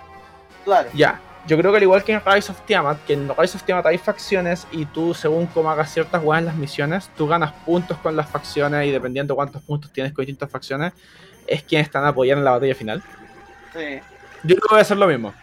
[0.64, 0.88] Claro.
[0.94, 3.64] Ya, yo creo que al igual que en Rise of Tiamat, que en Rise of
[3.64, 7.52] Tiamat hay facciones y tú según cómo hagas ciertas hueás en las misiones, tú ganas
[7.66, 10.92] puntos con las facciones y dependiendo cuántos puntos tienes con distintas facciones,
[11.46, 13.02] es quien están a apoyar en la batalla final.
[13.72, 14.00] Sí.
[14.44, 15.34] Yo creo que voy a hacer lo mismo.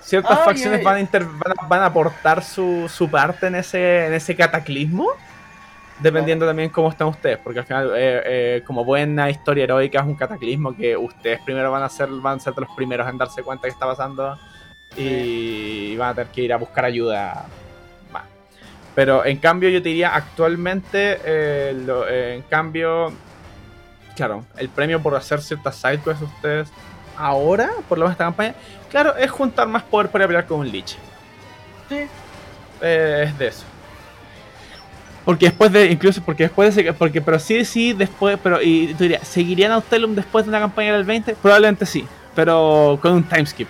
[0.00, 0.82] Ciertas Ah, facciones.
[0.82, 4.34] Van, a inter- van, a, van a aportar su, su parte en ese, en ese
[4.34, 5.06] cataclismo.
[6.00, 7.38] Dependiendo también cómo están ustedes.
[7.38, 11.70] Porque al final, eh, eh, como buena historia heroica, es un cataclismo que ustedes primero
[11.70, 14.36] van a ser, van a ser de los primeros en darse cuenta que está pasando.
[14.96, 17.44] Y van a tener que ir a buscar ayuda.
[18.12, 18.24] más.
[18.94, 23.12] Pero en cambio, yo te diría actualmente, eh, lo- eh, en cambio,
[24.16, 26.68] claro, el premio por hacer ciertas sidequests ustedes
[27.16, 28.54] ahora, por lo menos esta campaña,
[28.90, 30.96] claro, es juntar más poder para pelear con un lich.
[31.88, 32.06] Sí.
[32.80, 33.64] Eh, es de eso.
[35.24, 39.04] Porque después de, incluso porque después de, porque, pero sí, sí, después, pero, y tú
[39.04, 41.36] dirías, ¿seguirían a Austellum después de una campaña del 20?
[41.36, 42.04] Probablemente sí,
[42.34, 43.68] pero con un timeskip.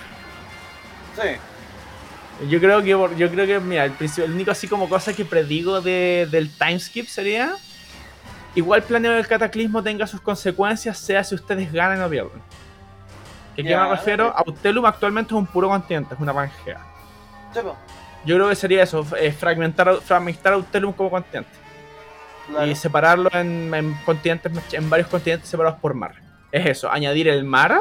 [1.17, 2.49] Sí.
[2.49, 5.25] Yo creo que, yo creo que, mira, el, principio, el único así como cosa que
[5.25, 7.55] predigo de, del timeskip sería,
[8.55, 12.41] igual planeo el cataclismo tenga sus consecuencias, sea si ustedes ganan o pierden.
[13.53, 14.29] ¿A qué me refiero?
[14.31, 14.49] ok.
[14.49, 16.81] Austellum actualmente es un puro continente, es una pangea.
[18.25, 21.63] Yo creo que sería eso, eh, fragmentar, fragmentar Austellum como continente.
[22.49, 22.67] Claro.
[22.67, 26.17] y separarlo en, en continentes en varios continentes separados por mar.
[26.51, 27.79] Es eso, añadir el mar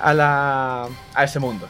[0.00, 1.68] a la a ese mundo.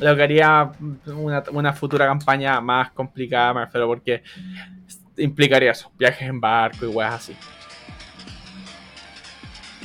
[0.00, 0.70] Lo que haría
[1.06, 4.22] una, una futura campaña más complicada, me refiero, porque
[5.16, 7.36] implicaría eso, viajes en barco y weas así.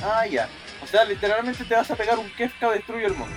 [0.02, 0.48] Ah, ya.
[0.82, 3.36] O sea, literalmente te vas a pegar un Kefka destruye el mundo.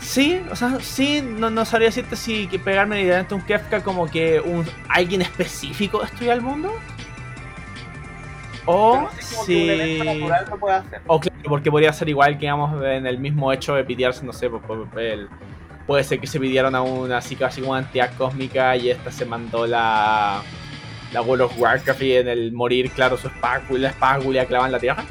[0.00, 4.06] Sí, o sea, sí, no, no sabría decirte si que pegarme directamente un Kefka como
[4.06, 6.72] que un alguien específico destruya el mundo.
[8.66, 9.66] O si...
[10.58, 11.02] puede hacer.
[11.06, 14.32] O claro, porque podría ser igual que digamos en el mismo hecho de pitearse, no
[14.32, 15.28] sé, por, por- el-
[15.86, 19.10] puede ser que se pidieron a una así casi como una entidad cósmica y esta
[19.10, 20.40] se mandó la
[21.12, 24.80] la World of Warcraft y en el morir, claro, su espácula, espácula clava en la
[24.80, 25.04] tierra.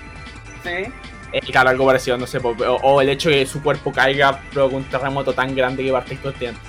[0.64, 0.92] Sí.
[1.32, 3.92] Eh, claro, algo parecido, no sé, po- o, o el hecho de que su cuerpo
[3.92, 6.60] caiga provoca un terremoto tan grande que parte el continente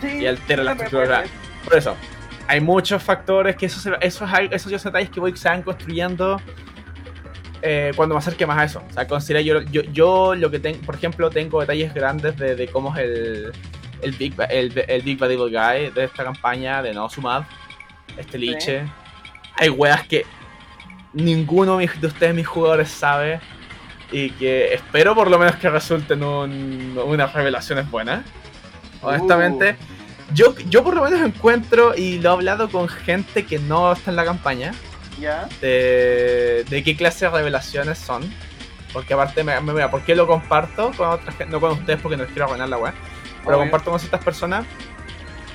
[0.00, 0.18] Sí.
[0.22, 1.24] y altera la estructura.
[1.64, 1.94] Por eso,
[2.50, 5.62] hay muchos factores que eso, se- eso es algo- esos detalles que voy se van
[5.62, 6.40] construyendo
[7.62, 8.82] eh, cuando me acerque más a eso.
[8.88, 12.56] O sea, considera yo, yo, yo lo que tengo, por ejemplo, tengo detalles grandes de,
[12.56, 13.52] de cómo es el,
[14.02, 17.44] el, Big, el, el Big Bad Evil Guy de esta campaña de Nosumab,
[18.16, 18.84] este liche.
[19.56, 20.24] Hay weas que
[21.12, 23.40] ninguno de ustedes, mis jugadores, sabe.
[24.12, 28.24] Y que espero por lo menos que resulten un, unas revelaciones buenas.
[29.02, 29.76] Honestamente,
[30.34, 34.10] yo, yo por lo menos encuentro, y lo he hablado con gente que no está
[34.10, 34.72] en la campaña,
[35.18, 35.48] Ya.
[35.60, 38.22] de, de qué clase de revelaciones son.
[38.92, 41.46] Porque aparte, me, mira, ¿por qué lo comparto con otra gente?
[41.52, 42.92] No con ustedes porque no les quiero arruinar la web.
[43.44, 43.70] Pero Obvio.
[43.70, 44.66] comparto con ciertas personas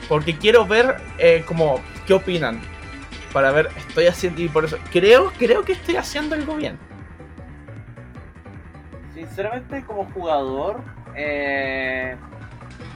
[0.07, 2.61] porque quiero ver eh, como qué opinan.
[3.33, 6.79] Para ver, estoy haciendo, y por eso, creo, creo que estoy haciendo algo bien.
[9.13, 10.81] Sinceramente, como jugador,
[11.15, 12.15] eh,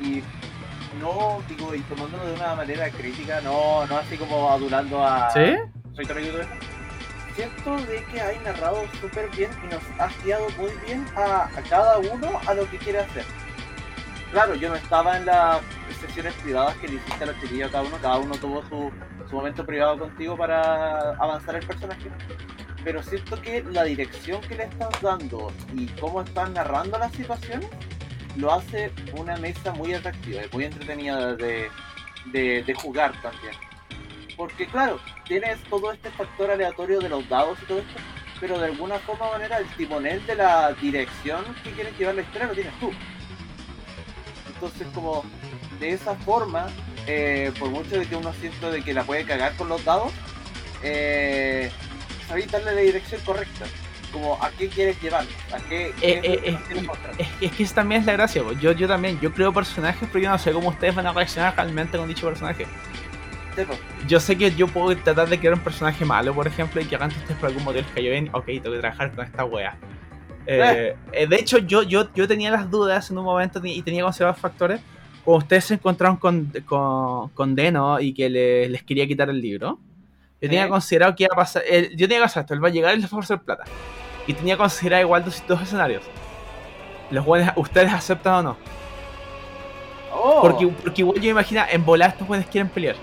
[0.02, 0.22] y
[1.00, 5.30] no, digo, y tomándolo de una manera crítica, no, no así como adulando a.
[5.32, 5.56] ¿Sí?
[5.96, 6.38] Soy tu amigo,
[7.36, 11.62] Siento de que hay narrado súper bien y nos has guiado muy bien a, a
[11.70, 13.24] cada uno a lo que quiere hacer.
[14.32, 15.62] Claro, yo no estaba en las
[16.02, 18.92] sesiones privadas que le hiciste a la chiquilla a cada uno, cada uno tuvo su,
[19.30, 22.12] su momento privado contigo para avanzar el personaje.
[22.84, 27.70] Pero siento que la dirección que le estás dando y cómo estás narrando las situaciones
[28.36, 31.70] lo hace una mesa muy atractiva y muy entretenida de,
[32.32, 33.54] de, jugar también.
[34.38, 38.00] Porque claro, tienes todo este factor aleatorio de los dados y todo esto,
[38.40, 42.22] pero de alguna forma o manera el timonel de la dirección que quieres llevar la
[42.22, 42.92] historia lo tienes tú.
[44.54, 45.26] Entonces como
[45.80, 46.68] de esa forma,
[47.08, 50.14] eh, por mucho de que uno sienta de que la puede cagar con los dados,
[50.84, 51.72] eh,
[52.28, 53.66] sabéis darle la dirección correcta.
[54.12, 57.28] Como a qué quieres llevarlo, a qué, qué Eh, es eh, que eh.
[57.42, 58.42] Es, que esa también es la gracia.
[58.60, 61.56] Yo, yo también, yo creo personajes, pero yo no sé cómo ustedes van a reaccionar
[61.56, 62.66] realmente con dicho personaje.
[63.56, 63.80] Sí, pues.
[64.08, 66.96] Yo sé que yo puedo tratar de crear un personaje malo, por ejemplo, y que
[66.96, 68.30] antes ustedes por algún motivo les cayó bien.
[68.34, 69.78] Ok, tengo que trabajar con esta wea.
[70.46, 74.04] Eh, eh, de hecho, yo, yo, yo tenía las dudas en un momento y tenía
[74.04, 74.82] considerados factores.
[75.24, 79.42] Cuando ustedes se encontraron con, con, con Deno y que le- les quería quitar el
[79.42, 79.78] libro,
[80.42, 80.70] yo tenía Sí.
[80.70, 81.64] considerado que iba a pasar.
[81.68, 83.40] él- yo tenía que hacer esto: él va a llegar y les va a ofrecer
[83.40, 83.64] plata.
[84.28, 86.04] Y tenía considerado igual dos, dos escenarios:
[87.12, 88.58] los buenos, ustedes aceptan o no.
[90.12, 92.96] Oh, Porque, porque igual yo imagino, en volar estos buenos quieren pelear.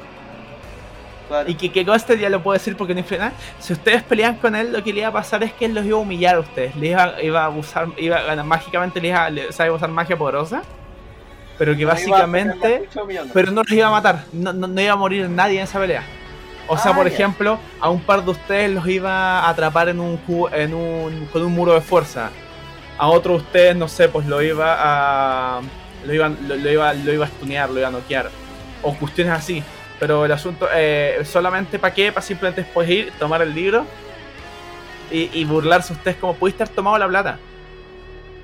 [1.29, 1.49] claro.
[1.49, 3.31] Y que, que conste, ya lo puedo decir porque no influye.
[3.61, 5.85] Si ustedes pelean con él, lo que le iba a pasar es que él los
[5.85, 6.75] iba a humillar a ustedes.
[6.77, 10.63] Les iba, iba a abusar, iba a, mágicamente les iba, sabe usar magia poderosa.
[11.59, 12.89] Pero que No a básicamente.
[13.33, 14.25] Pero no los iba a matar.
[14.33, 16.03] No, no, no iba a morir nadie en esa pelea.
[16.69, 20.01] O sea, Ah, por ejemplo, a un par de ustedes los iba a atrapar en
[20.01, 20.21] un,
[20.53, 22.31] en un con un muro de fuerza.
[22.99, 25.61] A otro de ustedes, no sé, pues lo iba a.
[26.05, 28.31] Lo iba, lo, lo iba, lo iba a stunear, lo iba a noquear.
[28.83, 29.63] O cuestiones así.
[29.99, 33.87] Pero el asunto, eh, solamente para qué, para simplemente después ir, tomar el libro
[35.11, 37.39] y, y burlarse ustedes como pudiste haber tomado la plata.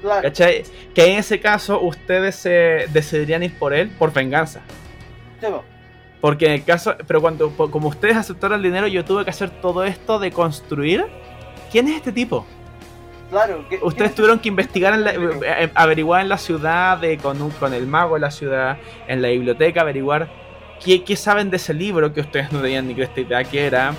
[0.00, 0.22] Claro.
[0.22, 0.64] ¿Cachai?
[0.94, 4.60] Que en ese caso ustedes se decidirían ir por él por venganza.
[6.22, 9.50] Porque en el caso, pero cuando, como ustedes aceptaron el dinero, yo tuve que hacer
[9.50, 11.04] todo esto de construir.
[11.70, 12.46] ¿Quién es este tipo?
[13.28, 13.64] Claro.
[13.68, 17.42] ¿qué- Ustedes qué- tuvieron que investigar, en la- eh, averiguar en la ciudad, de, con,
[17.42, 18.78] un- con el mago en la ciudad,
[19.08, 20.28] en la biblioteca, averiguar
[20.84, 23.92] qué, qué saben de ese libro que ustedes no tenían ni cresta idea que era.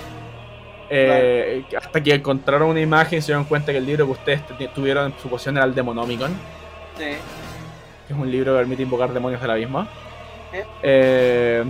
[0.90, 4.46] Eh, Hasta que encontraron una imagen y se dieron cuenta que el libro que ustedes
[4.46, 6.30] te- tuvieron en su posición era el Demonomicon.
[6.96, 7.04] Sí.
[8.06, 9.86] que es un libro que permite invocar demonios del abismo.
[10.52, 10.64] ¿Eh?
[10.82, 11.64] Eh,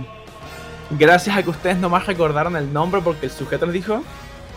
[0.91, 4.03] gracias a que ustedes nomás recordaron el nombre porque el sujeto les dijo,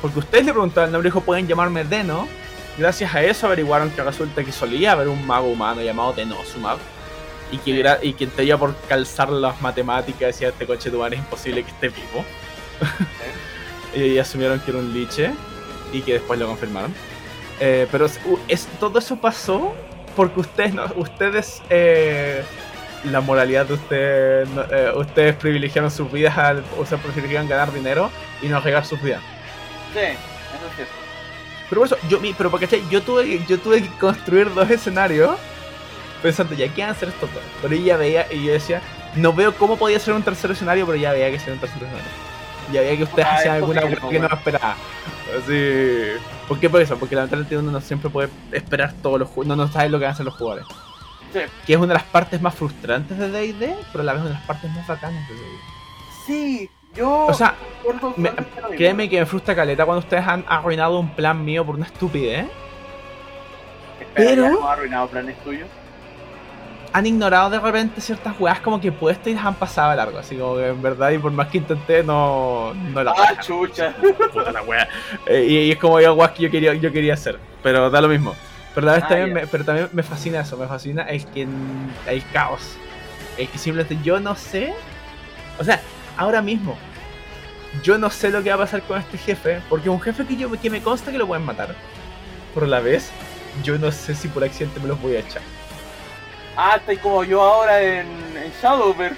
[0.03, 2.29] porque ustedes le preguntaron el nombre y dijo, pueden llamarme Deno.
[2.77, 6.79] Gracias a eso averiguaron que resulta que solía haber un mago humano llamado Denosumab.
[7.51, 11.15] Y que, y que en teoría por calzar las matemáticas decía este coche de es
[11.19, 12.25] imposible que esté vivo.
[13.95, 15.33] y asumieron que era un liche
[15.93, 16.95] y que después lo confirmaron.
[17.61, 18.07] Eh, pero
[18.47, 19.75] es, todo eso pasó
[20.15, 22.45] porque ustedes, no- ustedes eh,
[23.05, 27.73] la moralidad de ustedes, no- eh, ustedes privilegiaron sus vidas, al, o sea, privilegiaron ganar
[27.73, 28.11] dinero
[28.43, 29.21] y no regar sus vidas.
[29.93, 30.93] Sí, eso es cierto.
[31.69, 35.37] Pero por eso, yo, mi- pero porque yo tuve, yo tuve que construir dos escenarios
[36.23, 37.43] pensando, ya, ¿qué van a hacer estos dos?
[37.63, 38.81] Pero ya veía, y yo decía,
[39.15, 41.83] no veo cómo podía ser un tercer escenario, pero ya veía que sería un tercer
[41.83, 42.11] escenario.
[42.73, 44.77] Ya veía que ustedes Ah, hacían alguna cosa que no esperaba.
[45.39, 46.21] Así.
[46.49, 46.99] ¿Por qué por eso?
[46.99, 50.05] Porque lamentablemente uno no siempre puede esperar todos los juegos, no, no sabe lo que
[50.05, 50.67] van a hacer los jugadores.
[51.33, 51.41] Sí.
[51.67, 54.31] Que es una de las partes más frustrantes de D&D, pero a la vez una
[54.31, 55.59] de las partes más bacanas de D&D.
[56.27, 57.27] Sí, yo.
[57.27, 57.55] O sea,
[58.17, 58.33] me-
[58.77, 62.47] créeme que me frustra caleta cuando ustedes han arruinado un plan mío por una estupidez.
[64.01, 65.69] Espera, pero- ¿ya hemos arruinado planes tuyos?
[66.91, 70.19] han ignorado de repente ciertas weas como que puestas y las han pasado a largo.
[70.19, 73.95] Así como que en verdad, y por más que intenté, no, no la Ah, chucha.
[74.33, 74.89] puta la wea.
[75.27, 77.39] Eh, y, y es como ya weas que yo quería, yo quería hacer.
[77.63, 78.35] Pero da lo mismo.
[78.87, 81.43] Pero, Ah, también me, pero también me fascina eso, me fascina el que
[82.07, 82.63] el caos.
[83.37, 84.73] El que simplemente yo no sé.
[85.59, 85.81] O sea,
[86.17, 86.77] ahora mismo.
[87.83, 89.61] Yo no sé lo que va a pasar con este jefe.
[89.69, 91.75] Porque es un jefe que yo que me consta que lo pueden matar.
[92.55, 93.11] Por la vez,
[93.63, 95.43] yo no sé si por accidente me los voy a echar.
[96.57, 98.07] Ah, estoy como yo ahora en,
[98.37, 99.17] en Shadowverse.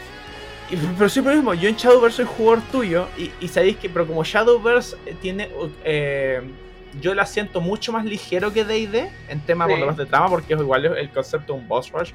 [0.71, 4.07] Y- Pero siempre mismo, yo en Shadowverse soy jugador tuyo y, y sabéis que, pero
[4.07, 5.49] como Shadowverse eh, tiene,
[5.85, 6.43] eh,
[7.01, 9.81] yo la siento mucho más ligero que D&D en tema por Sí.
[9.85, 12.11] lo de trama porque es igual el concepto de un boss rush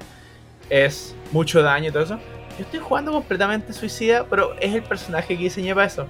[0.68, 2.18] es mucho daño y todo eso.
[2.58, 6.06] Yo estoy jugando completamente suicida, pero es el personaje que diseñé para eso.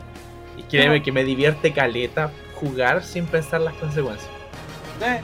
[0.57, 4.31] Y créeme que me divierte caleta jugar sin pensar las consecuencias.
[5.03, 5.21] Eh,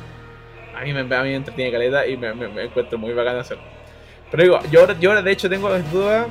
[0.76, 3.36] A mí me, a mí me entretiene caleta y me, me- me encuentro muy bacán
[3.36, 3.62] hacerlo.
[4.30, 6.26] Pero digo, yo ahora, yo ahora de hecho tengo dudas.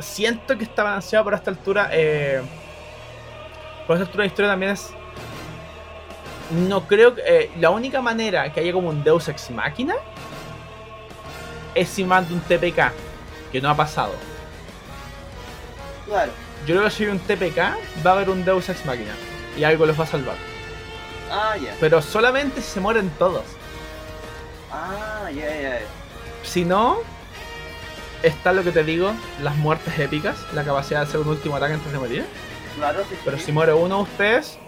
[0.00, 1.88] Siento que está balanceado por esta altura.
[1.92, 2.40] Eh,
[3.86, 4.92] por esta altura de historia también es.
[6.50, 7.22] No creo que.
[7.26, 9.94] eh, la única manera que haya como un Deus Ex Máquina
[11.74, 12.92] es si mando un TPK,
[13.52, 14.12] que no ha pasado.
[16.06, 16.32] claro.
[16.66, 17.58] Yo creo que si hay un TPK,
[18.04, 19.14] va a haber un Deus Ex Máquina
[19.56, 20.36] y algo los va a salvar.
[21.30, 21.74] Ah, ya.
[21.80, 23.44] Pero solamente si se mueren todos.
[24.72, 25.78] Ah, ya, ya.
[26.42, 26.98] Si no,
[28.22, 29.12] está lo que te digo,
[29.42, 32.24] las muertes épicas, la capacidad de hacer un último ataque antes de morir.
[32.76, 33.20] Claro, sí, sí.
[33.24, 34.58] Pero si muere uno de ustedes,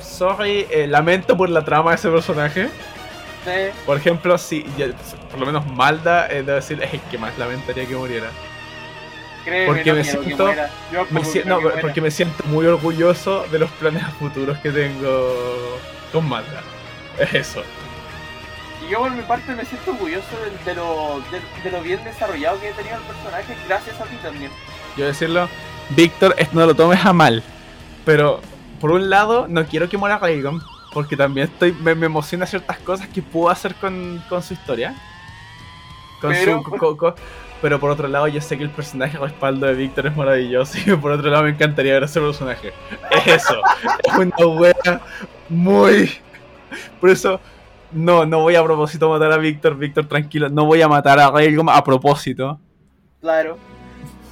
[0.00, 2.68] sorry, eh, lamento por la trama de ese personaje.
[3.44, 3.50] Sí.
[3.86, 4.60] Por ejemplo, si
[5.30, 8.28] por lo menos Malda, eh, debo decir, es el que más lamentaría que muriera.
[9.44, 10.46] Créeme, Porque no me siento-
[11.10, 15.78] Me si- no, porque me siento muy orgulloso de los planes futuros que tengo
[16.12, 16.60] con Malda.
[17.18, 17.62] Es eso.
[18.86, 22.02] Y yo por mi parte me siento orgulloso de, de lo, de, de lo bien
[22.04, 24.50] desarrollado que he tenido el personaje gracias a ti también.
[24.96, 25.48] Yo decirlo,
[25.90, 27.42] Víctor, esto no lo tomes a mal.
[28.04, 28.40] Pero,
[28.80, 30.60] por un lado, no quiero que muera Railgun.
[30.92, 34.94] Porque también estoy me, me emociona ciertas cosas que puedo hacer con, con su historia.
[36.20, 37.14] Con Pero- su,
[37.62, 40.78] pero por otro lado, yo sé que el personaje respaldo de Víctor es maravilloso.
[40.84, 42.72] Y por otro lado, me encantaría ver a ese personaje.
[43.10, 43.60] Es eso.
[44.04, 45.00] es una wea
[45.48, 46.10] muy.
[47.00, 47.40] Por eso,
[47.92, 49.76] no, no voy a propósito matar a Víctor.
[49.76, 50.48] Víctor, tranquilo.
[50.48, 52.58] No voy a matar a Railgun a propósito.
[53.20, 53.58] Claro.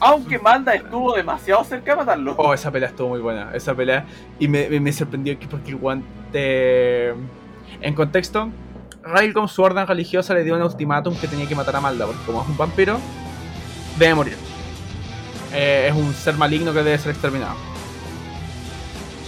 [0.01, 2.35] Aunque Manda estuvo demasiado cerca de matarlo.
[2.37, 3.51] Oh, esa pelea estuvo muy buena.
[3.53, 4.07] Esa pelea.
[4.39, 7.15] Y me, me, sorprendió que porque el guante.
[7.81, 8.51] En contexto,
[9.03, 12.07] Railgun, su orden religiosa, le dio un ultimátum que tenía que matar a Malda.
[12.07, 12.99] Porque como es un vampiro,
[13.99, 14.37] debe morir.
[15.53, 17.57] Eh, es un ser maligno que debe ser exterminado.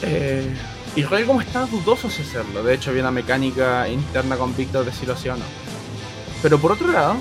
[0.02, 0.54] Eh,
[0.94, 2.62] y Railgun está dudoso si hacerlo.
[2.62, 5.44] De hecho, había una mecánica interna con Víctor de si lo hacía o no.
[6.42, 7.16] Pero por otro lado,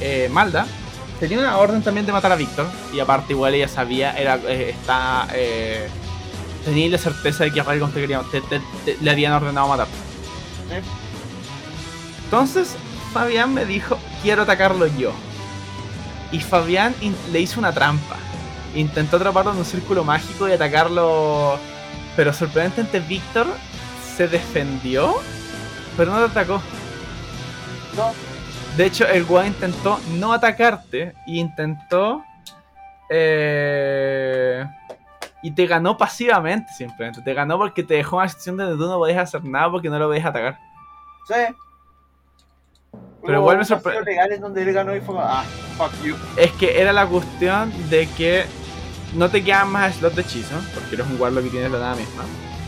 [0.00, 0.66] eh, Malda
[1.20, 2.66] tenía una orden también de matar a Víctor.
[2.92, 5.88] Y aparte, igual ella sabía, era, eh, está, eh,
[6.64, 9.68] tenía la certeza de que a Railgun te quería- te- te- te- le habían ordenado
[9.68, 9.86] matar.
[12.24, 12.74] Entonces,
[13.12, 15.12] Fabián me dijo, quiero atacarlo yo.
[16.32, 16.94] Y Fabián
[17.32, 18.16] le hizo una trampa.
[18.74, 21.58] Intentó atraparlo en un círculo mágico y atacarlo.
[22.16, 23.46] Pero sorprendentemente Víctor
[24.16, 25.14] se defendió,
[25.96, 26.60] pero no te atacó.
[27.96, 28.12] No.
[28.76, 32.22] De hecho, el guay intentó no atacarte y intentó.
[33.08, 34.64] eh,
[35.42, 37.22] y te ganó pasivamente, simplemente.
[37.22, 39.98] Te ganó porque te dejó una situación donde tú no podías hacer nada porque no
[39.98, 40.58] lo podías atacar.
[41.28, 41.54] Sí.
[43.24, 45.44] Pero igual me unos sorpre- vacíos legales donde él ganó y fue como, ah,
[45.76, 46.16] fuck you.
[46.36, 48.44] Es que era la cuestión de que
[49.14, 51.94] no te quedan más slots de hechizo, porque eres un warlock que tienes la nada
[51.94, 52.22] misma.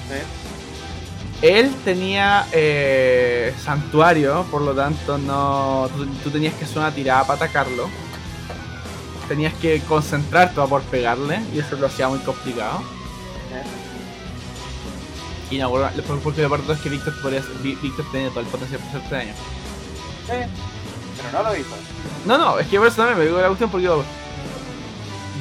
[0.09, 0.48] Sí.
[1.41, 7.23] Él tenía eh, santuario, por lo tanto no tú, tú tenías que hacer una tirada
[7.25, 7.89] para atacarlo.
[9.29, 12.83] Tenías que concentrarte para poder pegarle y eso lo hacía muy complicado.
[15.51, 18.91] Y no, porque lo peor es que Víctor, podría- Víctor tenía todo el potencial para
[18.99, 19.33] hacerte daño.
[20.27, 20.51] Sí.
[21.23, 21.69] Pero no lo hizo.
[22.27, 24.05] No, no, es que por eso también me digo la cuestión porque yo,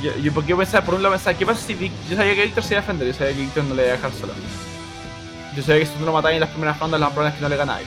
[0.02, 2.36] yo, yo- porque yo pensaba, por un lado pensaba, ¿qué pasa si Vic- yo sabía
[2.36, 4.12] que Víctor se iba a defender, yo sabía que Víctor no le iba a dejar
[4.14, 4.34] solo.
[5.58, 7.30] Yo sabía que si tú no lo matabas en las primeras rondas, lo más probable
[7.34, 7.84] es que no le ganabas.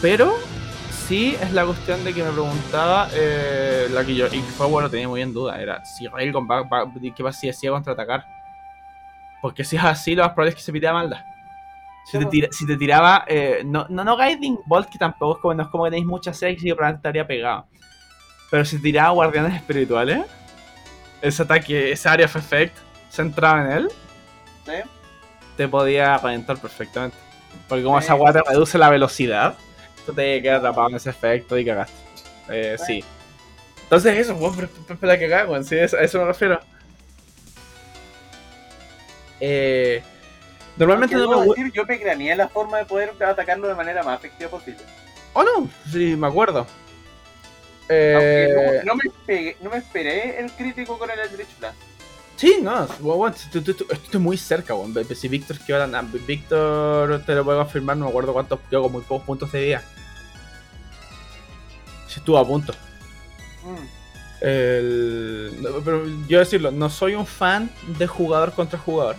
[0.00, 0.34] Pero
[1.06, 4.88] sí es la cuestión de que me preguntaba, eh, la que yo, y fue bueno,
[4.90, 8.24] tenía muy en duda, era si Railgun va, va- ¿qué pasa si decía contraatacar?
[9.42, 11.20] Porque si es así, lo más probable es que se pidea maldad.
[12.06, 15.40] Si te, tira- si te tiraba, eh, no, no, no Guiding Bolt, que tampoco es
[15.42, 17.66] como, no es como que tenéis mucha sex y probablemente te habría pegado.
[18.50, 20.20] Pero si tiraba guardianes espirituales,
[21.22, 22.76] ese ataque, ese area of effect,
[23.10, 23.88] centrado en él,
[24.66, 24.72] Sí.
[25.56, 27.16] Te podía reventar perfectamente.
[27.68, 28.04] Porque como Sí.
[28.06, 29.54] esa guardia reduce la velocidad,
[30.06, 31.96] efecto, te quedas atrapado en ese efecto y cagaste.
[32.50, 33.04] Eh, sí.
[33.84, 34.68] Entonces eso, weón, pero
[35.02, 36.60] la cagada, weón, sí, eso- a eso me refiero.
[39.40, 40.02] Eh,
[40.76, 44.18] normalmente no me decir, yo me craneé la forma de poder atacarlo de manera más
[44.18, 44.80] efectiva posible.
[45.32, 46.66] Oh no, sí, me acuerdo.
[47.88, 51.76] Eh, no, no me pegué- no me esperé el crítico con el Eldritch Blast.
[52.36, 52.86] Sí, no,
[53.90, 54.74] estoy muy cerca,
[55.14, 55.86] Si Víctor que ahora,
[56.26, 59.60] Víctor te lo puedo afirmar, no me acuerdo cuántos, quedó con muy pocos puntos de
[59.62, 59.82] día.
[62.08, 62.72] Si estuvo a punto.
[63.62, 63.86] Mm.
[64.40, 69.16] El- no, pero yo decirlo, no soy un fan de jugador contra jugador.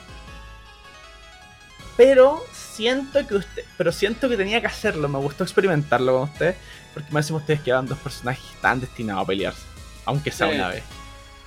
[1.97, 6.57] Pero siento que usted, pero siento que tenía que hacerlo, me gustó experimentarlo con ustedes,
[6.93, 9.61] porque me decimos ustedes que eran dos personajes están destinados a pelearse,
[10.03, 10.55] aunque sea Sí.
[10.55, 10.83] una vez.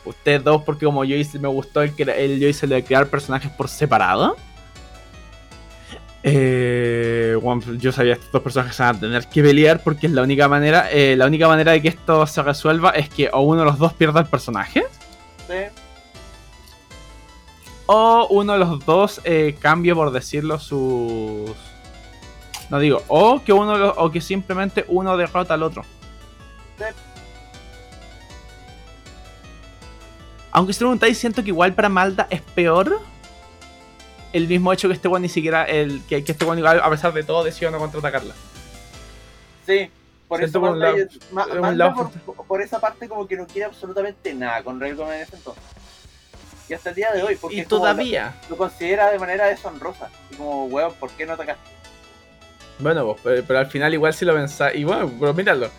[0.08, 3.06] Ustedes dos, porque como yo hice, me gustó el el, yo hice lo de crear
[3.08, 4.36] personajes por separado.
[6.24, 10.08] Eh, bueno, yo sabía que estos dos personajes se van a tener que pelear porque
[10.08, 13.30] es la única manera, eh, la única manera de que esto se resuelva es que
[13.32, 14.84] o uno de los dos pierda el personaje
[15.46, 15.54] Sí.
[17.86, 21.50] o uno de los dos eh, cambie por decirlo sus
[22.68, 25.84] no digo o que uno de los- o que simplemente uno derrota al otro
[26.78, 26.84] Sí.
[30.52, 33.00] Aunque si preguntáis siento que igual para Malda es peor
[34.32, 36.90] el mismo hecho que este weón ni siquiera el que, que este weón igual a
[36.90, 38.34] pesar de todo decidió no contraatacarla
[39.66, 39.90] Sí,
[40.26, 40.76] por eso por
[41.32, 41.46] Ma-
[42.46, 45.62] por esa parte como que no quiere absolutamente nada con Railgun en ese entonces.
[46.70, 50.10] Y hasta el día de hoy, porque y todavía lo, lo considera de manera deshonrosa.
[50.30, 51.62] Y como, weón, ¿por qué no atacaste?
[52.78, 54.78] Bueno, pero, pero al final igual si lo pensáis.
[54.78, 55.70] Y bueno, pero míralo.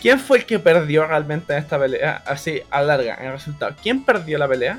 [0.00, 2.22] ¿Quién fue el que perdió realmente en esta pelea?
[2.26, 3.74] Así, a larga, en el resultado.
[3.82, 4.78] ¿Quién perdió la pelea?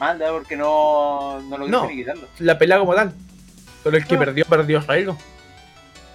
[0.00, 1.88] Manda, porque no, no lo No.
[1.88, 2.26] quitarlo.
[2.38, 3.12] La pelea como tal.
[3.82, 4.20] Pero el que No.
[4.20, 5.16] perdió, perdió Railgun.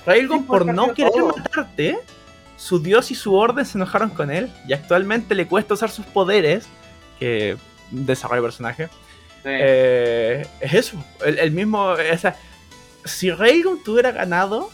[0.05, 1.35] Railgun, Sí, pues, por no querer todo.
[1.37, 1.99] matarte,
[2.57, 4.51] su dios y su orden se enojaron con él.
[4.67, 6.67] Y actualmente le cuesta usar sus poderes.
[7.19, 7.57] Que
[7.91, 8.87] desarrolla el personaje.
[8.87, 9.49] Sí.
[9.49, 11.03] Eh, es eso.
[11.25, 11.81] El, el mismo.
[11.87, 12.35] O sea,
[13.05, 14.69] si Railgun tuviera ganado.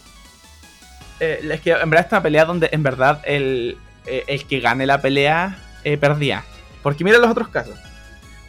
[1.20, 4.60] Eh, es que en verdad es una pelea donde en verdad el, eh, el que
[4.60, 6.44] gane la pelea eh, perdía.
[6.84, 7.76] Porque mira los otros casos.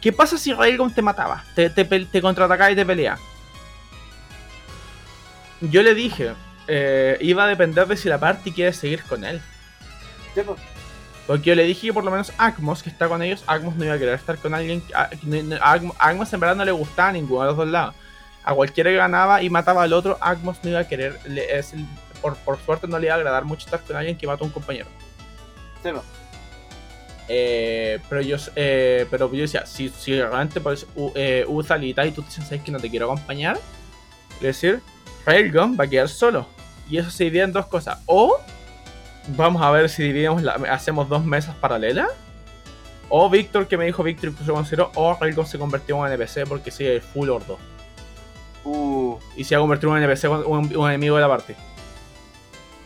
[0.01, 1.43] ¿Qué pasa si Railgun te mataba?
[1.55, 3.17] Te, te, te contraatacaba y te pelea.
[5.61, 6.33] Yo le dije,
[7.19, 9.41] iba a depender de si la party quiere seguir con él.
[11.27, 13.85] Porque yo le dije que por lo menos Agmos, que está con ellos, Agmos no
[13.85, 14.81] iba a querer estar con alguien.
[14.95, 15.09] a-
[15.99, 17.93] Agmos en verdad no le gustaba a ninguno de los dos lados.
[18.43, 21.19] A cualquiera que ganaba y mataba al otro, Agmos no iba a querer.
[21.25, 21.73] le- es
[22.21, 24.47] por, por suerte no le iba a agradar mucho estar con alguien que mató a
[24.47, 24.87] un compañero.
[25.83, 25.89] Sí.
[27.27, 31.93] Eh, pero yo eh, pero yo decía, si, si realmente pues, u- eh, Uzal y
[32.11, 33.57] tú te "¿Sabes que no te quiero acompañar,
[34.35, 34.81] es decir,
[35.25, 36.47] Railgun va a quedar solo.
[36.89, 37.99] Y eso se divide en dos cosas.
[38.05, 38.37] O
[39.29, 42.09] vamos a ver si dividimos la- hacemos dos mesas paralelas.
[43.07, 46.07] O Víctor, que me dijo Víctor y se consideró, o Railgun se convirtió en un
[46.07, 47.57] NPC porque sigue el full ordo.
[48.63, 51.55] Uh, Y se ha convertido en un NPC, un, un enemigo de la parte.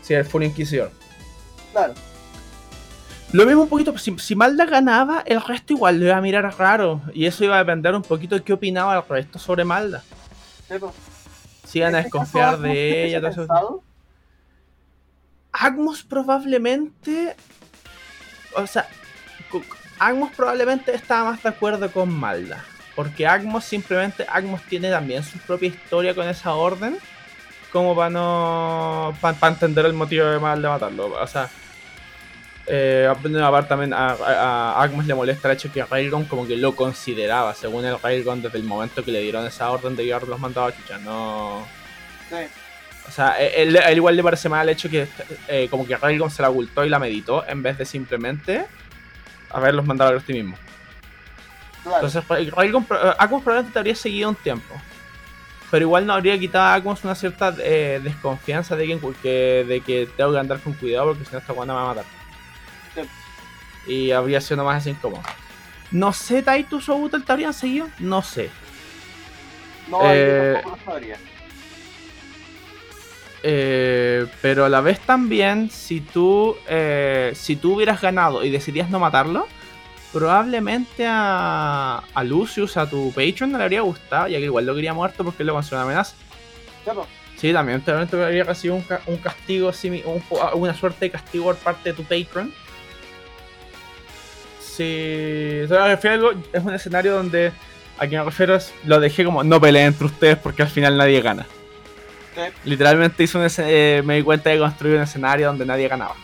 [0.06, 0.92] Sí, el full inquisidor.
[1.72, 1.94] claro.
[3.32, 6.54] Lo mismo un poquito, si, si Malda ganaba, el resto igual le iba a mirar
[6.56, 7.02] raro.
[7.12, 10.04] Y eso iba a depender un poquito de qué opinaba el resto sobre Malda.
[10.68, 10.92] Sí, pues.
[11.66, 13.82] Si iban a este desconfiar de ¿qué ella, todo?
[15.50, 17.34] Agmos probablemente.
[18.54, 18.88] O sea,
[19.98, 22.64] Agmos probablemente estaba más de acuerdo con Malda.
[22.94, 24.24] Porque Agmos simplemente.
[24.30, 26.96] Agmos tiene también su propia historia con esa orden.
[27.76, 29.14] Como para no.
[29.20, 31.12] Para entender el motivo de Malda matarlo.
[31.20, 31.48] O sea.
[32.68, 36.74] Eh, aparte también a, a- a le molesta el hecho que Railgun como que lo
[36.74, 40.40] consideraba, según el Railgun, desde el momento que le dieron esa orden de llevar los
[40.40, 40.98] mandados a Chucha.
[40.98, 41.64] No.
[42.28, 42.36] Sí.
[43.06, 45.06] O sea, él, él igual le parece mal el hecho que
[45.46, 48.66] eh, como que Railgun se la ocultó y la meditó en vez de simplemente
[49.50, 50.56] haberlos mandado a los ti mismo.
[51.84, 51.98] Claro.
[52.04, 54.74] Entonces, Ra- Railgun, eh, Agmos probablemente te habría seguido un tiempo.
[55.76, 60.32] Pero igual no habría quitado a una cierta eh, desconfianza de que, de que tengo
[60.32, 62.04] que andar con cuidado porque si no esta guana me va a matar.
[62.94, 63.92] Sí.
[63.92, 65.20] Y habría sido más así incómodo.
[65.90, 67.90] No sé, Titus o Utel te habrían seguido.
[67.98, 68.48] No sé.
[69.90, 71.18] no, yo eh, tampoco lo sabría.
[73.42, 78.88] Eh, pero a la vez también, si tú, eh, si tú hubieras ganado y decidías
[78.88, 79.46] no matarlo,
[80.18, 84.74] probablemente a, a Lucius, a tu Patreon, no le habría gustado, ya que igual lo
[84.74, 86.14] quería muerto porque lo considera una amenaza.
[86.84, 86.90] Sí.
[87.36, 89.70] Sí, también te habría recibido un, ca- un castigo,
[90.06, 90.22] un
[90.54, 92.50] una suerte de castigo por parte de tu Patreon.
[94.60, 97.52] Sí, o sea, al final es un escenario donde
[97.98, 100.96] a quien me refiero es, lo dejé como no peleen entre ustedes porque al final
[100.96, 101.46] nadie gana.
[102.64, 106.14] Literalmente hizo un eh, me di cuenta de construir un escenario donde nadie ganaba.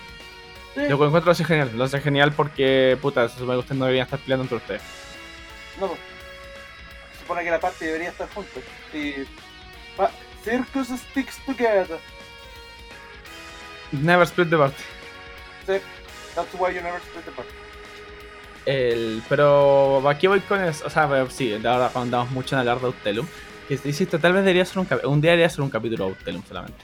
[0.75, 0.81] Sí.
[0.89, 1.71] Yo encuentro así genial.
[1.75, 4.83] Lo hace genial porque, puta, se supone que ustedes no deberían estar peleando entre ustedes.
[5.79, 6.01] No, pues.
[7.13, 8.63] Se supone que la parte debería estar juntos.
[8.95, 9.13] Y.
[9.97, 10.11] pa-
[10.45, 11.99] Circus sticks together.
[13.93, 14.75] Never split the party.
[15.67, 15.75] Sí.
[16.35, 17.51] That's why you never split the party.
[18.65, 20.87] El, pero aquí voy con eso.
[20.87, 23.27] O sea, sí, ahora andamos mucho en hablar de Autelum.
[23.69, 26.43] Que insisto, tal vez debería ser un, un día debería ser un capítulo de Autelum
[26.49, 26.79] solamente.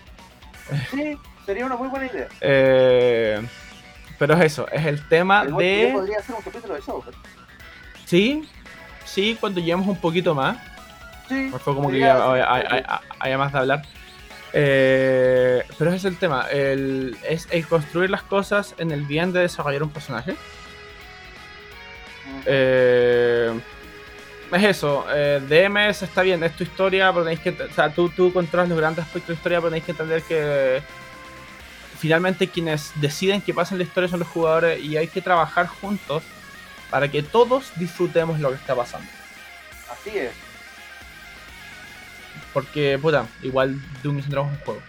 [0.91, 2.29] Sí, sería una muy buena idea.
[2.41, 3.41] Eh,
[4.19, 5.91] pero es eso, es el tema yo de.
[5.93, 7.05] podría hacer un capítulo de eso.
[8.05, 8.49] Sí,
[9.05, 10.57] sí, cuando lleguemos un poquito más.
[11.29, 11.51] Sí.
[11.51, 12.85] Fue como que ya hay, hay- hay-
[13.21, 13.83] hay más de hablar.
[14.55, 19.33] Eh, pero ese es el tema, el, es el construir las cosas en el bien
[19.33, 20.35] de desarrollar un personaje.
[22.47, 23.61] Eh,
[24.53, 28.09] es eso, eh, DMS está bien, es tu historia, pero tenéis que, o sea, tú,
[28.09, 30.83] tú controlas los grandes aspectos de la historia, pero tenéis que entender que
[31.99, 36.23] finalmente quienes deciden que pasen la historia son los jugadores y hay que trabajar juntos
[36.91, 39.09] para que todos disfrutemos lo que está pasando.
[39.91, 40.33] Así es.
[42.53, 44.83] Porque, puta, igual Dragons es un juego.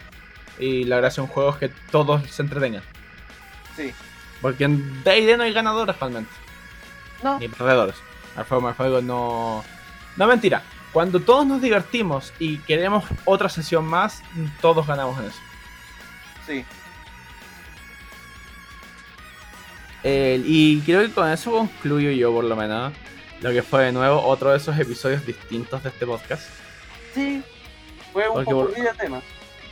[0.57, 2.83] Y la gracia de un juego es que todos se entretengan.
[3.75, 3.93] Sí.
[4.41, 6.31] Porque en D&D no hay ganadores realmente.
[7.23, 7.39] No.
[7.39, 7.95] Ni perdedores.
[8.37, 9.63] El juego, el juego no...
[10.15, 10.63] No, mentira.
[10.91, 14.21] Cuando todos nos divertimos y queremos otra sesión más,
[14.61, 15.39] todos ganamos en eso.
[16.47, 16.65] Sí.
[20.03, 22.93] Eh, y creo que con eso concluyo yo, por lo menos,
[23.41, 26.43] lo que fue de nuevo otro de esos episodios distintos de este podcast.
[27.13, 27.41] Sí.
[28.13, 29.21] Fue un Porque poco por- de tema.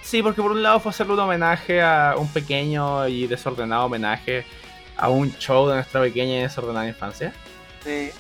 [0.01, 4.45] Sí, porque por un lado fue hacerle un homenaje a un pequeño y desordenado homenaje
[4.95, 7.33] a un show de nuestra pequeña y desordenada infancia.
[7.83, 8.11] Sí.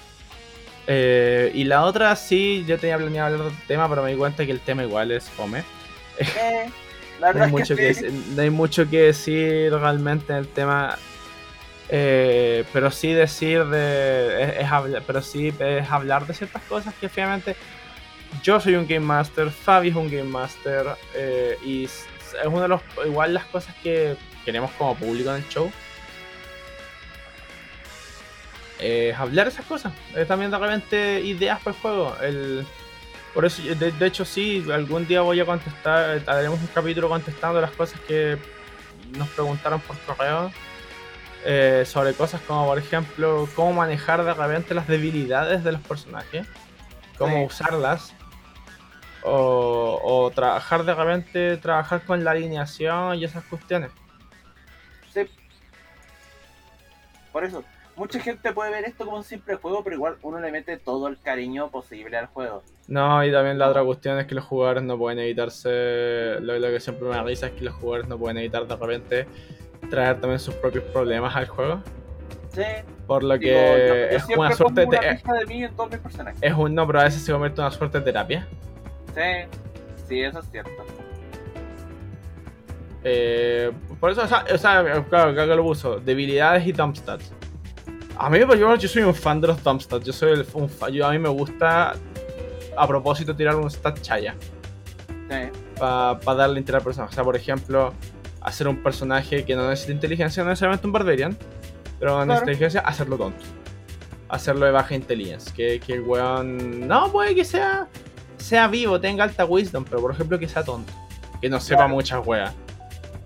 [0.87, 4.17] Eh, y la otra sí, yo tenía planeado hablar de otro tema, pero me di
[4.17, 5.63] cuenta que el tema igual es fome.
[6.19, 6.69] Eh,
[7.19, 8.33] la No verdad hay, mucho que, sí.
[8.35, 10.97] no hay mucho que decir realmente en el tema.
[11.89, 14.57] Eh, pero sí decir de.
[14.59, 17.55] Es, hablar, pero sí es hablar de ciertas cosas que finalmente.
[18.43, 20.85] Yo soy un Game Master, Fabi es un Game Master.
[21.13, 22.05] eh, y es
[22.45, 22.81] uno de los.
[23.05, 25.71] Igual las cosas que queremos como público en el show.
[28.79, 29.93] Es hablar esas cosas.
[30.15, 32.17] Es también de repente ideas para el juego.
[32.21, 32.65] El,
[33.33, 37.61] por eso, de, de hecho, sí, algún día voy a contestar, haremos un capítulo contestando
[37.61, 38.37] las cosas que
[39.17, 40.51] nos preguntaron por correo.
[41.49, 46.45] Eh, sobre cosas como, por ejemplo, cómo manejar de repente las debilidades de los personajes,
[47.17, 47.45] cómo Sí.
[47.45, 48.13] usarlas,
[49.23, 53.91] o, o trabajar de repente, trabajar con la alineación y esas cuestiones.
[55.13, 55.21] Sí.
[57.31, 57.63] Por eso,
[57.95, 61.07] mucha gente puede ver esto como un simple juego, pero igual uno le mete todo
[61.07, 62.63] el cariño posible al juego.
[62.87, 66.39] No, y también la otra cuestión es que los jugadores no pueden evitarse.
[66.41, 69.27] Lo, lo que siempre me risa es que los jugadores no pueden evitar de repente
[69.89, 71.81] traer también sus propios problemas al juego.
[72.53, 72.63] Sí.
[73.05, 75.45] Por lo Digo, que yo- yo es una suerte una de.
[75.47, 76.39] mí en todos mis personajes.
[76.41, 78.47] Es un no, pero a veces se convierte en una suerte de terapia.
[79.15, 79.57] Sí,
[80.07, 80.71] sí, eso es cierto.
[83.03, 85.99] Eh, por eso, o sea, o sea, claro, claro que lo puso.
[85.99, 87.31] Debilidades y dump stats.
[88.17, 90.05] A mí, pues, yo, yo soy un fan de los dump stats.
[90.05, 91.93] Yo soy el, un fa- yo, a mí me gusta
[92.75, 94.35] a propósito tirar un stat chaya.
[95.29, 95.49] Sí,
[95.79, 97.11] para darle interés al personaje.
[97.11, 97.93] O sea, por ejemplo,
[98.47, 101.37] hacer un personaje que no necesita inteligencia, no necesariamente un Barbarian,
[101.99, 102.39] pero no necesita Claro.
[102.41, 103.43] inteligencia, hacerlo tonto.
[104.29, 105.53] Hacerlo de baja inteligencia.
[105.53, 106.87] Que, que el weón.
[106.87, 107.87] No, puede que sea,
[108.37, 110.91] sea vivo, tenga alta wisdom, pero por ejemplo que sea tonto.
[111.41, 111.93] Que no sepa Claro.
[111.95, 112.53] muchas weas.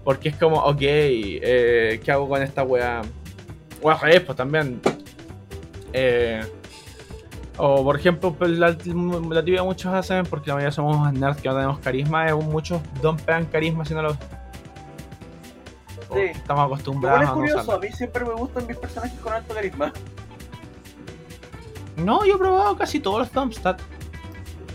[0.03, 3.01] Porque es como, ok, eh, ¿qué hago con esta wea?
[3.81, 4.81] O al pues también.
[5.93, 6.41] Eh,
[7.57, 8.69] o por ejemplo, pues, la,
[9.29, 12.49] la tibia muchos hacen, porque la mayoría somos nerds que no tenemos carisma, es un-
[12.49, 14.17] muchos dompean carisma si no lo.
[16.13, 16.19] Sí.
[16.19, 17.73] Estamos Lo acostumbrados es a curioso, usarlo.
[17.73, 19.93] a mí siempre me gustan mis personajes con alto carisma.
[21.97, 23.83] No, yo he probado casi todos los thumbstats.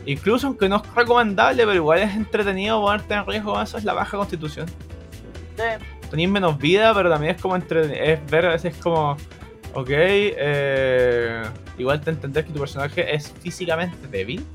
[0.04, 3.92] Incluso aunque no es recomendable, pero igual es entretenido ponerte en riesgo, eso es la
[3.92, 4.66] baja constitución.
[5.56, 5.62] Sí,
[6.10, 9.16] Tenéis menos vida, pero también es como entre es ver a veces como.
[9.74, 11.42] Ok, eh,
[11.76, 14.46] igual te entender que tu personaje es físicamente débil.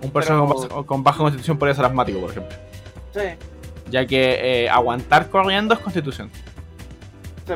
[0.00, 2.56] Un personaje con, Pero- baja, con baja constitución podría ser asmático, por ejemplo.
[3.12, 3.20] sí,
[3.90, 6.30] Ya que eh, aguantar corriendo es constitución.
[7.46, 7.54] sí.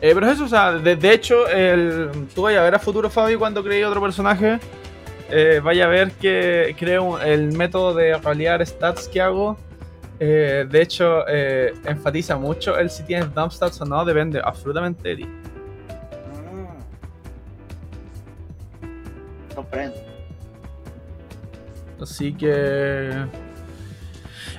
[0.00, 2.78] Eh, pero es eso, o sea, de, de hecho, el, tú vayas a ver a
[2.78, 4.60] futuro Fabi cuando creé otro personaje.
[5.30, 9.56] eh, vaya a ver que creo el método de rolear stats que hago.
[10.20, 15.08] eh, de hecho, eh, enfatiza mucho el si tienes dump stats o no, depende absolutamente
[15.08, 15.24] de ti.
[15.24, 16.68] Mm.
[19.54, 20.07] Comprendo.
[22.00, 23.10] Así que.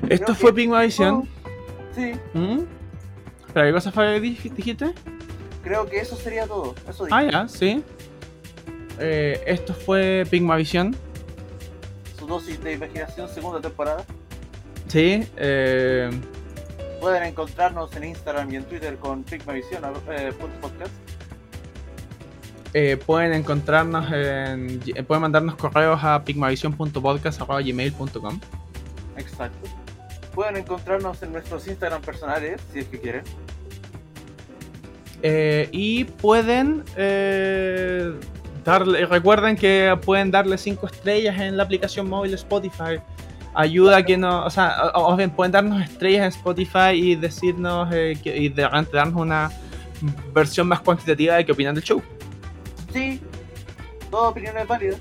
[0.10, 1.28] Esto Creo fue que- Pigmavisión.
[1.96, 2.60] Sí, ¿Mm?
[3.54, 4.94] ¿Pero qué cosa fue dij- dijiste?
[5.64, 6.76] creo que eso sería todo.
[6.88, 7.18] Eso dije.
[7.18, 7.84] Ah, ya, sí.
[9.00, 10.96] Eh, esto fue Pigmavisión.
[12.18, 14.06] Su dosis de imaginación, segunda temporada.
[14.88, 15.28] Sí.
[15.38, 16.10] Eh,
[17.02, 20.92] Pueden encontrarnos en Instagram y en Twitter con Pigmavision eh, podcast.
[22.74, 24.80] Eh, pueden encontrarnos en.
[24.96, 28.40] eh, Pueden mandarnos correos a pigmavision.podcast.gmail.com.
[29.18, 29.70] Exacto.
[30.34, 33.24] Pueden encontrarnos en nuestros Instagram personales, si es que quieren.
[35.22, 38.14] Eh, y pueden eh,
[38.64, 43.02] darle, recuerden que pueden darle 5 estrellas en la aplicación móvil Spotify.
[43.54, 47.16] Ayuda a que no, o sea, o, o bien pueden darnos estrellas en Spotify y
[47.16, 49.52] decirnos eh, que- y de darnos una
[50.34, 52.02] versión más cuantitativa de qué opinan del show.
[52.94, 53.22] Sí,
[54.10, 54.98] toda opinión es válida.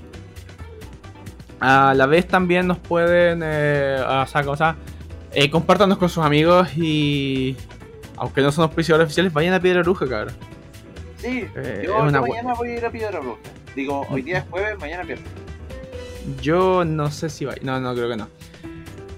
[1.59, 4.75] A la vez también nos pueden, eh, o sea, o sea,
[5.33, 7.57] eh, compártanos con sus amigos y
[8.15, 10.33] aunque no son auspiciadores oficiales, vayan a Piedra Bruja, cabrón.
[11.17, 13.39] Sí, Eh, yo, mañana voy a ir a Piedra Bruja.
[13.75, 15.27] Digo, hoy día es jueves, mañana viernes.
[16.41, 17.55] Yo no sé si va.
[17.61, 18.27] No, no, creo que no.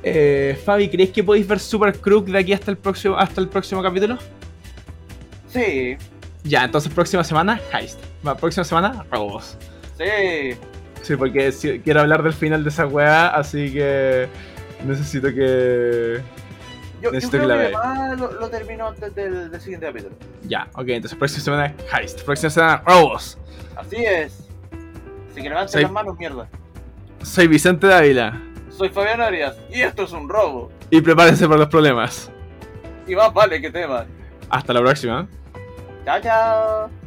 [0.04, 3.48] Eh, Fabi, ¿crees que podéis ver Super Crook de aquí hasta el próximo hasta el
[3.50, 4.18] próximo capítulo?
[5.48, 5.96] Sí,
[6.44, 8.00] Ya, entonces próxima semana, Heist.
[8.26, 9.58] Va, próxima semana, Robos.
[9.98, 10.58] sí.
[11.02, 11.52] Sí, porque
[11.84, 14.28] quiero hablar del final de esa weá, así que
[14.86, 16.22] necesito que.
[17.02, 20.16] Yo, yo Necesito creo que la que lo, lo termino antes del, del siguiente capítulo.
[20.44, 22.22] Ya, ok, entonces próxima semana, Heist.
[22.22, 23.40] Próxima semana, Robos.
[23.76, 24.48] Así es.
[25.32, 25.82] Así que levanten Sí.
[25.82, 26.48] las manos, mierda.
[27.24, 28.40] Soy Vicente Dávila.
[28.70, 30.72] Soy Fabián Arias y esto es un robo.
[30.92, 32.30] Y prepárense para los problemas.
[33.08, 34.06] Y más vale que teman.
[34.52, 35.28] Hasta la próxima.
[36.06, 37.01] Chao, chao.